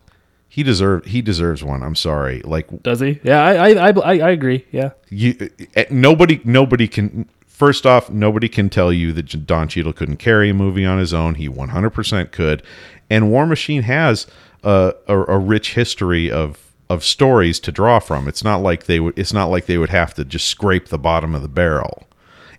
he 0.49 0.63
deserve 0.63 1.05
he 1.05 1.21
deserves 1.21 1.63
one. 1.63 1.81
I'm 1.81 1.95
sorry. 1.95 2.41
Like 2.43 2.83
Does 2.83 2.99
he? 2.99 3.21
Yeah, 3.23 3.41
I 3.41 3.69
I, 3.69 3.89
I, 3.89 3.89
I 3.91 4.13
I 4.27 4.29
agree. 4.31 4.65
Yeah. 4.71 4.89
you, 5.09 5.49
eh, 5.75 5.85
nobody, 5.89 6.41
nobody 6.43 6.89
can. 6.89 7.29
First 7.61 7.85
off, 7.85 8.09
nobody 8.09 8.49
can 8.49 8.71
tell 8.71 8.91
you 8.91 9.13
that 9.13 9.45
Don 9.45 9.67
Cheadle 9.67 9.93
couldn't 9.93 10.17
carry 10.17 10.49
a 10.49 10.53
movie 10.55 10.83
on 10.83 10.97
his 10.97 11.13
own. 11.13 11.35
He 11.35 11.47
100% 11.47 12.31
could, 12.31 12.63
and 13.07 13.29
War 13.29 13.45
Machine 13.45 13.83
has 13.83 14.25
a, 14.63 14.95
a, 15.07 15.15
a 15.15 15.37
rich 15.37 15.75
history 15.75 16.31
of 16.31 16.73
of 16.89 17.03
stories 17.03 17.59
to 17.59 17.71
draw 17.71 17.99
from. 17.99 18.27
It's 18.27 18.43
not 18.43 18.63
like 18.63 18.85
they 18.85 18.99
would. 18.99 19.15
It's 19.15 19.31
not 19.31 19.51
like 19.51 19.67
they 19.67 19.77
would 19.77 19.91
have 19.91 20.15
to 20.15 20.25
just 20.25 20.47
scrape 20.47 20.87
the 20.87 20.97
bottom 20.97 21.35
of 21.35 21.43
the 21.43 21.47
barrel. 21.47 22.07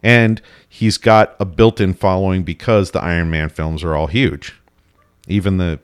And 0.05 0.41
he's 0.69 0.99
got 0.99 1.35
a 1.41 1.45
built-in 1.45 1.95
following 1.95 2.45
because 2.45 2.93
the 2.93 3.03
Iron 3.03 3.29
Man 3.29 3.49
films 3.49 3.83
are 3.83 3.97
all 3.97 4.07
huge, 4.07 4.55
even 5.27 5.57
the 5.57 5.81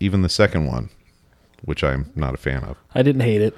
even 0.00 0.22
the 0.22 0.30
second 0.30 0.66
one, 0.66 0.88
which 1.60 1.84
I'm 1.84 2.10
not 2.16 2.32
a 2.32 2.38
fan 2.38 2.64
of. 2.64 2.78
I 2.94 3.02
didn't 3.02 3.20
hate 3.20 3.42
it. 3.42 3.54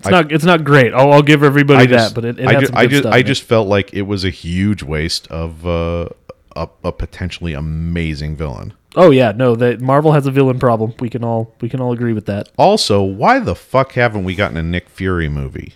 It's 0.00 0.08
I- 0.08 0.10
not. 0.10 0.32
It's 0.32 0.44
not 0.44 0.64
great. 0.64 0.92
I'll, 0.92 1.12
I'll 1.12 1.22
give 1.22 1.42
everybody 1.42 1.86
just, 1.86 2.14
that, 2.14 2.20
but 2.20 2.24
it, 2.24 2.40
it 2.40 2.46
I, 2.48 2.52
had 2.54 2.60
ju- 2.60 2.66
some 2.66 2.76
I 2.76 2.86
just, 2.86 3.02
stuff. 3.02 3.14
I 3.14 3.22
just 3.22 3.42
felt 3.42 3.68
like 3.68 3.94
it 3.94 4.02
was 4.02 4.24
a 4.24 4.30
huge 4.30 4.82
waste 4.82 5.26
of 5.28 5.66
uh, 5.66 6.08
a, 6.56 6.68
a 6.82 6.92
potentially 6.92 7.52
amazing 7.52 8.36
villain. 8.36 8.74
Oh 8.96 9.10
yeah, 9.10 9.32
no. 9.32 9.54
That 9.54 9.80
Marvel 9.80 10.12
has 10.12 10.26
a 10.26 10.30
villain 10.30 10.58
problem. 10.58 10.94
We 10.98 11.10
can 11.10 11.22
all 11.22 11.54
we 11.60 11.68
can 11.68 11.80
all 11.80 11.92
agree 11.92 12.12
with 12.12 12.26
that. 12.26 12.48
Also, 12.56 13.02
why 13.02 13.38
the 13.38 13.54
fuck 13.54 13.92
haven't 13.92 14.24
we 14.24 14.34
gotten 14.34 14.56
a 14.56 14.62
Nick 14.62 14.88
Fury 14.88 15.28
movie? 15.28 15.74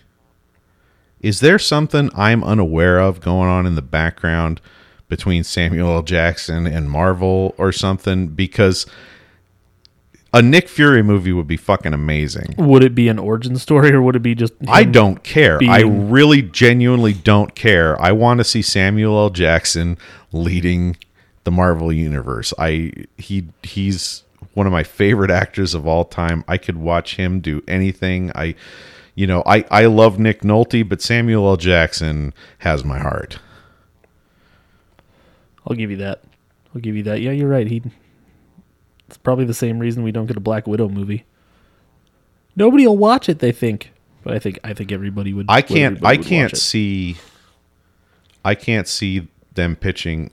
Is 1.20 1.40
there 1.40 1.58
something 1.58 2.10
I'm 2.14 2.42
unaware 2.42 2.98
of 2.98 3.20
going 3.20 3.48
on 3.48 3.66
in 3.66 3.76
the 3.76 3.82
background 3.82 4.60
between 5.08 5.44
Samuel 5.44 5.90
L. 5.92 6.02
Jackson 6.02 6.66
and 6.66 6.90
Marvel 6.90 7.54
or 7.56 7.72
something? 7.72 8.28
Because 8.28 8.84
a 10.35 10.42
Nick 10.42 10.68
Fury 10.68 11.01
movie 11.01 11.33
would 11.33 11.47
be 11.47 11.57
fucking 11.57 11.92
amazing. 11.92 12.57
Would 12.59 12.83
it 12.83 12.92
be 12.92 13.07
an 13.07 13.20
origin 13.20 13.57
story 13.57 13.92
or 13.92 14.03
would 14.03 14.16
it 14.16 14.23
be 14.23 14.35
just? 14.35 14.53
I 14.66 14.83
don't 14.83 15.23
care. 15.23 15.61
I 15.62 15.83
really 15.83 16.42
genuinely 16.42 17.12
don't 17.12 17.55
care. 17.55 18.01
I 18.03 18.11
want 18.11 18.38
to 18.38 18.44
see 18.44 18.61
Samuel 18.61 19.16
L. 19.16 19.31
Jackson 19.31 19.97
leading 20.33 20.97
the 21.44 21.53
Marvel 21.53 21.92
universe. 21.92 22.53
I 22.59 22.92
he 23.16 23.47
he's 23.62 24.25
one 24.55 24.66
of 24.66 24.73
my 24.73 24.83
favorite 24.83 25.31
actors 25.31 25.73
of 25.73 25.87
all 25.87 26.05
time. 26.05 26.44
I 26.49 26.59
could 26.59 26.79
watch 26.79 27.14
him 27.14 27.38
do 27.38 27.62
anything. 27.68 28.33
I 28.35 28.57
you 29.14 29.29
know, 29.29 29.44
I 29.47 29.64
I 29.70 29.87
love 29.87 30.18
Nick 30.18 30.40
Nolte, 30.40 30.88
but 30.88 31.01
Samuel 31.01 31.47
L. 31.47 31.57
Jackson 31.57 32.35
has 32.59 32.85
my 32.85 32.99
heart. 32.99 33.38
I'll 35.64 35.77
give 35.77 35.92
you 35.92 35.99
that. 35.99 36.23
I'll 36.75 36.81
give 36.81 36.97
you 36.97 37.05
that. 37.05 37.20
Yeah, 37.20 37.31
you're 37.31 37.49
right. 37.49 37.68
He. 37.68 37.83
It's 39.09 39.17
probably 39.19 39.45
the 39.45 39.55
same 39.55 39.79
reason 39.79 40.03
we 40.03 40.12
don't 40.12 40.27
get 40.27 40.37
a 40.37 40.40
Black 40.40 40.67
Widow 40.67 40.88
movie. 40.88 41.25
Nobody 42.57 42.87
will 42.87 42.97
watch 42.97 43.29
it. 43.29 43.40
They 43.40 43.53
think, 43.53 43.93
but 44.23 44.33
I 44.35 44.38
think 44.38 44.59
I 44.64 44.73
think 44.75 44.93
everybody 44.93 45.33
would. 45.35 45.47
I 45.49 45.62
can't 45.62 46.05
I 46.05 46.17
can't 46.17 46.57
see 46.57 47.17
I 48.45 48.55
can't 48.55 48.87
see 48.88 49.29
them 49.55 49.77
pitching 49.77 50.31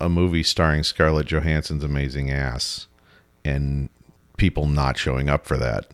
a- 0.00 0.08
movie 0.08 0.42
starring 0.42 0.82
Scarlett 0.82 1.26
Johansson's 1.26 1.84
amazing 1.84 2.30
ass 2.30 2.86
and 3.44 3.88
people 4.36 4.66
not 4.66 4.98
showing 4.98 5.28
up 5.28 5.46
for 5.46 5.56
that. 5.56 5.86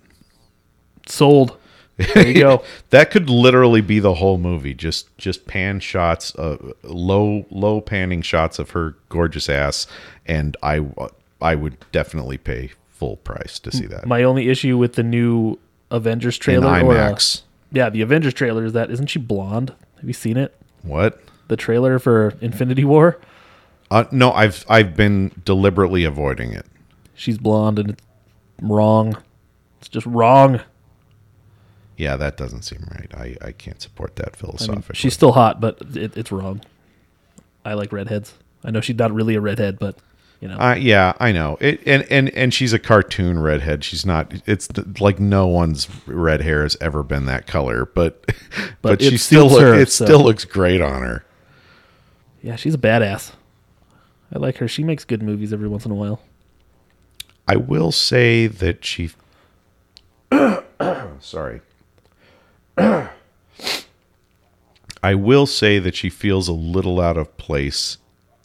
Sold. 1.07 1.57
There 1.97 2.27
you 2.27 2.35
go. 2.41 2.63
That 2.91 3.11
could 3.11 3.29
literally 3.31 3.83
be 3.83 4.01
the 4.01 4.15
whole 4.15 4.39
movie. 4.39 4.75
Just 4.75 5.17
just 5.19 5.47
pan 5.47 5.81
shots, 5.81 6.35
uh, 6.37 6.57
low 6.83 7.47
low 7.51 7.81
panning 7.81 8.23
shots 8.23 8.59
of 8.59 8.71
her 8.71 8.97
gorgeous 9.11 9.49
ass, 9.49 9.87
and 10.27 10.57
I 10.63 10.79
I 11.41 11.55
would 11.55 11.77
definitely 11.93 12.39
pay 12.39 12.71
full 12.89 13.17
price 13.17 13.59
to 13.61 13.73
see 13.73 13.87
that 13.87 14.07
My 14.07 14.23
only 14.23 14.49
issue 14.49 14.77
with 14.77 14.95
the 14.95 15.03
new 15.03 15.59
Avengers 15.91 16.37
in 16.37 16.41
trailer, 16.41 16.85
or 16.85 16.97
uh, 16.97 17.19
yeah, 17.73 17.89
the 17.89 18.03
Avengers 18.03 18.35
trailer 18.35 18.65
is 18.65 18.73
that 18.75 18.91
isn't 18.91 19.07
she 19.07 19.19
blonde? 19.19 19.75
Have 19.97 20.05
you 20.05 20.13
seen 20.13 20.37
it? 20.37 20.57
What? 20.83 21.21
The 21.49 21.57
trailer 21.57 21.99
for 21.99 22.35
Infinity 22.41 22.85
War. 22.85 23.19
Uh, 23.91 24.05
no, 24.13 24.33
I've 24.33 24.65
I've 24.69 24.95
been 24.97 25.33
deliberately 25.45 26.05
avoiding 26.05 26.53
it. 26.53 26.67
She's 27.15 27.39
blonde 27.39 27.79
and 27.79 27.91
it's 27.91 28.03
wrong. 28.63 29.17
It's 29.79 29.89
just 29.89 30.07
wrong. 30.07 30.61
Yeah, 31.97 32.17
that 32.17 32.37
doesn't 32.37 32.63
seem 32.63 32.87
right. 32.91 33.13
I, 33.15 33.37
I 33.47 33.53
can't 33.53 33.83
support 33.83 34.17
that 34.17 34.29
I 34.29 34.31
mean, 34.31 34.37
philosophically. 34.37 34.95
she's 34.95 35.13
still 35.13 35.33
hot, 35.33 35.61
but 35.61 35.79
it, 35.95 36.17
it's 36.17 36.33
wrong. 36.33 36.63
I 37.65 37.75
like 37.75 37.93
redheads. 37.93 38.35
I 38.65 38.71
know 38.71 38.81
she's 38.81 38.97
not 38.97 39.13
really 39.13 39.35
a 39.35 39.41
redhead, 39.41 39.79
but 39.79 39.97
you 40.41 40.49
know, 40.49 40.57
uh, 40.57 40.75
yeah, 40.75 41.13
I 41.21 41.33
know. 41.33 41.59
It, 41.61 41.83
and, 41.87 42.07
and 42.11 42.31
and 42.31 42.55
she's 42.55 42.73
a 42.73 42.79
cartoon 42.79 43.39
redhead. 43.41 43.85
She's 43.85 44.07
not. 44.07 44.33
It's 44.47 44.69
like 44.99 45.21
no 45.21 45.47
one's 45.47 45.87
red 46.07 46.41
hair 46.41 46.63
has 46.63 46.77
ever 46.81 47.03
been 47.03 47.27
that 47.27 47.47
color. 47.47 47.85
But 47.85 48.25
but, 48.27 48.35
But 48.83 49.03
she 49.03 49.19
still 49.19 49.49
look, 49.49 49.61
her, 49.61 49.75
it 49.75 49.91
so- 49.91 50.07
still 50.07 50.25
looks 50.25 50.45
great 50.47 50.81
on 50.81 51.03
her. 51.03 51.25
yeah, 52.43 52.57
she's 52.57 52.75
a 52.75 52.79
badass. 52.79 53.33
I 54.33 54.39
like 54.39 54.57
her. 54.59 54.69
She 54.69 54.83
makes 54.85 55.05
good 55.05 55.23
movies 55.23 55.53
every 55.53 55.69
once 55.69 55.85
in 55.85 55.91
a 55.91 55.95
while. 55.95 56.23
I 57.47 57.57
will 57.57 57.93
say 57.93 58.47
that 58.47 58.85
she. 58.85 59.11
sorry. 61.21 61.61
I 65.03 65.15
will 65.15 65.47
say 65.47 65.79
that 65.79 65.95
she 65.95 66.09
feels 66.11 66.47
a 66.49 66.53
little 66.53 67.01
out 67.01 67.17
of 67.17 67.37
place 67.37 67.99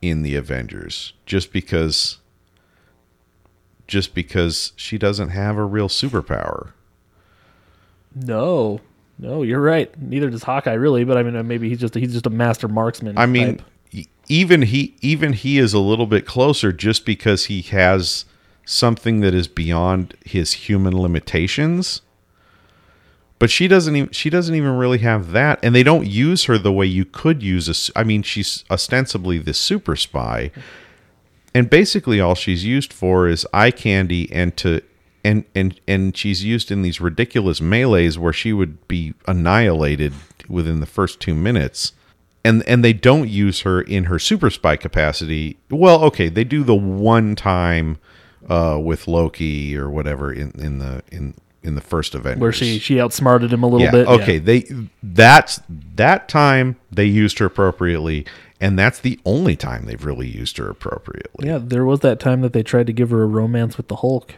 in 0.09 0.21
the 0.21 0.35
Avengers, 0.35 1.13
just 1.25 1.51
because. 1.51 2.19
Just 3.87 4.15
because 4.15 4.73
she 4.75 4.97
doesn't 4.97 5.29
have 5.29 5.57
a 5.57 5.63
real 5.63 5.87
superpower. 5.87 6.71
No, 8.15 8.81
No, 9.17 9.43
you're 9.43 9.61
right. 9.61 9.91
Neither 10.01 10.29
does 10.29 10.43
Hawkeye 10.43 10.73
really, 10.73 11.03
but 11.03 11.17
I 11.17 11.23
mean, 11.23 11.35
uh, 11.35 11.43
maybe 11.43 11.69
he's 11.69 11.79
just 11.79 11.95
he's 11.95 12.13
just 12.13 12.25
a 12.25 12.31
master 12.31 12.67
marksman. 12.67 13.17
I 13.17 13.25
mean, 13.25 13.57
type. 13.91 14.07
even 14.27 14.63
he 14.63 14.95
even 15.01 15.33
he 15.33 15.57
is 15.57 15.73
a 15.73 15.79
little 15.79 16.07
bit 16.07 16.25
closer 16.25 16.73
just 16.73 17.05
because 17.05 17.45
he 17.45 17.61
has 17.61 18.25
something 18.65 19.21
that 19.21 19.33
is 19.33 19.47
beyond 19.47 20.15
his 20.25 20.53
human 20.53 20.99
limitations. 20.99 22.01
But 23.45 23.51
she 23.51 23.67
doesn't 23.67 23.95
even 23.95 24.09
she 24.09 24.31
doesn't 24.31 24.55
even 24.55 24.75
really 24.75 24.97
have 24.97 25.31
that, 25.33 25.59
and 25.61 25.75
they 25.75 25.83
don't 25.83 26.07
use 26.07 26.45
her 26.45 26.57
the 26.57 26.71
way 26.71 26.87
you 26.87 27.05
could 27.05 27.43
use 27.43 27.69
a 27.69 27.95
I 27.95 28.03
mean, 28.03 28.23
she's 28.23 28.65
ostensibly 28.71 29.37
the 29.37 29.53
super 29.53 29.95
spy, 29.95 30.49
and 31.53 31.69
basically 31.69 32.19
all 32.19 32.33
she's 32.33 32.65
used 32.65 32.91
for 32.91 33.27
is 33.27 33.45
eye 33.53 33.69
candy 33.69 34.31
and 34.31 34.57
to. 34.57 34.81
And, 35.23 35.45
and 35.53 35.79
and 35.87 36.17
she's 36.17 36.43
used 36.43 36.71
in 36.71 36.81
these 36.81 36.99
ridiculous 36.99 37.59
melees 37.61 38.17
where 38.17 38.33
she 38.33 38.51
would 38.51 38.87
be 38.87 39.13
annihilated 39.27 40.13
within 40.49 40.79
the 40.79 40.87
first 40.87 41.19
two 41.19 41.35
minutes 41.35 41.93
and 42.43 42.67
and 42.67 42.83
they 42.83 42.93
don't 42.93 43.29
use 43.29 43.61
her 43.61 43.79
in 43.79 44.05
her 44.05 44.17
super 44.17 44.49
spy 44.49 44.75
capacity. 44.75 45.59
Well, 45.69 46.03
okay, 46.05 46.29
they 46.29 46.45
do 46.45 46.63
the 46.63 46.73
one 46.73 47.35
time 47.35 47.99
uh, 48.49 48.79
with 48.81 49.07
Loki 49.07 49.77
or 49.77 49.87
whatever 49.91 50.33
in, 50.33 50.49
in 50.59 50.79
the 50.79 51.03
in 51.11 51.35
in 51.65 51.75
the 51.75 51.81
first 51.81 52.15
Avengers, 52.15 52.41
where 52.41 52.53
she 52.53 52.79
she 52.79 53.01
outsmarted 53.01 53.51
him 53.51 53.63
a 53.63 53.67
little 53.67 53.85
yeah, 53.85 53.91
bit. 53.91 54.07
okay, 54.07 54.37
they 54.37 54.65
that's 55.01 55.59
that 55.95 56.29
time 56.29 56.77
they 56.91 57.05
used 57.05 57.39
her 57.39 57.47
appropriately, 57.47 58.25
and 58.61 58.77
that's 58.77 58.99
the 58.99 59.19
only 59.25 59.55
time 59.55 59.85
they've 59.85 60.05
really 60.05 60.27
used 60.27 60.57
her 60.57 60.69
appropriately. 60.69 61.47
Yeah, 61.47 61.59
there 61.61 61.85
was 61.85 62.01
that 62.01 62.19
time 62.19 62.41
that 62.41 62.53
they 62.53 62.63
tried 62.63 62.87
to 62.87 62.93
give 62.93 63.09
her 63.09 63.23
a 63.23 63.27
romance 63.27 63.77
with 63.77 63.87
the 63.87 63.97
Hulk. 63.97 64.35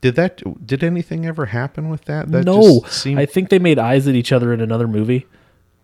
Did 0.00 0.16
that? 0.16 0.66
Did 0.66 0.82
anything 0.82 1.26
ever 1.26 1.46
happen 1.46 1.90
with 1.90 2.06
that? 2.06 2.32
That 2.32 2.46
no, 2.46 2.80
just 2.80 3.02
seemed, 3.02 3.20
I 3.20 3.26
think 3.26 3.50
they 3.50 3.58
made 3.58 3.78
eyes 3.78 4.08
at 4.08 4.14
each 4.14 4.32
other 4.32 4.52
in 4.52 4.60
another 4.60 4.88
movie, 4.88 5.26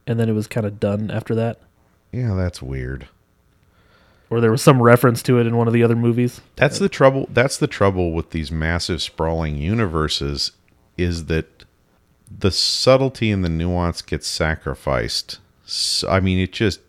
and 0.07 0.19
then 0.19 0.29
it 0.29 0.33
was 0.33 0.47
kind 0.47 0.67
of 0.67 0.81
done 0.81 1.11
after 1.11 1.35
that. 1.35 1.61
yeah, 2.11 2.35
that's 2.35 2.63
weird. 2.63 3.09
Or 4.29 4.41
there 4.41 4.51
was 4.51 4.63
some 4.63 4.83
reference 4.83 5.23
to 5.25 5.39
it 5.39 5.47
in 5.47 5.57
one 5.57 5.69
of 5.69 5.73
the 5.73 5.85
other 5.85 5.95
movies. 5.95 6.41
That's 6.57 6.81
the 6.81 6.89
trouble. 6.89 7.29
That's 7.31 7.59
the 7.59 7.69
trouble 7.69 8.13
with 8.13 8.31
these 8.31 8.51
massive 8.51 9.01
sprawling 9.01 9.57
universes 9.57 10.51
is 10.97 11.27
that 11.27 11.65
the 12.31 12.51
subtlety 12.51 13.31
and 13.31 13.45
the 13.45 13.49
nuance 13.49 14.03
gets 14.03 14.27
sacrificed. 14.27 15.39
So, 15.65 16.09
I 16.09 16.21
mean, 16.21 16.39
it 16.39 16.53
just 16.53 16.81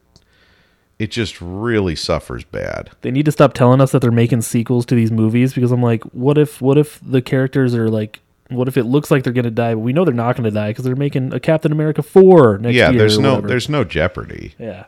it 0.99 1.12
just 1.12 1.39
really 1.39 1.95
suffers 1.95 2.43
bad. 2.43 2.89
They 3.01 3.12
need 3.12 3.26
to 3.26 3.32
stop 3.32 3.53
telling 3.53 3.82
us 3.82 3.91
that 3.91 4.01
they're 4.01 4.12
making 4.12 4.41
sequels 4.41 4.86
to 4.88 4.95
these 4.95 5.12
movies 5.12 5.53
because 5.53 5.72
I'm 5.72 5.84
like, 5.84 6.03
what 6.05 6.38
if 6.38 6.62
what 6.62 6.78
if 6.78 6.99
the 7.01 7.22
characters 7.22 7.76
are 7.76 7.89
like 7.89 8.20
what 8.49 8.68
if 8.68 8.78
it 8.78 8.84
looks 8.84 9.12
like 9.12 9.24
they're 9.24 9.34
gonna 9.34 9.51
die, 9.51 9.74
but 9.74 9.80
we 9.80 9.93
know 9.93 10.05
they're 10.05 10.14
not 10.14 10.36
gonna 10.36 10.51
die 10.51 10.70
because 10.70 10.86
they're 10.86 10.95
making 10.95 11.34
a 11.34 11.39
Captain 11.39 11.72
America 11.72 12.01
four 12.01 12.58
next 12.58 12.76
yeah, 12.76 12.86
year. 12.86 12.93
Yeah, 12.93 12.97
there's 12.99 13.20
no 13.20 13.36
whatever. 13.36 13.47
there's 13.47 13.70
no 13.70 13.84
jeopardy, 13.84 14.55
yeah. 14.58 14.86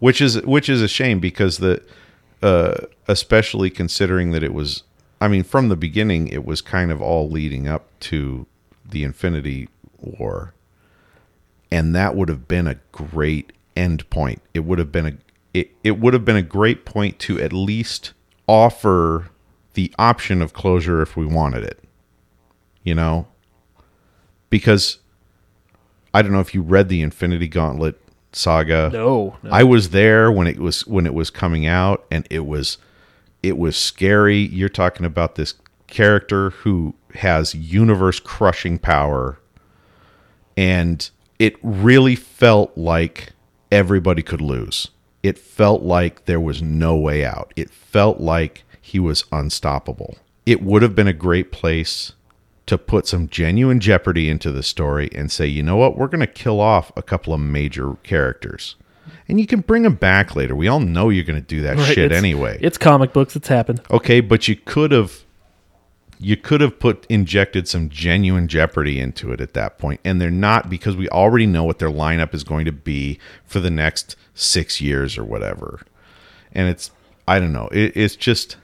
which 0.00 0.20
is 0.20 0.40
which 0.42 0.68
is 0.68 0.82
a 0.82 0.88
shame 0.88 1.20
because 1.20 1.58
the 1.58 1.82
uh, 2.42 2.86
especially 3.06 3.70
considering 3.70 4.32
that 4.32 4.42
it 4.42 4.52
was 4.52 4.82
I 5.22 5.28
mean 5.28 5.44
from 5.44 5.68
the 5.68 5.76
beginning 5.76 6.26
it 6.26 6.44
was 6.44 6.60
kind 6.60 6.90
of 6.90 7.00
all 7.00 7.30
leading 7.30 7.68
up 7.68 7.86
to 8.00 8.46
the 8.84 9.04
Infinity 9.04 9.68
War. 9.98 10.52
And 11.70 11.94
that 11.94 12.16
would 12.16 12.28
have 12.28 12.48
been 12.48 12.66
a 12.66 12.74
great 12.90 13.52
end 13.76 14.08
point. 14.10 14.42
It 14.52 14.60
would 14.60 14.80
have 14.80 14.90
been 14.90 15.06
a 15.06 15.12
it, 15.54 15.70
it 15.84 16.00
would 16.00 16.12
have 16.12 16.24
been 16.24 16.36
a 16.36 16.42
great 16.42 16.84
point 16.84 17.20
to 17.20 17.40
at 17.40 17.52
least 17.52 18.14
offer 18.48 19.30
the 19.74 19.94
option 19.96 20.42
of 20.42 20.54
closure 20.54 21.00
if 21.02 21.16
we 21.16 21.24
wanted 21.24 21.62
it. 21.62 21.78
You 22.82 22.96
know? 22.96 23.28
Because 24.50 24.98
I 26.12 26.22
don't 26.22 26.32
know 26.32 26.40
if 26.40 26.52
you 26.52 26.62
read 26.62 26.88
the 26.88 27.00
Infinity 27.00 27.46
Gauntlet 27.46 28.00
saga. 28.32 28.90
No, 28.92 29.36
no. 29.42 29.50
I 29.50 29.62
was 29.62 29.90
there 29.90 30.32
when 30.32 30.48
it 30.48 30.58
was 30.58 30.84
when 30.84 31.06
it 31.06 31.14
was 31.14 31.30
coming 31.30 31.64
out 31.64 32.04
and 32.10 32.26
it 32.28 32.44
was 32.44 32.78
it 33.42 33.58
was 33.58 33.76
scary. 33.76 34.38
You're 34.38 34.68
talking 34.68 35.06
about 35.06 35.34
this 35.34 35.54
character 35.86 36.50
who 36.50 36.94
has 37.14 37.54
universe 37.54 38.18
crushing 38.18 38.78
power 38.78 39.38
and 40.56 41.10
it 41.38 41.56
really 41.62 42.14
felt 42.14 42.76
like 42.76 43.32
everybody 43.70 44.22
could 44.22 44.40
lose. 44.40 44.88
It 45.22 45.38
felt 45.38 45.82
like 45.82 46.24
there 46.24 46.40
was 46.40 46.62
no 46.62 46.96
way 46.96 47.24
out. 47.24 47.52
It 47.56 47.70
felt 47.70 48.20
like 48.20 48.64
he 48.80 48.98
was 48.98 49.24
unstoppable. 49.32 50.18
It 50.46 50.62
would 50.62 50.82
have 50.82 50.94
been 50.94 51.08
a 51.08 51.12
great 51.12 51.52
place 51.52 52.12
to 52.66 52.78
put 52.78 53.06
some 53.06 53.28
genuine 53.28 53.80
jeopardy 53.80 54.28
into 54.28 54.52
the 54.52 54.62
story 54.62 55.10
and 55.14 55.30
say, 55.30 55.46
you 55.46 55.62
know 55.62 55.76
what, 55.76 55.96
we're 55.96 56.06
going 56.06 56.20
to 56.20 56.26
kill 56.26 56.60
off 56.60 56.92
a 56.96 57.02
couple 57.02 57.34
of 57.34 57.40
major 57.40 57.94
characters. 58.02 58.76
And 59.28 59.40
you 59.40 59.46
can 59.46 59.60
bring 59.60 59.82
them 59.82 59.94
back 59.94 60.36
later. 60.36 60.54
We 60.54 60.68
all 60.68 60.80
know 60.80 61.08
you're 61.08 61.24
going 61.24 61.40
to 61.40 61.46
do 61.46 61.62
that 61.62 61.76
Right, 61.76 61.86
shit 61.86 61.98
it's- 61.98 62.18
anyway. 62.18 62.58
It's 62.60 62.78
comic 62.78 63.12
books. 63.12 63.36
It's 63.36 63.48
happened. 63.48 63.80
Okay, 63.90 64.20
but 64.20 64.48
you 64.48 64.56
could 64.56 64.92
have 64.92 65.24
you 66.18 66.36
could 66.36 66.60
have 66.60 66.78
put 66.78 67.04
injected 67.08 67.66
some 67.66 67.88
genuine 67.88 68.46
jeopardy 68.46 69.00
into 69.00 69.32
it 69.32 69.40
at 69.40 69.54
that 69.54 69.76
point. 69.76 70.00
and 70.04 70.20
they're 70.20 70.30
not 70.30 70.70
because 70.70 70.94
we 70.94 71.08
already 71.08 71.46
know 71.46 71.64
what 71.64 71.80
their 71.80 71.90
lineup 71.90 72.32
is 72.32 72.44
going 72.44 72.64
to 72.64 72.70
be 72.70 73.18
for 73.44 73.58
the 73.58 73.70
next 73.70 74.14
6 74.34 74.80
years 74.80 75.18
or 75.18 75.24
whatever. 75.24 75.80
And 76.52 76.68
it's 76.68 76.92
I 77.26 77.38
don't 77.40 77.52
know. 77.52 77.68
It, 77.72 77.96
it's 77.96 78.16
just 78.16 78.56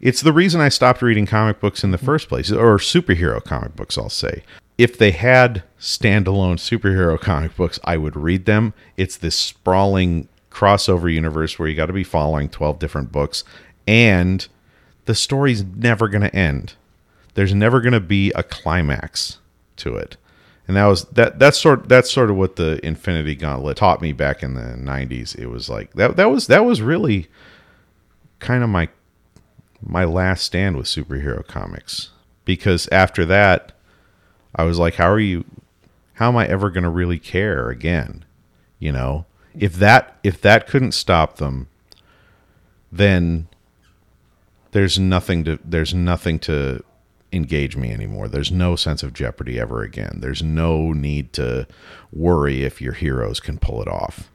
it's 0.00 0.20
the 0.20 0.32
reason 0.32 0.60
I 0.60 0.68
stopped 0.68 1.00
reading 1.00 1.26
comic 1.26 1.60
books 1.60 1.84
in 1.84 1.92
the 1.92 1.98
mm. 1.98 2.04
first 2.04 2.28
place 2.28 2.50
or 2.50 2.76
superhero 2.78 3.42
comic 3.42 3.76
books 3.76 3.96
I'll 3.96 4.08
say. 4.10 4.42
If 4.76 4.98
they 4.98 5.12
had 5.12 5.62
standalone 5.78 6.56
superhero 6.56 7.20
comic 7.20 7.56
books, 7.56 7.78
I 7.84 7.96
would 7.96 8.16
read 8.16 8.44
them. 8.44 8.74
It's 8.96 9.16
this 9.16 9.36
sprawling 9.36 10.28
crossover 10.50 11.12
universe 11.12 11.58
where 11.58 11.68
you 11.68 11.76
got 11.76 11.86
to 11.86 11.92
be 11.92 12.04
following 12.04 12.48
12 12.48 12.78
different 12.78 13.12
books 13.12 13.44
and 13.86 14.46
the 15.04 15.14
story's 15.14 15.64
never 15.64 16.08
going 16.08 16.22
to 16.22 16.34
end. 16.34 16.74
There's 17.34 17.54
never 17.54 17.80
going 17.80 17.92
to 17.92 18.00
be 18.00 18.30
a 18.32 18.42
climax 18.42 19.38
to 19.76 19.96
it. 19.96 20.16
And 20.66 20.76
that 20.76 20.86
was 20.86 21.04
that 21.06 21.38
that's 21.38 21.60
sort 21.60 21.90
that's 21.90 22.10
sort 22.10 22.30
of 22.30 22.36
what 22.36 22.56
the 22.56 22.84
Infinity 22.84 23.34
Gauntlet 23.34 23.76
taught 23.76 24.00
me 24.00 24.12
back 24.12 24.42
in 24.42 24.54
the 24.54 24.76
90s. 24.78 25.36
It 25.36 25.48
was 25.48 25.68
like 25.68 25.92
that 25.92 26.16
that 26.16 26.30
was 26.30 26.46
that 26.46 26.64
was 26.64 26.80
really 26.80 27.28
kind 28.38 28.64
of 28.64 28.70
my 28.70 28.88
my 29.82 30.04
last 30.04 30.44
stand 30.44 30.78
with 30.78 30.86
superhero 30.86 31.46
comics 31.46 32.10
because 32.46 32.88
after 32.90 33.26
that 33.26 33.72
I 34.54 34.64
was 34.64 34.78
like 34.78 34.94
how 34.94 35.10
are 35.10 35.20
you 35.20 35.44
how 36.14 36.28
am 36.28 36.36
I 36.36 36.46
ever 36.46 36.70
going 36.70 36.84
to 36.84 36.90
really 36.90 37.18
care 37.18 37.70
again? 37.70 38.24
You 38.78 38.92
know, 38.92 39.26
if 39.58 39.74
that 39.74 40.16
if 40.22 40.40
that 40.42 40.66
couldn't 40.66 40.92
stop 40.92 41.36
them 41.36 41.68
then 42.92 43.48
there's 44.70 44.98
nothing 44.98 45.44
to 45.44 45.58
there's 45.64 45.92
nothing 45.92 46.38
to 46.40 46.82
engage 47.32 47.76
me 47.76 47.90
anymore. 47.90 48.28
There's 48.28 48.52
no 48.52 48.76
sense 48.76 49.02
of 49.02 49.12
jeopardy 49.12 49.58
ever 49.58 49.82
again. 49.82 50.18
There's 50.20 50.42
no 50.42 50.92
need 50.92 51.32
to 51.34 51.66
worry 52.12 52.62
if 52.62 52.80
your 52.80 52.92
heroes 52.92 53.40
can 53.40 53.58
pull 53.58 53.82
it 53.82 53.88
off. 53.88 54.30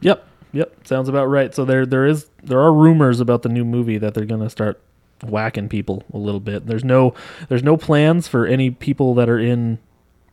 Yep, 0.00 0.26
yep, 0.52 0.86
sounds 0.86 1.08
about 1.08 1.26
right. 1.26 1.54
So 1.54 1.64
there, 1.66 1.84
there 1.84 2.06
is, 2.06 2.28
there 2.42 2.60
are 2.60 2.72
rumors 2.72 3.20
about 3.20 3.42
the 3.42 3.50
new 3.50 3.64
movie 3.64 3.98
that 3.98 4.14
they're 4.14 4.24
gonna 4.24 4.48
start 4.48 4.80
whacking 5.22 5.68
people 5.68 6.04
a 6.12 6.18
little 6.18 6.40
bit. 6.40 6.66
There's 6.66 6.84
no, 6.84 7.14
there's 7.48 7.62
no 7.62 7.76
plans 7.76 8.28
for 8.28 8.46
any 8.46 8.70
people 8.70 9.14
that 9.14 9.28
are 9.28 9.38
in, 9.38 9.78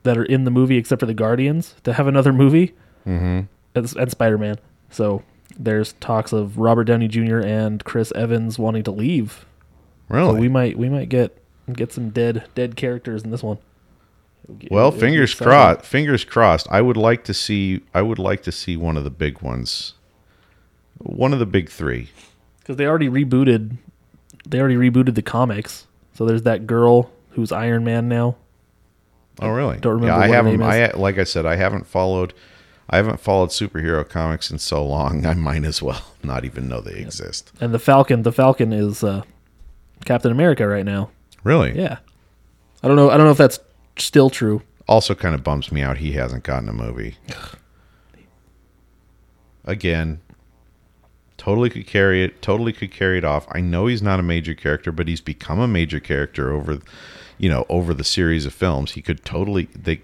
that 0.03 0.17
are 0.17 0.25
in 0.25 0.43
the 0.43 0.51
movie 0.51 0.77
except 0.77 0.99
for 0.99 1.05
the 1.05 1.13
Guardians 1.13 1.75
to 1.83 1.93
have 1.93 2.07
another 2.07 2.31
movie, 2.33 2.73
mm-hmm. 3.05 3.41
and, 3.75 3.95
and 3.97 4.11
Spider 4.11 4.37
Man. 4.37 4.57
So 4.89 5.23
there's 5.57 5.93
talks 5.93 6.31
of 6.33 6.57
Robert 6.57 6.85
Downey 6.85 7.07
Jr. 7.07 7.39
and 7.39 7.83
Chris 7.83 8.11
Evans 8.15 8.57
wanting 8.57 8.83
to 8.83 8.91
leave. 8.91 9.45
So 10.09 10.15
Really? 10.15 10.39
we 10.39 10.47
might, 10.47 10.77
we 10.77 10.87
might 10.89 11.09
get 11.09 11.37
get 11.73 11.91
some 11.91 12.11
dead, 12.11 12.45
dead 12.55 12.77
characters 12.77 13.23
in 13.23 13.31
this 13.31 13.43
one. 13.43 13.57
Get- 14.59 14.71
well, 14.71 14.91
fingers 14.91 15.35
crossed. 15.35 15.81
Fingers 15.85 16.23
crossed. 16.23 16.67
I 16.71 16.79
would 16.81 16.95
like 16.95 17.25
to 17.25 17.33
see. 17.33 17.81
I 17.93 18.01
would 18.01 18.19
like 18.19 18.43
to 18.43 18.51
see 18.53 18.77
one 18.77 18.95
of 18.95 19.03
the 19.03 19.09
big 19.09 19.41
ones. 19.41 19.95
One 20.99 21.33
of 21.33 21.39
the 21.39 21.45
big 21.45 21.69
three. 21.69 22.09
because 22.59 22.77
they 22.77 22.85
already 22.85 23.09
rebooted 23.09 23.77
they 24.49 24.59
already 24.59 24.75
rebooted 24.75 25.15
the 25.15 25.21
comics 25.21 25.87
so 26.13 26.25
there's 26.25 26.43
that 26.43 26.67
girl 26.67 27.11
who's 27.31 27.51
iron 27.51 27.83
man 27.83 28.07
now 28.07 28.35
Oh, 29.39 29.49
really? 29.49 29.77
Don't 29.77 30.01
remember 30.01 30.13
Yeah, 30.13 30.15
I 30.15 30.27
what 30.29 30.35
haven't. 30.35 30.61
I 30.63 30.91
like 30.93 31.19
I 31.19 31.23
said, 31.23 31.45
I 31.45 31.57
haven't 31.57 31.85
followed. 31.85 32.33
I 32.89 32.97
haven't 32.97 33.19
followed 33.19 33.49
superhero 33.49 34.07
comics 34.07 34.49
in 34.49 34.57
so 34.57 34.83
long. 34.83 35.25
I 35.27 35.35
might 35.35 35.63
as 35.63 35.79
well 35.79 36.01
not 36.23 36.43
even 36.43 36.67
know 36.67 36.81
they 36.81 36.95
exist. 36.99 37.51
and 37.61 37.71
the 37.71 37.77
falcon 37.77 38.23
the 38.23 38.31
falcon 38.31 38.73
is 38.73 39.03
uh, 39.03 39.21
captain 40.05 40.31
america 40.31 40.67
right 40.67 40.85
now 40.85 41.11
Really? 41.43 41.77
yeah 41.77 41.99
i 42.81 42.87
don't 42.87 42.97
know 42.97 43.11
i 43.11 43.17
don't 43.17 43.25
know 43.27 43.31
if 43.31 43.37
that's 43.37 43.59
still 43.97 44.31
true 44.31 44.63
also 44.87 45.13
kind 45.13 45.35
of 45.35 45.43
bums 45.43 45.71
me 45.71 45.81
out 45.83 45.97
he 45.97 46.13
hasn't 46.13 46.43
gotten 46.43 46.67
a 46.69 46.73
movie. 46.73 47.17
Again, 49.65 50.21
totally 51.37 51.69
could 51.69 51.87
carry 51.87 52.23
it, 52.23 52.41
totally 52.41 52.73
could 52.73 52.91
carry 52.91 53.17
it 53.17 53.23
off. 53.23 53.47
I 53.51 53.61
know 53.61 53.87
he's 53.87 54.01
not 54.01 54.19
a 54.19 54.23
major 54.23 54.53
character, 54.55 54.91
but 54.91 55.07
he's 55.07 55.21
become 55.21 55.59
a 55.59 55.67
major 55.67 55.99
character 55.99 56.51
over 56.51 56.79
you 57.39 57.47
know, 57.49 57.65
over 57.69 57.93
the 57.93 58.03
series 58.03 58.47
of 58.47 58.53
films. 58.53 58.93
He 58.93 59.01
could 59.03 59.23
totally 59.23 59.65
they 59.75 60.01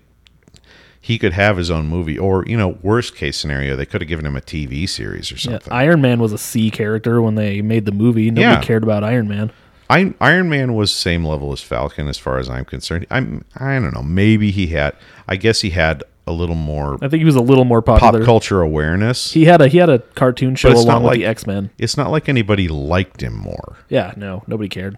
he 1.02 1.18
could 1.18 1.34
have 1.34 1.58
his 1.58 1.70
own 1.70 1.88
movie, 1.88 2.18
or 2.18 2.46
you 2.46 2.56
know, 2.56 2.78
worst 2.82 3.16
case 3.16 3.38
scenario, 3.38 3.76
they 3.76 3.86
could 3.86 4.00
have 4.02 4.08
given 4.08 4.26
him 4.26 4.38
a 4.38 4.42
TV 4.42 4.88
series 4.88 5.32
or 5.32 5.36
Yeah, 5.36 5.58
something. 5.58 5.74
Iron 5.74 6.00
Man 6.02 6.20
was 6.20 6.32
a 6.32 6.38
C 6.38 6.70
character 6.72 7.22
when 7.22 7.36
they 7.36 7.62
made 7.62 7.86
the 7.86 7.92
movie. 7.92 8.30
Nobody 8.32 8.54
Yeah. 8.56 8.62
cared 8.62 8.84
about 8.84 9.04
Iron 9.04 9.28
Man. 9.28 9.52
I, 9.90 10.14
Iron 10.22 10.48
Man 10.50 10.76
was 10.76 10.94
same 10.94 11.26
level 11.26 11.52
as 11.52 11.60
Falcon 11.62 12.08
as 12.08 12.18
far 12.18 12.38
as 12.40 12.50
I'm 12.50 12.64
concerned. 12.66 13.06
I'm 13.12 13.44
I 13.56 13.74
don't 13.80 13.94
know. 13.94 14.02
Maybe 14.04 14.50
he 14.52 14.68
had. 14.68 14.96
I 15.28 15.36
guess 15.36 15.62
he 15.62 15.72
had 15.72 16.04
a 16.26 16.32
little 16.32 16.56
more 16.56 16.96
I 17.02 17.08
think 17.10 17.20
he 17.20 17.26
was 17.26 17.36
a 17.36 17.42
little 17.42 17.66
more 17.66 17.82
pop 17.82 18.00
popular. 18.00 18.26
culture 18.26 18.62
awareness. 18.62 19.32
He 19.34 19.46
had 19.46 19.62
a 19.62 19.68
he 19.68 19.78
had 19.78 19.90
a 19.90 20.00
cartoon 20.00 20.56
show 20.56 20.70
it's 20.72 20.86
not 20.86 20.92
along 20.94 21.04
with 21.04 21.10
like- 21.12 21.20
the 21.20 21.26
X 21.26 21.46
Men. 21.48 21.70
it's 21.78 21.98
not 21.98 22.12
like 22.12 22.30
anybody 22.30 22.68
liked 22.68 23.22
him 23.22 23.34
more. 23.38 23.78
Yeah, 23.90 24.14
no, 24.16 24.44
nobody 24.48 24.70
cared. 24.70 24.98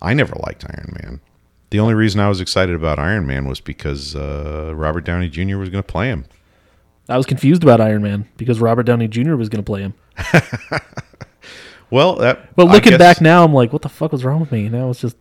I 0.00 0.14
never 0.14 0.34
liked 0.44 0.64
Iron 0.68 0.96
Man. 1.02 1.20
The 1.70 1.78
only 1.78 1.94
reason 1.94 2.20
I 2.20 2.28
was 2.28 2.40
excited 2.40 2.74
about 2.74 2.98
Iron 2.98 3.26
Man 3.26 3.46
was 3.46 3.60
because 3.60 4.16
uh, 4.16 4.72
Robert 4.74 5.04
Downey 5.04 5.28
Jr. 5.28 5.56
was 5.58 5.68
going 5.70 5.82
to 5.82 5.86
play 5.86 6.08
him. 6.08 6.24
I 7.08 7.16
was 7.16 7.24
confused 7.26 7.62
about 7.62 7.80
Iron 7.80 8.02
Man 8.02 8.28
because 8.36 8.60
Robert 8.60 8.82
Downey 8.82 9.06
Jr. 9.08 9.36
was 9.36 9.48
going 9.48 9.62
to 9.62 9.66
play 9.66 9.80
him. 9.82 9.94
Well, 11.90 12.16
that. 12.16 12.56
But 12.56 12.68
I 12.68 12.72
looking 12.72 12.90
guess- 12.92 12.98
back 12.98 13.20
now, 13.20 13.44
I'm 13.44 13.52
like, 13.52 13.70
what 13.70 13.82
the 13.82 13.88
fuck 13.90 14.12
was 14.12 14.24
wrong 14.24 14.40
with 14.40 14.50
me? 14.50 14.68
Now 14.70 14.88
it's 14.88 15.00
just 15.02 15.16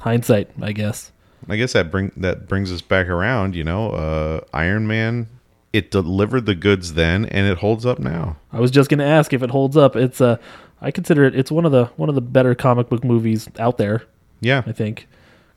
hindsight, 0.00 0.48
I 0.62 0.70
guess. 0.70 1.10
I 1.48 1.56
guess 1.56 1.72
that 1.72 1.90
bring 1.90 2.12
that 2.16 2.46
brings 2.48 2.70
us 2.72 2.80
back 2.80 3.08
around. 3.08 3.54
You 3.56 3.64
know, 3.64 3.90
uh, 3.90 4.40
Iron 4.52 4.86
Man. 4.86 5.28
It 5.72 5.92
delivered 5.92 6.46
the 6.46 6.56
goods 6.56 6.94
then, 6.94 7.26
and 7.26 7.46
it 7.46 7.58
holds 7.58 7.86
up 7.86 8.00
now. 8.00 8.36
I 8.52 8.58
was 8.58 8.72
just 8.72 8.90
going 8.90 8.98
to 8.98 9.04
ask 9.04 9.32
if 9.32 9.40
it 9.40 9.50
holds 9.50 9.76
up. 9.76 9.94
It's 9.94 10.20
uh, 10.20 10.36
I 10.80 10.90
consider 10.90 11.22
it. 11.24 11.36
It's 11.36 11.52
one 11.52 11.64
of 11.64 11.70
the 11.70 11.84
one 11.96 12.08
of 12.08 12.16
the 12.16 12.20
better 12.20 12.56
comic 12.56 12.88
book 12.88 13.04
movies 13.04 13.48
out 13.56 13.78
there. 13.78 14.02
Yeah, 14.40 14.64
I 14.66 14.72
think. 14.72 15.06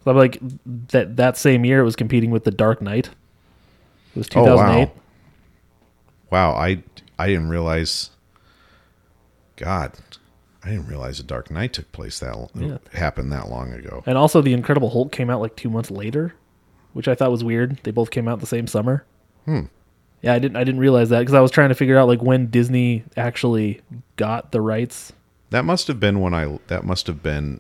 I'm 0.06 0.16
like 0.16 0.38
that 0.90 1.16
that 1.16 1.36
same 1.38 1.66
year 1.66 1.80
it 1.80 1.84
was 1.84 1.96
competing 1.96 2.30
with 2.30 2.44
The 2.44 2.52
Dark 2.52 2.80
Knight. 2.82 3.08
It 4.16 4.20
was 4.20 4.28
Oh, 4.36 4.44
wow. 4.44 4.56
2008. 4.68 4.90
Wow, 6.30 6.52
I 6.52 6.84
I 7.18 7.28
didn't 7.28 7.50
realize. 7.50 8.12
God, 9.56 9.94
I 10.64 10.70
didn't 10.70 10.88
realize 10.88 11.18
the 11.18 11.24
Dark 11.24 11.52
Knight 11.52 11.74
took 11.74 11.92
place 11.92 12.20
that 12.20 12.50
Yeah. 12.56 12.78
happened 12.94 13.32
that 13.32 13.50
long 13.50 13.74
ago. 13.74 14.04
And 14.06 14.18
also 14.18 14.42
The 14.42 14.54
Incredible 14.54 14.92
Hulk 14.92 15.12
came 15.12 15.30
out 15.30 15.42
like 15.42 15.56
2 15.56 15.70
months 15.70 15.92
later, 15.92 16.34
which 16.94 17.08
I 17.08 17.16
thought 17.16 17.32
was 17.32 17.44
weird. 17.44 17.80
They 17.84 17.92
both 17.92 18.12
came 18.12 18.28
out 18.28 18.40
the 18.40 18.46
same 18.46 18.68
summer. 18.68 19.04
Hmm. 19.46 19.64
Yeah, 20.22 20.34
I 20.34 20.40
didn't 20.40 20.56
I 20.56 20.64
didn't 20.64 20.80
realize 20.80 21.10
that 21.10 21.26
cuz 21.26 21.34
I 21.34 21.42
was 21.42 21.52
trying 21.52 21.68
to 21.70 21.76
figure 21.76 21.98
out 21.98 22.08
like 22.08 22.22
when 22.22 22.48
Disney 22.48 23.04
actually 23.18 23.82
got 24.16 24.52
the 24.54 24.62
rights. 24.62 25.12
That 25.50 25.66
must 25.66 25.88
have 25.88 26.00
been 26.00 26.20
when 26.22 26.34
I. 26.34 26.60
That 26.68 26.86
must 26.86 27.08
have 27.08 27.22
been 27.22 27.60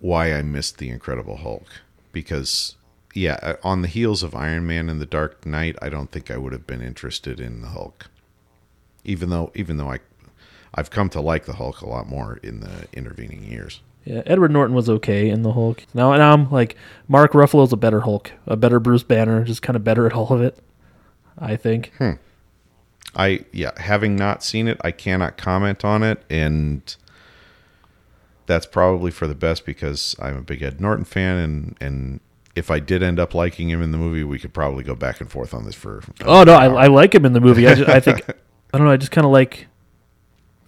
why 0.00 0.32
I 0.34 0.42
missed 0.42 0.78
the 0.78 0.90
Incredible 0.90 1.36
Hulk 1.38 1.64
because 2.12 2.74
yeah, 3.14 3.38
uh, 3.42 3.54
on 3.62 3.82
the 3.82 3.88
heels 3.88 4.22
of 4.22 4.34
Iron 4.34 4.66
Man 4.66 4.88
and 4.88 5.00
the 5.00 5.06
Dark 5.06 5.44
Knight, 5.46 5.76
I 5.82 5.88
don't 5.88 6.10
think 6.10 6.30
I 6.30 6.36
would 6.36 6.52
have 6.52 6.66
been 6.66 6.82
interested 6.82 7.40
in 7.40 7.60
the 7.62 7.68
Hulk. 7.68 8.06
Even 9.04 9.30
though, 9.30 9.50
even 9.54 9.76
though 9.78 9.90
I, 9.90 9.98
I've 10.74 10.90
come 10.90 11.08
to 11.10 11.20
like 11.20 11.46
the 11.46 11.54
Hulk 11.54 11.80
a 11.80 11.88
lot 11.88 12.08
more 12.08 12.38
in 12.42 12.60
the 12.60 12.86
intervening 12.92 13.42
years. 13.44 13.80
Yeah, 14.04 14.22
Edward 14.24 14.50
Norton 14.50 14.74
was 14.74 14.88
okay 14.88 15.28
in 15.28 15.42
the 15.42 15.52
Hulk. 15.52 15.84
Now, 15.92 16.14
now 16.16 16.32
I'm 16.32 16.50
like 16.50 16.76
Mark 17.08 17.32
Ruffalo's 17.32 17.72
a 17.72 17.76
better 17.76 18.00
Hulk, 18.00 18.32
a 18.46 18.56
better 18.56 18.80
Bruce 18.80 19.02
Banner, 19.02 19.44
just 19.44 19.62
kind 19.62 19.76
of 19.76 19.84
better 19.84 20.06
at 20.06 20.12
all 20.12 20.32
of 20.32 20.40
it. 20.40 20.58
I 21.38 21.56
think. 21.56 21.92
Hmm. 21.98 22.12
I 23.14 23.44
yeah, 23.52 23.72
having 23.76 24.16
not 24.16 24.42
seen 24.42 24.68
it, 24.68 24.80
I 24.82 24.92
cannot 24.92 25.36
comment 25.36 25.84
on 25.84 26.02
it, 26.02 26.22
and 26.30 26.96
that's 28.46 28.66
probably 28.66 29.10
for 29.10 29.26
the 29.26 29.34
best 29.34 29.66
because 29.66 30.14
I'm 30.20 30.36
a 30.36 30.42
big 30.42 30.62
Ed 30.62 30.80
Norton 30.80 31.04
fan, 31.04 31.36
and 31.36 31.76
and 31.80 32.20
if 32.54 32.70
I 32.70 32.78
did 32.78 33.02
end 33.02 33.18
up 33.18 33.34
liking 33.34 33.68
him 33.68 33.82
in 33.82 33.90
the 33.90 33.98
movie, 33.98 34.24
we 34.24 34.38
could 34.38 34.52
probably 34.52 34.84
go 34.84 34.94
back 34.94 35.20
and 35.20 35.30
forth 35.30 35.52
on 35.52 35.64
this 35.64 35.74
for. 35.74 36.02
Oh 36.24 36.44
no, 36.44 36.54
I, 36.54 36.66
I 36.66 36.86
like 36.86 37.14
him 37.14 37.24
in 37.24 37.32
the 37.32 37.40
movie. 37.40 37.66
I, 37.66 37.74
just, 37.74 37.90
I 37.90 38.00
think 38.00 38.28
I 38.74 38.78
don't 38.78 38.86
know. 38.86 38.92
I 38.92 38.96
just 38.96 39.12
kind 39.12 39.24
of 39.24 39.32
like 39.32 39.66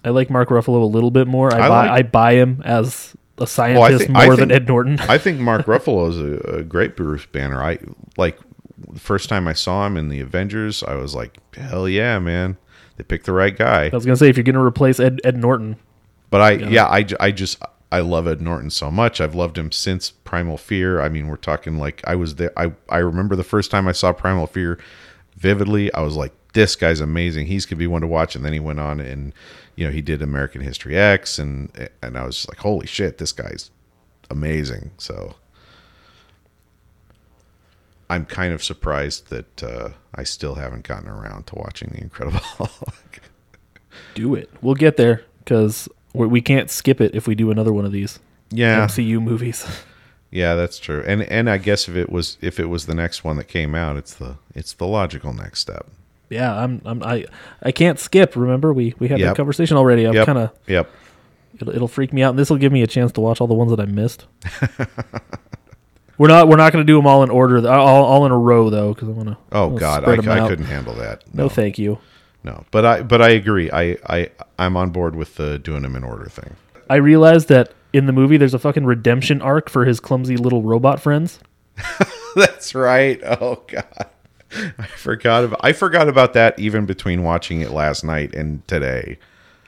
I 0.05 0.11
like 0.11 0.31
Mark 0.31 0.49
Ruffalo 0.49 0.83
a 0.83 0.87
little 0.87 1.11
bit 1.11 1.27
more. 1.27 1.53
I, 1.53 1.59
I 1.67 1.69
buy 1.69 1.87
like- 1.87 1.91
I 1.91 2.03
buy 2.03 2.33
him 2.35 2.63
as 2.65 3.15
a 3.39 3.47
scientist 3.47 4.05
think- 4.07 4.17
I 4.17 4.25
more 4.27 4.37
than 4.37 4.51
Ed 4.51 4.67
Norton. 4.69 4.99
I 5.01 5.19
think 5.19 5.41
Mark 5.51 5.67
Ruffalo 5.67 6.09
is 6.11 6.19
a, 6.19 6.59
a 6.59 6.63
great 6.63 6.97
Bruce 6.97 7.27
Banner. 7.27 7.63
I 7.63 7.79
like 8.17 8.39
the 8.93 9.01
first 9.01 9.29
time 9.29 9.47
I 9.49 9.53
saw 9.53 9.87
him 9.87 9.97
in 9.97 10.09
the 10.09 10.21
Avengers, 10.21 10.83
I 10.83 10.95
was 10.97 11.15
like, 11.15 11.39
hell 11.55 11.89
yeah, 11.89 12.19
man, 12.19 12.57
they 12.97 13.05
picked 13.05 13.27
the 13.27 13.33
right 13.33 13.57
guy. 13.57 13.87
I 13.87 13.95
was 13.97 14.05
gonna 14.05 14.17
say 14.17 14.29
if 14.29 14.37
you're 14.37 14.45
gonna 14.45 14.63
replace 14.65 14.99
Ed 15.01 15.21
Ed 15.25 15.37
Norton, 15.37 15.77
But 16.31 16.41
I, 16.41 16.51
yeah, 16.53 16.87
I 16.87 17.07
I 17.21 17.31
just, 17.31 17.63
I 17.93 18.01
love 18.01 18.27
Ed 18.27 18.41
Norton 18.41 18.71
so 18.71 18.91
much. 18.91 19.21
I've 19.21 19.35
loved 19.35 19.57
him 19.57 19.71
since 19.71 20.11
Primal 20.11 20.57
Fear. 20.59 21.01
I 21.01 21.09
mean, 21.09 21.29
we're 21.29 21.37
talking 21.37 21.79
like 21.79 22.03
I 22.07 22.17
was 22.17 22.35
there. 22.37 22.53
I, 22.59 22.73
I 22.89 22.99
remember 22.99 23.37
the 23.37 23.45
first 23.45 23.71
time 23.71 23.87
I 23.87 23.93
saw 23.93 24.13
Primal 24.13 24.47
Fear 24.47 24.79
vividly. 25.37 25.93
I 25.95 26.01
was 26.01 26.17
like, 26.17 26.33
this 26.55 26.77
guy's 26.77 27.01
amazing. 27.01 27.47
He's 27.47 27.67
gonna 27.67 27.79
be 27.79 27.87
one 27.87 28.01
to 28.03 28.07
watch. 28.07 28.35
And 28.37 28.45
then 28.45 28.53
he 28.53 28.61
went 28.61 28.81
on 28.81 29.01
and, 29.01 29.33
you 29.77 29.87
know, 29.87 29.93
he 29.93 30.03
did 30.03 30.23
American 30.23 30.61
History 30.61 30.97
X, 30.97 31.39
and 31.39 31.71
and 32.03 32.17
I 32.17 32.25
was 32.25 32.47
like, 32.49 32.59
holy 32.59 32.87
shit, 32.87 33.19
this 33.19 33.33
guy's 33.33 33.71
amazing. 34.31 34.93
So. 34.99 35.35
I'm 38.11 38.27
kind 38.27 38.53
of 38.53 38.63
surprised 38.63 39.31
that 39.31 39.63
uh, 39.63 39.89
I 40.15 40.25
still 40.25 40.57
haven't 40.57 40.87
gotten 40.87 41.09
around 41.09 41.47
to 41.47 41.55
watching 41.55 41.93
The 41.95 42.03
Incredible 42.03 42.41
Hulk. 42.43 43.23
do 44.15 44.35
it. 44.35 44.51
We'll 44.61 44.75
get 44.75 44.99
there 44.99 45.25
because 45.39 45.89
we 46.13 46.43
can't 46.43 46.71
skip 46.71 47.01
it 47.01 47.15
if 47.15 47.27
we 47.27 47.35
do 47.35 47.51
another 47.51 47.73
one 47.73 47.87
of 47.87 47.93
these 47.93 48.19
yeah, 48.51 48.87
MCU 48.87 49.23
movies. 49.23 49.65
Yeah, 50.35 50.55
that's 50.55 50.79
true. 50.79 51.05
And 51.07 51.23
and 51.25 51.51
I 51.51 51.59
guess 51.59 51.91
if 51.91 51.95
it 51.95 52.11
was 52.11 52.39
if 52.41 52.59
it 52.59 52.65
was 52.65 52.87
the 52.87 52.95
next 52.95 53.23
one 53.23 53.37
that 53.37 53.49
came 53.49 53.75
out, 53.75 53.99
it's 53.99 54.15
the 54.15 54.39
it's 54.55 54.73
the 54.73 54.87
logical 54.87 55.35
next 55.35 55.61
step. 55.61 55.87
Yeah, 56.33 56.57
I'm, 56.57 56.81
I'm 56.85 57.03
I 57.03 57.27
I 57.63 57.71
can't 57.73 57.99
skip. 57.99 58.35
Remember 58.37 58.73
we 58.73 58.95
we 58.99 59.09
had 59.09 59.19
Yep. 59.21 59.29
that 59.31 59.37
conversation 59.37 59.77
already. 59.77 60.05
I'm 60.05 60.15
Yep. 60.15 60.27
kind 60.27 60.39
of 60.39 60.51
Yep. 60.67 60.91
it'll, 61.61 61.75
it'll 61.75 61.89
freak 61.89 62.13
me 62.13 62.23
out, 62.23 62.31
and 62.31 62.39
this 62.39 62.51
will 62.51 62.57
give 62.59 62.73
me 62.73 62.83
a 62.83 62.87
chance 62.87 63.13
to 63.13 63.21
watch 63.21 63.41
all 63.41 63.47
the 63.47 63.55
ones 63.55 63.71
that 63.71 63.81
I 63.81 63.85
missed. 63.87 64.27
we're 66.19 66.29
not 66.29 66.49
we're 66.49 66.57
not 66.57 66.73
going 66.73 66.85
to 66.85 66.91
do 66.91 66.97
them 66.97 67.07
all 67.07 67.23
in 67.23 67.31
order, 67.31 67.67
all, 67.69 68.05
all 68.05 68.27
in 68.27 68.33
a 68.33 68.39
row 68.39 68.71
though, 68.71 68.95
because 68.95 69.09
oh, 69.09 69.13
I 69.13 69.15
want 69.15 69.29
to. 69.31 69.37
Oh 69.53 69.71
God, 69.71 70.05
I, 70.05 70.13
I 70.13 70.49
couldn't 70.49 70.67
handle 70.67 70.95
that. 70.95 71.23
No, 71.35 71.45
No, 71.45 71.49
thank 71.49 71.79
you. 71.79 71.99
no. 72.45 72.65
But 72.71 72.85
I 72.85 73.03
but 73.03 73.21
I 73.23 73.31
agree. 73.31 73.71
I 73.71 73.97
I 74.07 74.31
I'm 74.59 74.77
on 74.77 74.91
board 74.91 75.17
with 75.17 75.37
the 75.37 75.59
doing 75.59 75.83
them 75.83 75.97
in 75.97 76.05
order 76.05 76.27
thing. 76.27 76.57
I 76.91 76.97
realized 76.97 77.49
that 77.49 77.73
in 77.93 78.07
the 78.07 78.13
movie 78.13 78.37
there's 78.37 78.55
a 78.55 78.59
fucking 78.59 78.85
redemption 78.85 79.41
arc 79.43 79.69
for 79.71 79.85
his 79.85 80.01
clumsy 80.01 80.37
little 80.37 80.63
robot 80.63 81.01
friends. 81.01 81.39
That's 82.37 82.75
right. 82.75 83.21
Oh 83.25 83.63
God, 83.67 84.07
I 84.79 84.87
forgot 84.87 85.45
about 85.45 85.61
I 85.63 85.73
forgot 85.73 86.09
about 86.09 86.33
that 86.35 86.59
even 86.59 86.87
between 86.87 87.23
watching 87.23 87.61
it 87.61 87.71
last 87.71 88.05
night 88.05 88.35
and 88.35 88.67
today. 88.69 89.19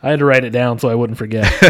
I 0.02 0.10
had 0.10 0.18
to 0.18 0.24
write 0.26 0.44
it 0.44 0.50
down 0.50 0.78
so 0.78 0.88
I 0.90 0.94
wouldn't 0.94 1.18
forget. 1.18 1.44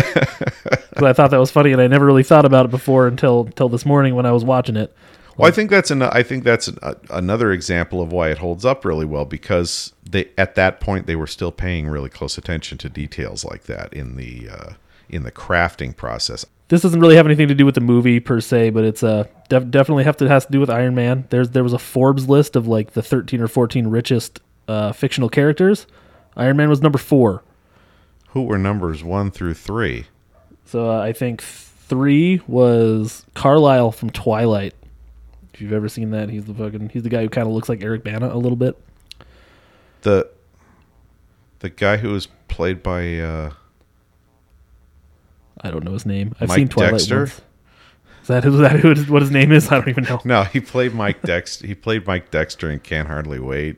'Cause 0.95 1.03
I 1.03 1.12
thought 1.12 1.31
that 1.31 1.39
was 1.39 1.51
funny, 1.51 1.73
and 1.73 1.81
I 1.81 1.87
never 1.87 2.05
really 2.05 2.23
thought 2.23 2.45
about 2.45 2.65
it 2.67 2.71
before 2.71 3.07
until 3.07 3.45
until 3.47 3.69
this 3.69 3.85
morning 3.87 4.15
when 4.15 4.27
I 4.27 4.33
was 4.33 4.45
watching 4.45 4.77
it. 4.77 4.95
Well, 5.37 5.49
I 5.49 5.51
think 5.51 5.71
that's 5.71 5.91
an 5.91 6.03
I 6.03 6.23
think 6.23 6.45
that's 6.45 6.69
an, 6.69 6.79
a, 6.83 6.95
another 7.11 7.51
example 7.53 8.01
of 8.01 8.12
why 8.12 8.31
it 8.31 8.39
holds 8.39 8.65
up 8.65 8.85
really 8.85 9.05
well 9.05 9.25
because 9.25 9.93
they 10.09 10.29
at 10.39 10.55
that 10.55 10.81
point 10.81 11.07
they 11.07 11.17
were 11.17 11.27
still 11.27 11.51
paying 11.53 11.89
really 11.89 12.09
close 12.11 12.39
attention 12.39 12.79
to 12.79 12.89
details 12.89 13.45
like 13.45 13.65
that 13.65 13.93
in 13.93 14.17
the 14.17 14.49
uh, 14.49 14.73
in 15.09 15.25
the 15.25 15.33
crafting 15.33 15.97
process. 15.97 16.47
This 16.69 16.83
doesn't 16.83 17.01
really 17.01 17.17
have 17.17 17.27
anything 17.27 17.49
to 17.49 17.55
do 17.55 17.67
with 17.67 17.75
the 17.75 17.81
movie 17.81 18.21
per 18.21 18.41
se, 18.41 18.71
but 18.71 18.85
it's 18.85 19.03
uh, 19.03 19.25
def- 19.59 19.70
definitely 19.70 20.05
have 20.05 20.16
to 20.18 20.28
has 20.28 20.46
to 20.46 20.52
do 20.52 20.61
with 20.61 20.70
Iron 20.70 20.94
Man. 20.94 21.26
There's 21.30 21.50
there 21.50 21.62
was 21.62 21.72
a 21.72 21.78
Forbes 21.78 22.28
list 22.28 22.57
of 22.57 22.66
like 22.66 22.92
the 22.92 23.02
13 23.02 23.40
or 23.40 23.48
14 23.48 23.86
richest 23.86 24.40
uh, 24.68 24.92
fictional 24.92 25.28
characters. 25.28 25.86
Iron 26.36 26.57
Man 26.57 26.68
was 26.68 26.80
number 26.82 26.98
four. 26.98 27.42
Who 28.30 28.42
were 28.42 28.59
numbers 28.59 29.05
one 29.05 29.30
through 29.30 29.55
three? 29.55 30.07
So 30.64 30.90
uh, 30.90 31.00
I 31.00 31.12
think 31.12 31.40
three 31.42 32.40
was 32.46 33.24
Carlisle 33.34 33.92
from 33.92 34.11
Twilight. 34.11 34.74
If 35.52 35.61
you've 35.61 35.72
ever 35.72 35.88
seen 35.88 36.11
that, 36.11 36.30
he's 36.30 36.46
the 36.46 36.55
fucking 36.55 36.88
he's 36.88 37.05
the 37.05 37.09
guy 37.09 37.22
who 37.22 37.28
kind 37.28 37.46
of 37.46 37.55
looks 37.55 37.68
like 37.68 37.82
Eric 37.82 38.02
Bana 38.02 38.34
a 38.34 38.38
little 38.38 38.57
bit. 38.57 38.76
The 40.02 40.28
the 41.61 41.70
guy 41.70 41.96
who 41.98 42.11
was 42.11 42.26
played 42.48 42.82
by 42.82 43.18
uh, 43.18 43.52
I 45.61 45.70
don't 45.70 45.84
know 45.84 45.92
his 45.92 46.05
name. 46.05 46.34
I've 46.40 46.48
Mike 46.48 46.57
seen 46.57 46.68
Twilight 46.68 46.92
Dexter? 46.92 47.18
once. 47.20 47.40
Is 48.25 48.29
that, 48.29 48.45
is 48.47 48.59
that 48.59 48.81
who, 48.81 48.95
what 49.12 49.20
his 49.20 49.31
name 49.31 49.53
is? 49.53 49.70
I 49.70 49.77
don't 49.79 49.89
even 49.89 50.05
know. 50.05 50.18
no, 50.25 50.45
he 50.45 50.59
played 50.61 50.95
Mike 50.95 51.20
Dexter. 51.22 51.66
He 51.66 51.75
played 51.75 52.07
Mike 52.07 52.31
Dexter 52.31 52.70
and 52.70 52.83
Can't 52.83 53.07
Hardly 53.07 53.39
Wait. 53.39 53.77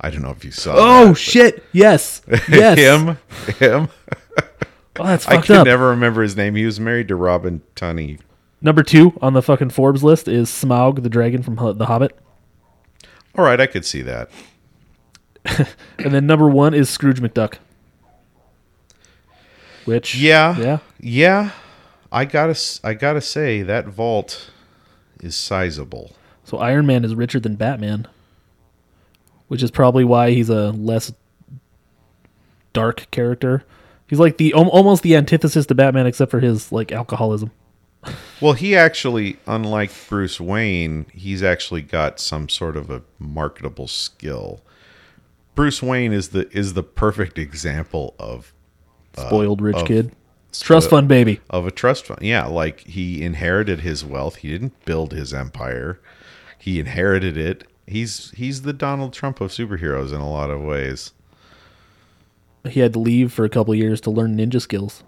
I 0.00 0.10
don't 0.10 0.22
know 0.22 0.30
if 0.32 0.44
you 0.44 0.50
saw. 0.50 0.74
Oh 0.76 1.08
that, 1.08 1.14
shit! 1.14 1.64
Yes, 1.72 2.20
yes. 2.48 2.78
him, 2.78 3.18
him. 3.58 3.88
Oh, 4.96 5.04
that's 5.06 5.26
I 5.26 5.40
can 5.40 5.56
up. 5.56 5.66
never 5.66 5.88
remember 5.88 6.22
his 6.22 6.36
name. 6.36 6.54
He 6.54 6.64
was 6.64 6.78
married 6.78 7.08
to 7.08 7.16
Robin 7.16 7.62
Tunney. 7.74 8.20
Number 8.60 8.84
two 8.84 9.18
on 9.20 9.32
the 9.32 9.42
fucking 9.42 9.70
Forbes 9.70 10.04
list 10.04 10.28
is 10.28 10.48
Smaug, 10.48 11.02
the 11.02 11.08
dragon 11.08 11.42
from 11.42 11.56
The 11.56 11.86
Hobbit, 11.86 12.16
All 13.36 13.44
right, 13.44 13.60
I 13.60 13.66
could 13.66 13.84
see 13.84 14.02
that. 14.02 14.30
and 15.98 16.14
then 16.14 16.28
number 16.28 16.48
one 16.48 16.74
is 16.74 16.88
Scrooge 16.88 17.20
McDuck. 17.20 17.54
Which 19.84 20.14
Yeah, 20.14 20.56
yeah, 20.58 20.78
yeah. 21.00 21.50
I 22.14 22.24
gotta, 22.24 22.58
I 22.84 22.94
gotta 22.94 23.20
say 23.20 23.62
that 23.62 23.86
vault 23.88 24.50
is 25.20 25.34
sizable. 25.34 26.14
So 26.44 26.58
Iron 26.58 26.86
Man 26.86 27.04
is 27.04 27.14
richer 27.14 27.40
than 27.40 27.56
Batman, 27.56 28.06
which 29.48 29.62
is 29.62 29.70
probably 29.70 30.04
why 30.04 30.30
he's 30.30 30.48
a 30.48 30.70
less 30.70 31.12
dark 32.72 33.10
character. 33.10 33.64
He's 34.06 34.20
like 34.20 34.36
the 34.36 34.54
almost 34.54 35.02
the 35.02 35.16
antithesis 35.16 35.66
to 35.66 35.74
Batman, 35.74 36.06
except 36.06 36.30
for 36.30 36.40
his 36.40 36.70
like 36.70 36.92
alcoholism. 36.92 37.50
Well, 38.40 38.52
he 38.52 38.76
actually, 38.76 39.38
unlike 39.46 39.90
Bruce 40.10 40.38
Wayne, 40.38 41.06
he's 41.14 41.42
actually 41.42 41.80
got 41.80 42.20
some 42.20 42.50
sort 42.50 42.76
of 42.76 42.90
a 42.90 43.00
marketable 43.18 43.88
skill. 43.88 44.60
Bruce 45.54 45.82
Wayne 45.82 46.12
is 46.12 46.30
the 46.30 46.50
is 46.54 46.74
the 46.74 46.82
perfect 46.82 47.38
example 47.38 48.14
of 48.18 48.52
uh, 49.16 49.26
Spoiled 49.28 49.62
rich 49.62 49.76
of 49.76 49.86
kid, 49.86 50.12
trust 50.60 50.90
fund 50.90 51.08
baby. 51.08 51.40
of 51.50 51.66
a 51.66 51.70
trust 51.70 52.06
fund. 52.06 52.20
Yeah, 52.22 52.46
like 52.46 52.80
he 52.80 53.22
inherited 53.22 53.80
his 53.80 54.04
wealth. 54.04 54.36
He 54.36 54.48
didn't 54.48 54.84
build 54.84 55.12
his 55.12 55.32
empire. 55.34 56.00
He 56.58 56.78
inherited 56.80 57.36
it. 57.36 57.66
He's 57.86 58.30
he's 58.32 58.62
the 58.62 58.72
Donald 58.72 59.12
Trump 59.12 59.40
of 59.40 59.50
superheroes 59.50 60.10
in 60.12 60.20
a 60.20 60.30
lot 60.30 60.50
of 60.50 60.62
ways. 60.62 61.12
He 62.68 62.80
had 62.80 62.94
to 62.94 62.98
leave 62.98 63.32
for 63.32 63.44
a 63.44 63.50
couple 63.50 63.74
years 63.74 64.00
to 64.02 64.10
learn 64.10 64.36
ninja 64.36 64.60
skills. 64.60 65.02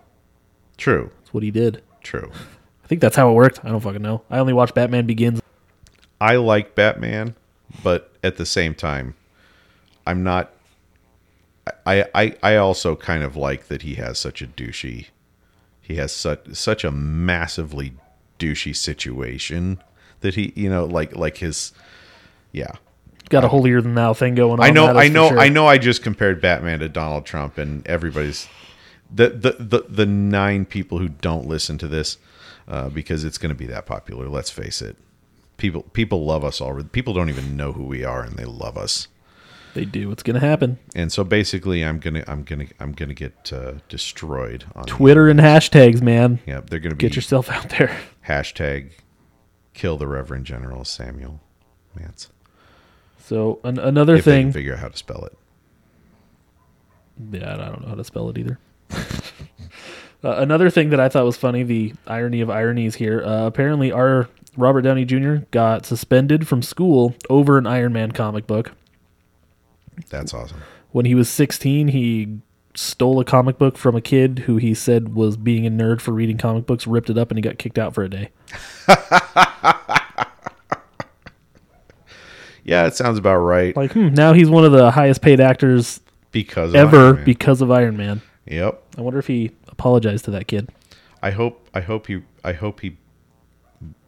True. 0.76 1.10
That's 1.18 1.32
what 1.32 1.42
he 1.42 1.50
did. 1.50 1.82
True. 2.02 2.30
I 2.84 2.86
think 2.86 3.00
that's 3.00 3.16
how 3.16 3.30
it 3.30 3.34
worked. 3.34 3.64
I 3.64 3.68
don't 3.70 3.80
fucking 3.80 4.02
know. 4.02 4.22
I 4.30 4.38
only 4.38 4.52
watched 4.52 4.74
Batman 4.74 5.06
Begins. 5.06 5.40
I 6.20 6.36
like 6.36 6.74
Batman, 6.74 7.34
but 7.82 8.12
at 8.22 8.36
the 8.36 8.46
same 8.46 8.74
time, 8.74 9.14
I'm 10.06 10.22
not. 10.22 10.52
I 11.84 12.04
I 12.14 12.36
I 12.42 12.56
also 12.56 12.94
kind 12.94 13.22
of 13.22 13.36
like 13.36 13.68
that 13.68 13.82
he 13.82 13.94
has 13.94 14.18
such 14.18 14.42
a 14.42 14.46
douchey. 14.46 15.06
He 15.86 15.96
has 15.96 16.12
such 16.12 16.54
such 16.54 16.84
a 16.84 16.90
massively 16.90 17.92
douchey 18.38 18.74
situation 18.74 19.80
that 20.20 20.34
he 20.34 20.52
you 20.56 20.68
know 20.68 20.84
like 20.84 21.14
like 21.14 21.38
his 21.38 21.72
yeah. 22.52 22.72
Got 23.28 23.44
a 23.44 23.48
holier 23.48 23.80
than 23.80 23.94
thou 23.94 24.12
thing 24.12 24.34
going 24.34 24.60
on. 24.60 24.66
I 24.66 24.70
know 24.70 24.86
I 24.86 25.08
know 25.08 25.28
sure. 25.28 25.38
I 25.38 25.48
know 25.48 25.66
I 25.66 25.78
just 25.78 26.02
compared 26.02 26.40
Batman 26.40 26.80
to 26.80 26.88
Donald 26.88 27.24
Trump 27.24 27.56
and 27.58 27.86
everybody's 27.86 28.48
the 29.12 29.28
the 29.28 29.56
the, 29.58 29.84
the 29.88 30.06
nine 30.06 30.64
people 30.64 30.98
who 30.98 31.08
don't 31.08 31.46
listen 31.46 31.78
to 31.78 31.88
this 31.88 32.18
uh, 32.66 32.88
because 32.88 33.24
it's 33.24 33.38
going 33.38 33.50
to 33.50 33.56
be 33.56 33.66
that 33.66 33.86
popular. 33.86 34.28
Let's 34.28 34.50
face 34.50 34.82
it. 34.82 34.96
People 35.56 35.82
people 35.82 36.24
love 36.24 36.44
us 36.44 36.60
already. 36.60 36.88
People 36.88 37.14
don't 37.14 37.28
even 37.28 37.56
know 37.56 37.72
who 37.72 37.84
we 37.84 38.04
are 38.04 38.22
and 38.22 38.36
they 38.36 38.44
love 38.44 38.76
us. 38.76 39.06
They 39.76 39.84
do. 39.84 40.10
It's 40.10 40.22
gonna 40.22 40.40
happen. 40.40 40.78
And 40.94 41.12
so 41.12 41.22
basically, 41.22 41.84
I'm 41.84 41.98
gonna 41.98 42.24
I'm 42.26 42.44
gonna 42.44 42.64
I'm 42.80 42.92
gonna 42.92 43.12
get 43.12 43.52
uh, 43.52 43.74
destroyed 43.90 44.64
on 44.74 44.86
Twitter 44.86 45.28
and 45.28 45.38
hashtags, 45.38 46.00
man. 46.00 46.38
Yeah, 46.46 46.62
they're 46.62 46.80
gonna 46.80 46.94
be 46.94 47.02
Get 47.06 47.14
yourself 47.14 47.50
out 47.50 47.68
there. 47.68 47.94
hashtag 48.26 48.92
kill 49.74 49.98
the 49.98 50.06
Reverend 50.06 50.46
General 50.46 50.82
Samuel 50.86 51.40
Mance. 51.94 52.30
So 53.18 53.60
an- 53.64 53.78
another 53.78 54.16
If 54.16 54.24
they 54.24 54.30
thing. 54.30 54.46
can 54.46 54.52
figure 54.54 54.72
out 54.72 54.78
how 54.78 54.88
to 54.88 54.96
spell 54.96 55.26
it. 55.26 55.36
Yeah, 57.32 57.52
I 57.52 57.56
don't 57.68 57.82
know 57.82 57.88
how 57.88 57.96
to 57.96 58.04
spell 58.04 58.30
it 58.30 58.38
either. 58.38 58.58
uh, 58.94 60.36
another 60.38 60.70
thing 60.70 60.88
that 60.88 61.00
I 61.00 61.10
thought 61.10 61.26
was 61.26 61.36
funny, 61.36 61.64
the 61.64 61.92
irony 62.06 62.40
of 62.40 62.48
ironies 62.48 62.94
here. 62.94 63.22
Uh, 63.22 63.46
apparently, 63.46 63.92
our 63.92 64.30
Robert 64.56 64.80
Downey 64.80 65.04
Jr. 65.04 65.44
got 65.50 65.84
suspended 65.84 66.48
from 66.48 66.62
school 66.62 67.14
over 67.28 67.58
an 67.58 67.66
Iron 67.66 67.92
Man 67.92 68.12
comic 68.12 68.46
book. 68.46 68.72
That's 70.08 70.34
awesome. 70.34 70.62
When 70.90 71.06
he 71.06 71.14
was 71.14 71.28
16, 71.28 71.88
he 71.88 72.38
stole 72.74 73.20
a 73.20 73.24
comic 73.24 73.58
book 73.58 73.78
from 73.78 73.96
a 73.96 74.00
kid 74.00 74.40
who 74.40 74.56
he 74.56 74.74
said 74.74 75.14
was 75.14 75.36
being 75.36 75.66
a 75.66 75.70
nerd 75.70 76.00
for 76.00 76.12
reading 76.12 76.38
comic 76.38 76.66
books, 76.66 76.86
ripped 76.86 77.10
it 77.10 77.18
up, 77.18 77.30
and 77.30 77.38
he 77.38 77.42
got 77.42 77.58
kicked 77.58 77.78
out 77.78 77.94
for 77.94 78.02
a 78.04 78.08
day. 78.10 78.30
Yeah, 82.66 82.86
it 82.86 82.96
sounds 82.96 83.16
about 83.16 83.36
right. 83.36 83.76
Like, 83.76 83.92
hmm, 83.92 84.08
now 84.08 84.32
he's 84.32 84.50
one 84.50 84.64
of 84.64 84.72
the 84.72 84.90
highest 84.90 85.22
paid 85.22 85.40
actors 85.40 86.00
Because 86.32 86.70
of 86.70 86.74
ever 86.74 87.14
because 87.14 87.62
of 87.62 87.70
Iron 87.70 87.96
Man. 87.96 88.22
Yep. 88.44 88.82
I 88.98 89.00
wonder 89.02 89.20
if 89.20 89.28
he 89.28 89.52
apologized 89.68 90.24
to 90.24 90.32
that 90.32 90.48
kid. 90.48 90.70
I 91.22 91.30
hope 91.30 91.68
I 91.72 91.80
hope 91.80 92.08
he 92.08 92.22
I 92.42 92.52
hope 92.52 92.80
he 92.80 92.96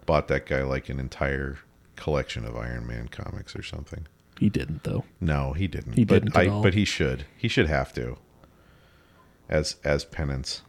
bought 0.07 0.27
that 0.29 0.47
guy 0.47 0.63
like 0.63 0.89
an 0.89 0.99
entire 0.99 1.59
collection 1.95 2.45
of 2.45 2.57
Iron 2.57 2.85
Man 2.85 3.07
comics 3.07 3.55
or 3.55 3.63
something. 3.63 4.09
He 4.39 4.49
didn't, 4.49 4.85
though. 4.85 5.05
No, 5.21 5.53
he 5.53 5.67
didn't. 5.67 5.95
He 5.95 6.05
but 6.05 6.25
didn't 6.25 6.37
I 6.37 6.45
at 6.45 6.49
all. 6.51 6.63
but 6.63 6.75
he 6.75 6.85
should. 6.85 7.25
He 7.37 7.49
should 7.49 7.67
have 7.67 7.93
to. 7.95 8.17
As 9.49 9.77
as 9.85 10.05
penance. 10.05 10.63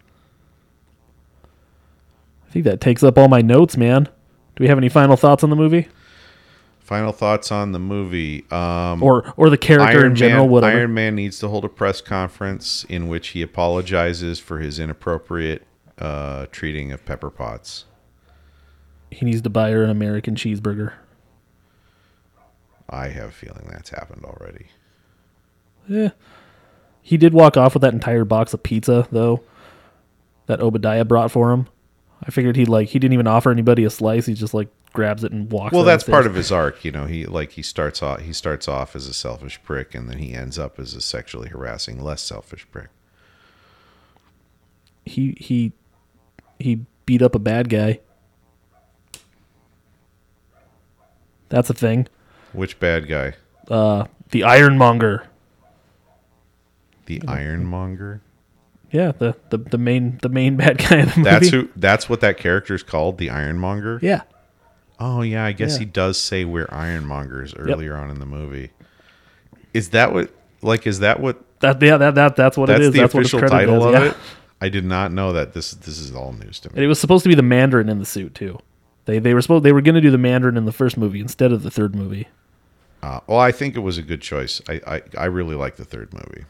I 2.47 2.51
think 2.51 2.65
that 2.65 2.81
takes 2.81 3.03
up 3.03 3.17
all 3.17 3.27
my 3.27 3.41
notes, 3.41 3.77
man. 3.77 4.03
Do 4.03 4.61
we 4.63 4.67
have 4.67 4.77
any 4.77 4.89
final 4.89 5.15
thoughts 5.15 5.43
on 5.43 5.49
the 5.49 5.55
movie? 5.55 5.87
Final 6.79 7.11
thoughts 7.11 7.51
on 7.51 7.71
the 7.71 7.79
movie. 7.79 8.45
Um 8.49 9.03
Or 9.03 9.31
or 9.37 9.49
the 9.51 9.57
character 9.57 9.99
Iron 9.99 10.11
in 10.11 10.15
general, 10.15 10.45
Man, 10.45 10.51
whatever. 10.51 10.77
Iron 10.77 10.93
Man 10.95 11.15
needs 11.15 11.37
to 11.39 11.47
hold 11.47 11.63
a 11.65 11.69
press 11.69 12.01
conference 12.01 12.83
in 12.85 13.07
which 13.07 13.29
he 13.29 13.43
apologizes 13.43 14.39
for 14.39 14.59
his 14.59 14.79
inappropriate 14.79 15.67
uh, 15.99 16.47
treating 16.51 16.91
of 16.91 17.05
Pepper 17.05 17.29
Potts. 17.29 17.85
He 19.11 19.25
needs 19.25 19.41
to 19.41 19.49
buy 19.49 19.69
her 19.71 19.83
an 19.83 19.89
American 19.89 20.33
cheeseburger. 20.35 20.93
I 22.89 23.09
have 23.09 23.29
a 23.29 23.31
feeling 23.31 23.67
that's 23.69 23.89
happened 23.89 24.25
already. 24.25 24.67
Yeah. 25.87 26.09
He 27.01 27.17
did 27.17 27.33
walk 27.33 27.57
off 27.57 27.73
with 27.73 27.81
that 27.81 27.93
entire 27.93 28.25
box 28.25 28.53
of 28.53 28.61
pizza, 28.63 29.07
though, 29.11 29.43
that 30.47 30.61
Obadiah 30.61 31.05
brought 31.05 31.31
for 31.31 31.51
him. 31.51 31.67
I 32.23 32.31
figured 32.31 32.55
he'd 32.55 32.67
like 32.69 32.89
he 32.89 32.99
didn't 32.99 33.13
even 33.13 33.27
offer 33.27 33.49
anybody 33.49 33.85
a 33.85 33.89
slice. 33.89 34.25
He 34.25 34.33
just 34.33 34.53
like 34.53 34.67
grabs 34.91 35.23
it 35.23 35.31
and 35.31 35.49
walks. 35.51 35.73
Well, 35.73 35.83
that's 35.83 36.03
part 36.03 36.25
of 36.27 36.35
his 36.35 36.51
arc, 36.51 36.83
you 36.83 36.91
know. 36.91 37.05
He 37.05 37.25
like 37.25 37.51
he 37.53 37.61
starts 37.61 38.03
off 38.03 38.19
he 38.21 38.33
starts 38.33 38.67
off 38.67 38.95
as 38.95 39.07
a 39.07 39.13
selfish 39.13 39.61
prick, 39.63 39.95
and 39.95 40.09
then 40.09 40.17
he 40.17 40.33
ends 40.33 40.59
up 40.59 40.77
as 40.79 40.93
a 40.93 41.01
sexually 41.01 41.47
harassing, 41.49 42.03
less 42.03 42.21
selfish 42.21 42.67
prick. 42.71 42.89
he 45.05 45.35
he 45.39 45.71
he 46.59 46.85
beat 47.05 47.21
up 47.21 47.35
a 47.35 47.39
bad 47.39 47.69
guy. 47.69 47.99
That's 51.49 51.69
a 51.69 51.73
thing. 51.73 52.07
Which 52.53 52.79
bad 52.79 53.07
guy? 53.07 53.33
Uh, 53.69 54.05
the 54.31 54.43
Ironmonger. 54.43 55.27
The 57.05 57.21
Ironmonger. 57.27 58.21
Yeah, 58.91 59.11
the, 59.11 59.35
the 59.49 59.57
the 59.59 59.77
main 59.77 60.17
the 60.21 60.29
main 60.29 60.55
bad 60.57 60.77
guy 60.79 60.97
in 60.99 61.05
the 61.09 61.17
movie. 61.17 61.23
That's 61.29 61.49
who. 61.49 61.69
That's 61.75 62.09
what 62.09 62.21
that 62.21 62.37
character 62.37 62.73
is 62.73 62.83
called, 62.83 63.17
the 63.17 63.29
Ironmonger. 63.29 63.99
Yeah, 64.01 64.21
Oh 64.99 65.21
yeah, 65.21 65.45
I 65.45 65.51
guess 65.51 65.73
Yeah. 65.73 65.79
he 65.79 65.85
does 65.85 66.19
say 66.19 66.43
we're 66.45 66.67
Ironmongers 66.67 67.53
earlier 67.57 67.95
on 67.95 68.09
in 68.09 68.19
the 68.19 68.25
movie. 68.25 68.71
Is 69.73 69.89
that 69.91 70.13
what? 70.13 70.31
Like, 70.61 70.87
is 70.87 70.99
that 70.99 71.19
what? 71.19 71.41
that 71.61 71.81
yeah 71.81 71.97
that, 71.97 72.15
that 72.15 72.35
that's 72.35 72.57
what 72.57 72.69
it 72.69 72.73
That's 72.73 72.85
is. 72.85 72.91
the 72.93 72.99
that's 73.01 73.13
official 73.13 73.41
title 73.41 73.87
as, 73.89 73.95
of 73.95 74.01
yeah. 74.03 74.09
it. 74.11 74.17
I 74.61 74.69
did 74.69 74.85
not 74.85 75.11
know 75.11 75.33
that. 75.33 75.53
This 75.53 75.71
this 75.71 75.99
is 75.99 76.13
all 76.15 76.33
news 76.33 76.59
to 76.61 76.69
And 76.69 76.77
me. 76.79 76.83
it 76.85 76.87
was 76.87 76.99
supposed 76.99 77.23
to 77.23 77.29
be 77.29 77.35
the 77.35 77.43
Mandarin 77.43 77.89
in 77.89 77.99
the 77.99 78.05
suit 78.05 78.33
too. 78.35 78.59
They 79.09 79.19
they 79.19 79.33
were 79.33 79.41
supposed 79.41 79.65
they 79.65 79.71
were 79.71 79.81
going 79.81 79.95
to 79.95 80.01
do 80.01 80.11
the 80.11 80.19
Mandarin 80.19 80.55
in 80.55 80.65
the 80.65 80.71
first 80.71 80.97
movie 80.97 81.19
instead 81.19 81.51
of 81.51 81.63
the 81.63 81.71
third 81.71 81.95
movie. 81.95 82.27
Uh, 83.01 83.21
well, 83.27 83.39
I 83.39 83.51
think 83.51 83.75
it 83.75 83.79
was 83.79 83.97
a 83.97 84.03
good 84.03 84.21
choice. 84.21 84.61
I 84.69 84.81
I, 84.85 85.01
I 85.17 85.25
really 85.25 85.55
like 85.55 85.77
the 85.77 85.85
third 85.85 86.13
movie. 86.13 86.45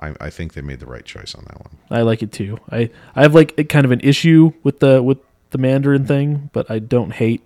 I, 0.00 0.14
I 0.20 0.30
think 0.30 0.54
they 0.54 0.60
made 0.60 0.80
the 0.80 0.86
right 0.86 1.04
choice 1.04 1.34
on 1.34 1.44
that 1.44 1.60
one. 1.60 1.76
I 1.90 2.02
like 2.02 2.22
it 2.22 2.32
too. 2.32 2.58
I 2.70 2.90
I 3.14 3.22
have 3.22 3.34
like 3.34 3.68
kind 3.68 3.84
of 3.84 3.90
an 3.92 4.00
issue 4.00 4.52
with 4.62 4.80
the 4.80 5.02
with 5.02 5.18
the 5.50 5.58
Mandarin 5.58 6.06
thing, 6.06 6.50
but 6.52 6.70
I 6.70 6.78
don't 6.78 7.12
hate 7.12 7.42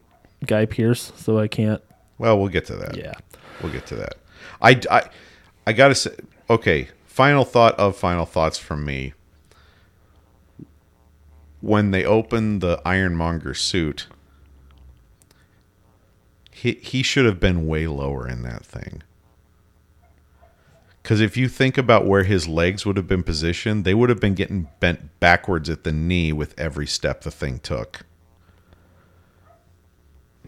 Guy 0.47 0.67
Pearce, 0.67 1.13
so 1.17 1.39
I 1.39 1.49
can't. 1.49 1.83
Well, 2.19 2.39
we'll 2.39 2.49
get 2.49 2.65
to 2.67 2.77
that. 2.77 2.97
Yeah. 2.97 3.15
We'll 3.63 3.73
get 3.73 3.87
to 3.87 3.97
that. 3.97 4.15
I, 4.63 4.81
I, 4.91 5.11
I 5.67 5.73
gotta 5.73 5.95
say, 5.95 6.13
okay. 6.49 6.89
Final 7.07 7.45
thought 7.45 7.79
of 7.79 7.97
final 7.97 8.25
thoughts 8.25 8.59
from 8.59 8.85
me. 8.85 9.15
When 11.61 11.91
they 11.91 12.05
opened 12.05 12.61
the 12.61 12.81
Ironmonger 12.85 13.55
suit, 13.55 14.07
he 16.59 16.73
he 16.83 17.03
should 17.05 17.25
have 17.25 17.39
been 17.39 17.69
way 17.69 17.87
lower 17.87 18.27
in 18.27 18.43
that 18.43 18.65
thing. 18.65 19.03
Because 21.01 21.21
if 21.21 21.37
you 21.37 21.49
think 21.49 21.79
about 21.79 22.05
where 22.05 22.25
his 22.25 22.49
legs 22.49 22.85
would 22.85 22.97
have 22.97 23.07
been 23.07 23.23
positioned, 23.23 23.85
they 23.85 23.95
would 23.95 24.11
have 24.11 24.21
been 24.21 24.35
getting 24.35 24.69
bent 24.81 25.21
backwards 25.21 25.71
at 25.71 25.85
the 25.85 25.93
knee 25.93 26.33
with 26.33 26.59
every 26.59 26.87
step 26.87 27.23
the 27.23 27.31
thing 27.31 27.61
took. 27.61 28.05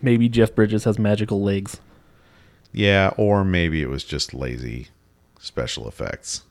Maybe 0.03 0.29
Jeff 0.29 0.55
Bridges 0.55 0.85
has 0.85 0.99
magical 0.99 1.43
legs. 1.43 1.81
Yeah, 2.73 3.13
or 3.17 3.45
maybe 3.45 3.81
it 3.81 3.89
was 3.89 4.03
just 4.05 4.35
lazy 4.35 4.89
special 5.39 5.87
effects. 5.89 6.43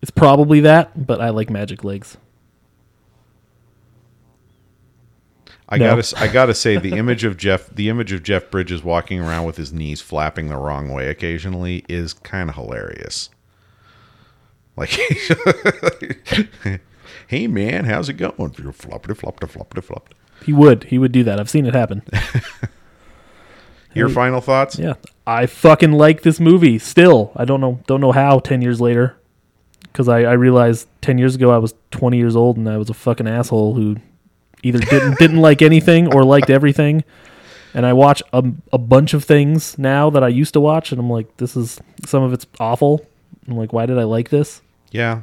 It's 0.00 0.10
probably 0.10 0.60
that, 0.60 1.06
but 1.06 1.20
I 1.20 1.28
like 1.28 1.50
magic 1.50 1.84
legs. 1.84 2.16
I 5.68 5.78
No. 5.78 5.96
gotta, 5.96 6.18
I 6.20 6.28
gotta 6.28 6.54
say, 6.54 6.76
the 6.76 6.92
image 6.98 7.24
of 7.24 7.36
Jeff, 7.36 7.68
the 7.70 7.88
image 7.88 8.12
of 8.12 8.22
Jeff 8.22 8.50
Bridges 8.50 8.82
walking 8.84 9.20
around 9.20 9.44
with 9.46 9.56
his 9.56 9.72
knees 9.72 10.00
flapping 10.00 10.48
the 10.48 10.56
wrong 10.56 10.90
way 10.92 11.08
occasionally 11.08 11.84
is 11.88 12.12
kind 12.12 12.48
of 12.50 12.56
hilarious. 12.56 13.30
Like, 14.76 14.90
hey 17.28 17.46
man, 17.46 17.84
how's 17.84 18.08
it 18.08 18.14
going? 18.14 18.32
Floppity 18.32 19.16
floppity 19.16 19.48
floppity 19.50 19.84
floppity. 19.84 20.12
He 20.44 20.52
would. 20.52 20.84
He 20.84 20.98
would 20.98 21.12
do 21.12 21.22
that. 21.24 21.40
I've 21.40 21.48
seen 21.48 21.64
it 21.64 21.74
happen. 21.74 22.02
Your 23.94 24.08
final 24.08 24.40
thoughts? 24.40 24.76
Yeah, 24.78 24.94
I 25.26 25.46
fucking 25.46 25.92
like 25.92 26.22
this 26.22 26.40
movie 26.40 26.78
still. 26.80 27.30
I 27.36 27.44
don't 27.44 27.60
know 27.60 27.80
don't 27.86 28.00
know 28.00 28.10
how 28.12 28.40
10 28.40 28.60
years 28.60 28.80
later 28.80 29.16
cuz 29.92 30.08
I 30.08 30.22
I 30.22 30.32
realized 30.32 30.88
10 31.02 31.18
years 31.18 31.36
ago 31.36 31.52
I 31.52 31.58
was 31.58 31.74
20 31.92 32.16
years 32.16 32.34
old 32.34 32.56
and 32.56 32.68
I 32.68 32.76
was 32.76 32.90
a 32.90 32.94
fucking 32.94 33.28
asshole 33.28 33.74
who 33.74 33.96
either 34.64 34.78
didn't 34.78 35.18
didn't 35.18 35.40
like 35.40 35.62
anything 35.62 36.12
or 36.12 36.24
liked 36.24 36.50
everything. 36.50 37.04
And 37.76 37.84
I 37.84 37.92
watch 37.92 38.22
a, 38.32 38.44
a 38.72 38.78
bunch 38.78 39.14
of 39.14 39.24
things 39.24 39.76
now 39.78 40.08
that 40.10 40.22
I 40.22 40.28
used 40.28 40.52
to 40.54 40.60
watch 40.60 40.92
and 40.92 41.00
I'm 41.00 41.10
like 41.10 41.36
this 41.38 41.56
is 41.56 41.80
some 42.06 42.22
of 42.22 42.32
it's 42.32 42.46
awful. 42.60 43.06
I'm 43.48 43.56
like 43.56 43.72
why 43.72 43.86
did 43.86 43.98
I 43.98 44.04
like 44.04 44.30
this? 44.30 44.62
Yeah. 44.90 45.22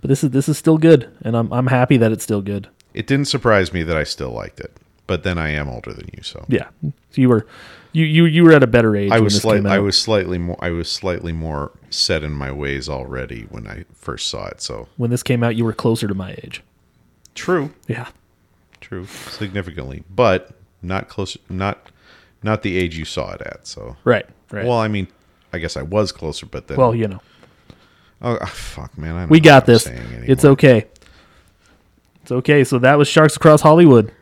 But 0.00 0.08
this 0.08 0.24
is 0.24 0.30
this 0.30 0.48
is 0.48 0.58
still 0.58 0.78
good 0.78 1.10
and 1.22 1.36
I'm 1.36 1.52
I'm 1.52 1.68
happy 1.68 1.96
that 1.98 2.12
it's 2.12 2.24
still 2.24 2.42
good. 2.42 2.68
It 2.94 3.06
didn't 3.06 3.26
surprise 3.26 3.72
me 3.72 3.82
that 3.84 3.96
I 3.96 4.04
still 4.04 4.30
liked 4.30 4.60
it, 4.60 4.76
but 5.06 5.22
then 5.22 5.38
I 5.38 5.50
am 5.50 5.68
older 5.68 5.92
than 5.92 6.08
you, 6.16 6.22
so 6.22 6.44
Yeah. 6.48 6.68
So 6.82 6.92
you 7.20 7.28
were 7.28 7.46
you 7.92 8.04
you 8.04 8.24
you 8.26 8.44
were 8.44 8.52
at 8.52 8.62
a 8.62 8.66
better 8.66 8.96
age 8.96 9.12
I 9.12 9.20
was 9.20 9.34
this 9.34 9.42
slight, 9.42 9.56
came 9.56 9.66
out. 9.66 9.72
I 9.72 9.78
was 9.78 9.96
slightly 9.98 10.38
more 10.38 10.58
I 10.60 10.70
was 10.70 10.90
slightly 10.90 11.32
more 11.32 11.70
set 11.90 12.22
in 12.24 12.32
my 12.32 12.50
ways 12.52 12.88
already 12.88 13.42
when 13.48 13.66
I 13.66 13.84
first 13.94 14.28
saw 14.28 14.46
it. 14.46 14.60
So 14.60 14.88
when 14.96 15.10
this 15.10 15.22
came 15.22 15.42
out 15.44 15.54
you 15.56 15.64
were 15.64 15.72
closer 15.72 16.08
to 16.08 16.14
my 16.14 16.32
age. 16.42 16.62
True, 17.38 17.72
Yeah. 17.86 18.08
true, 18.80 19.06
significantly, 19.06 20.02
but 20.10 20.50
not 20.82 21.08
close, 21.08 21.36
not 21.48 21.90
not 22.42 22.62
the 22.62 22.76
age 22.78 22.96
you 22.96 23.04
saw 23.04 23.32
it 23.32 23.40
at. 23.42 23.66
So 23.66 23.96
Right. 24.04 24.26
Right. 24.50 24.64
well, 24.64 24.78
I 24.78 24.88
mean, 24.88 25.08
I 25.52 25.58
guess 25.58 25.76
I 25.76 25.82
was 25.82 26.12
closer, 26.12 26.46
but 26.46 26.68
then 26.68 26.76
well, 26.78 26.94
you 26.94 27.08
know. 27.08 27.20
oh 28.22 28.38
ah, 28.40 28.46
fuck, 28.46 28.96
man, 28.96 29.28
We 29.28 29.40
got 29.40 29.66
this. 29.66 29.86
It's 29.86 30.44
okay. 30.44 30.86
It's 32.22 32.32
okay. 32.32 32.64
So 32.64 32.78
that 32.78 32.98
was 32.98 33.08
Sharks 33.08 33.36
Across 33.36 33.62
Hollywood. 33.62 34.12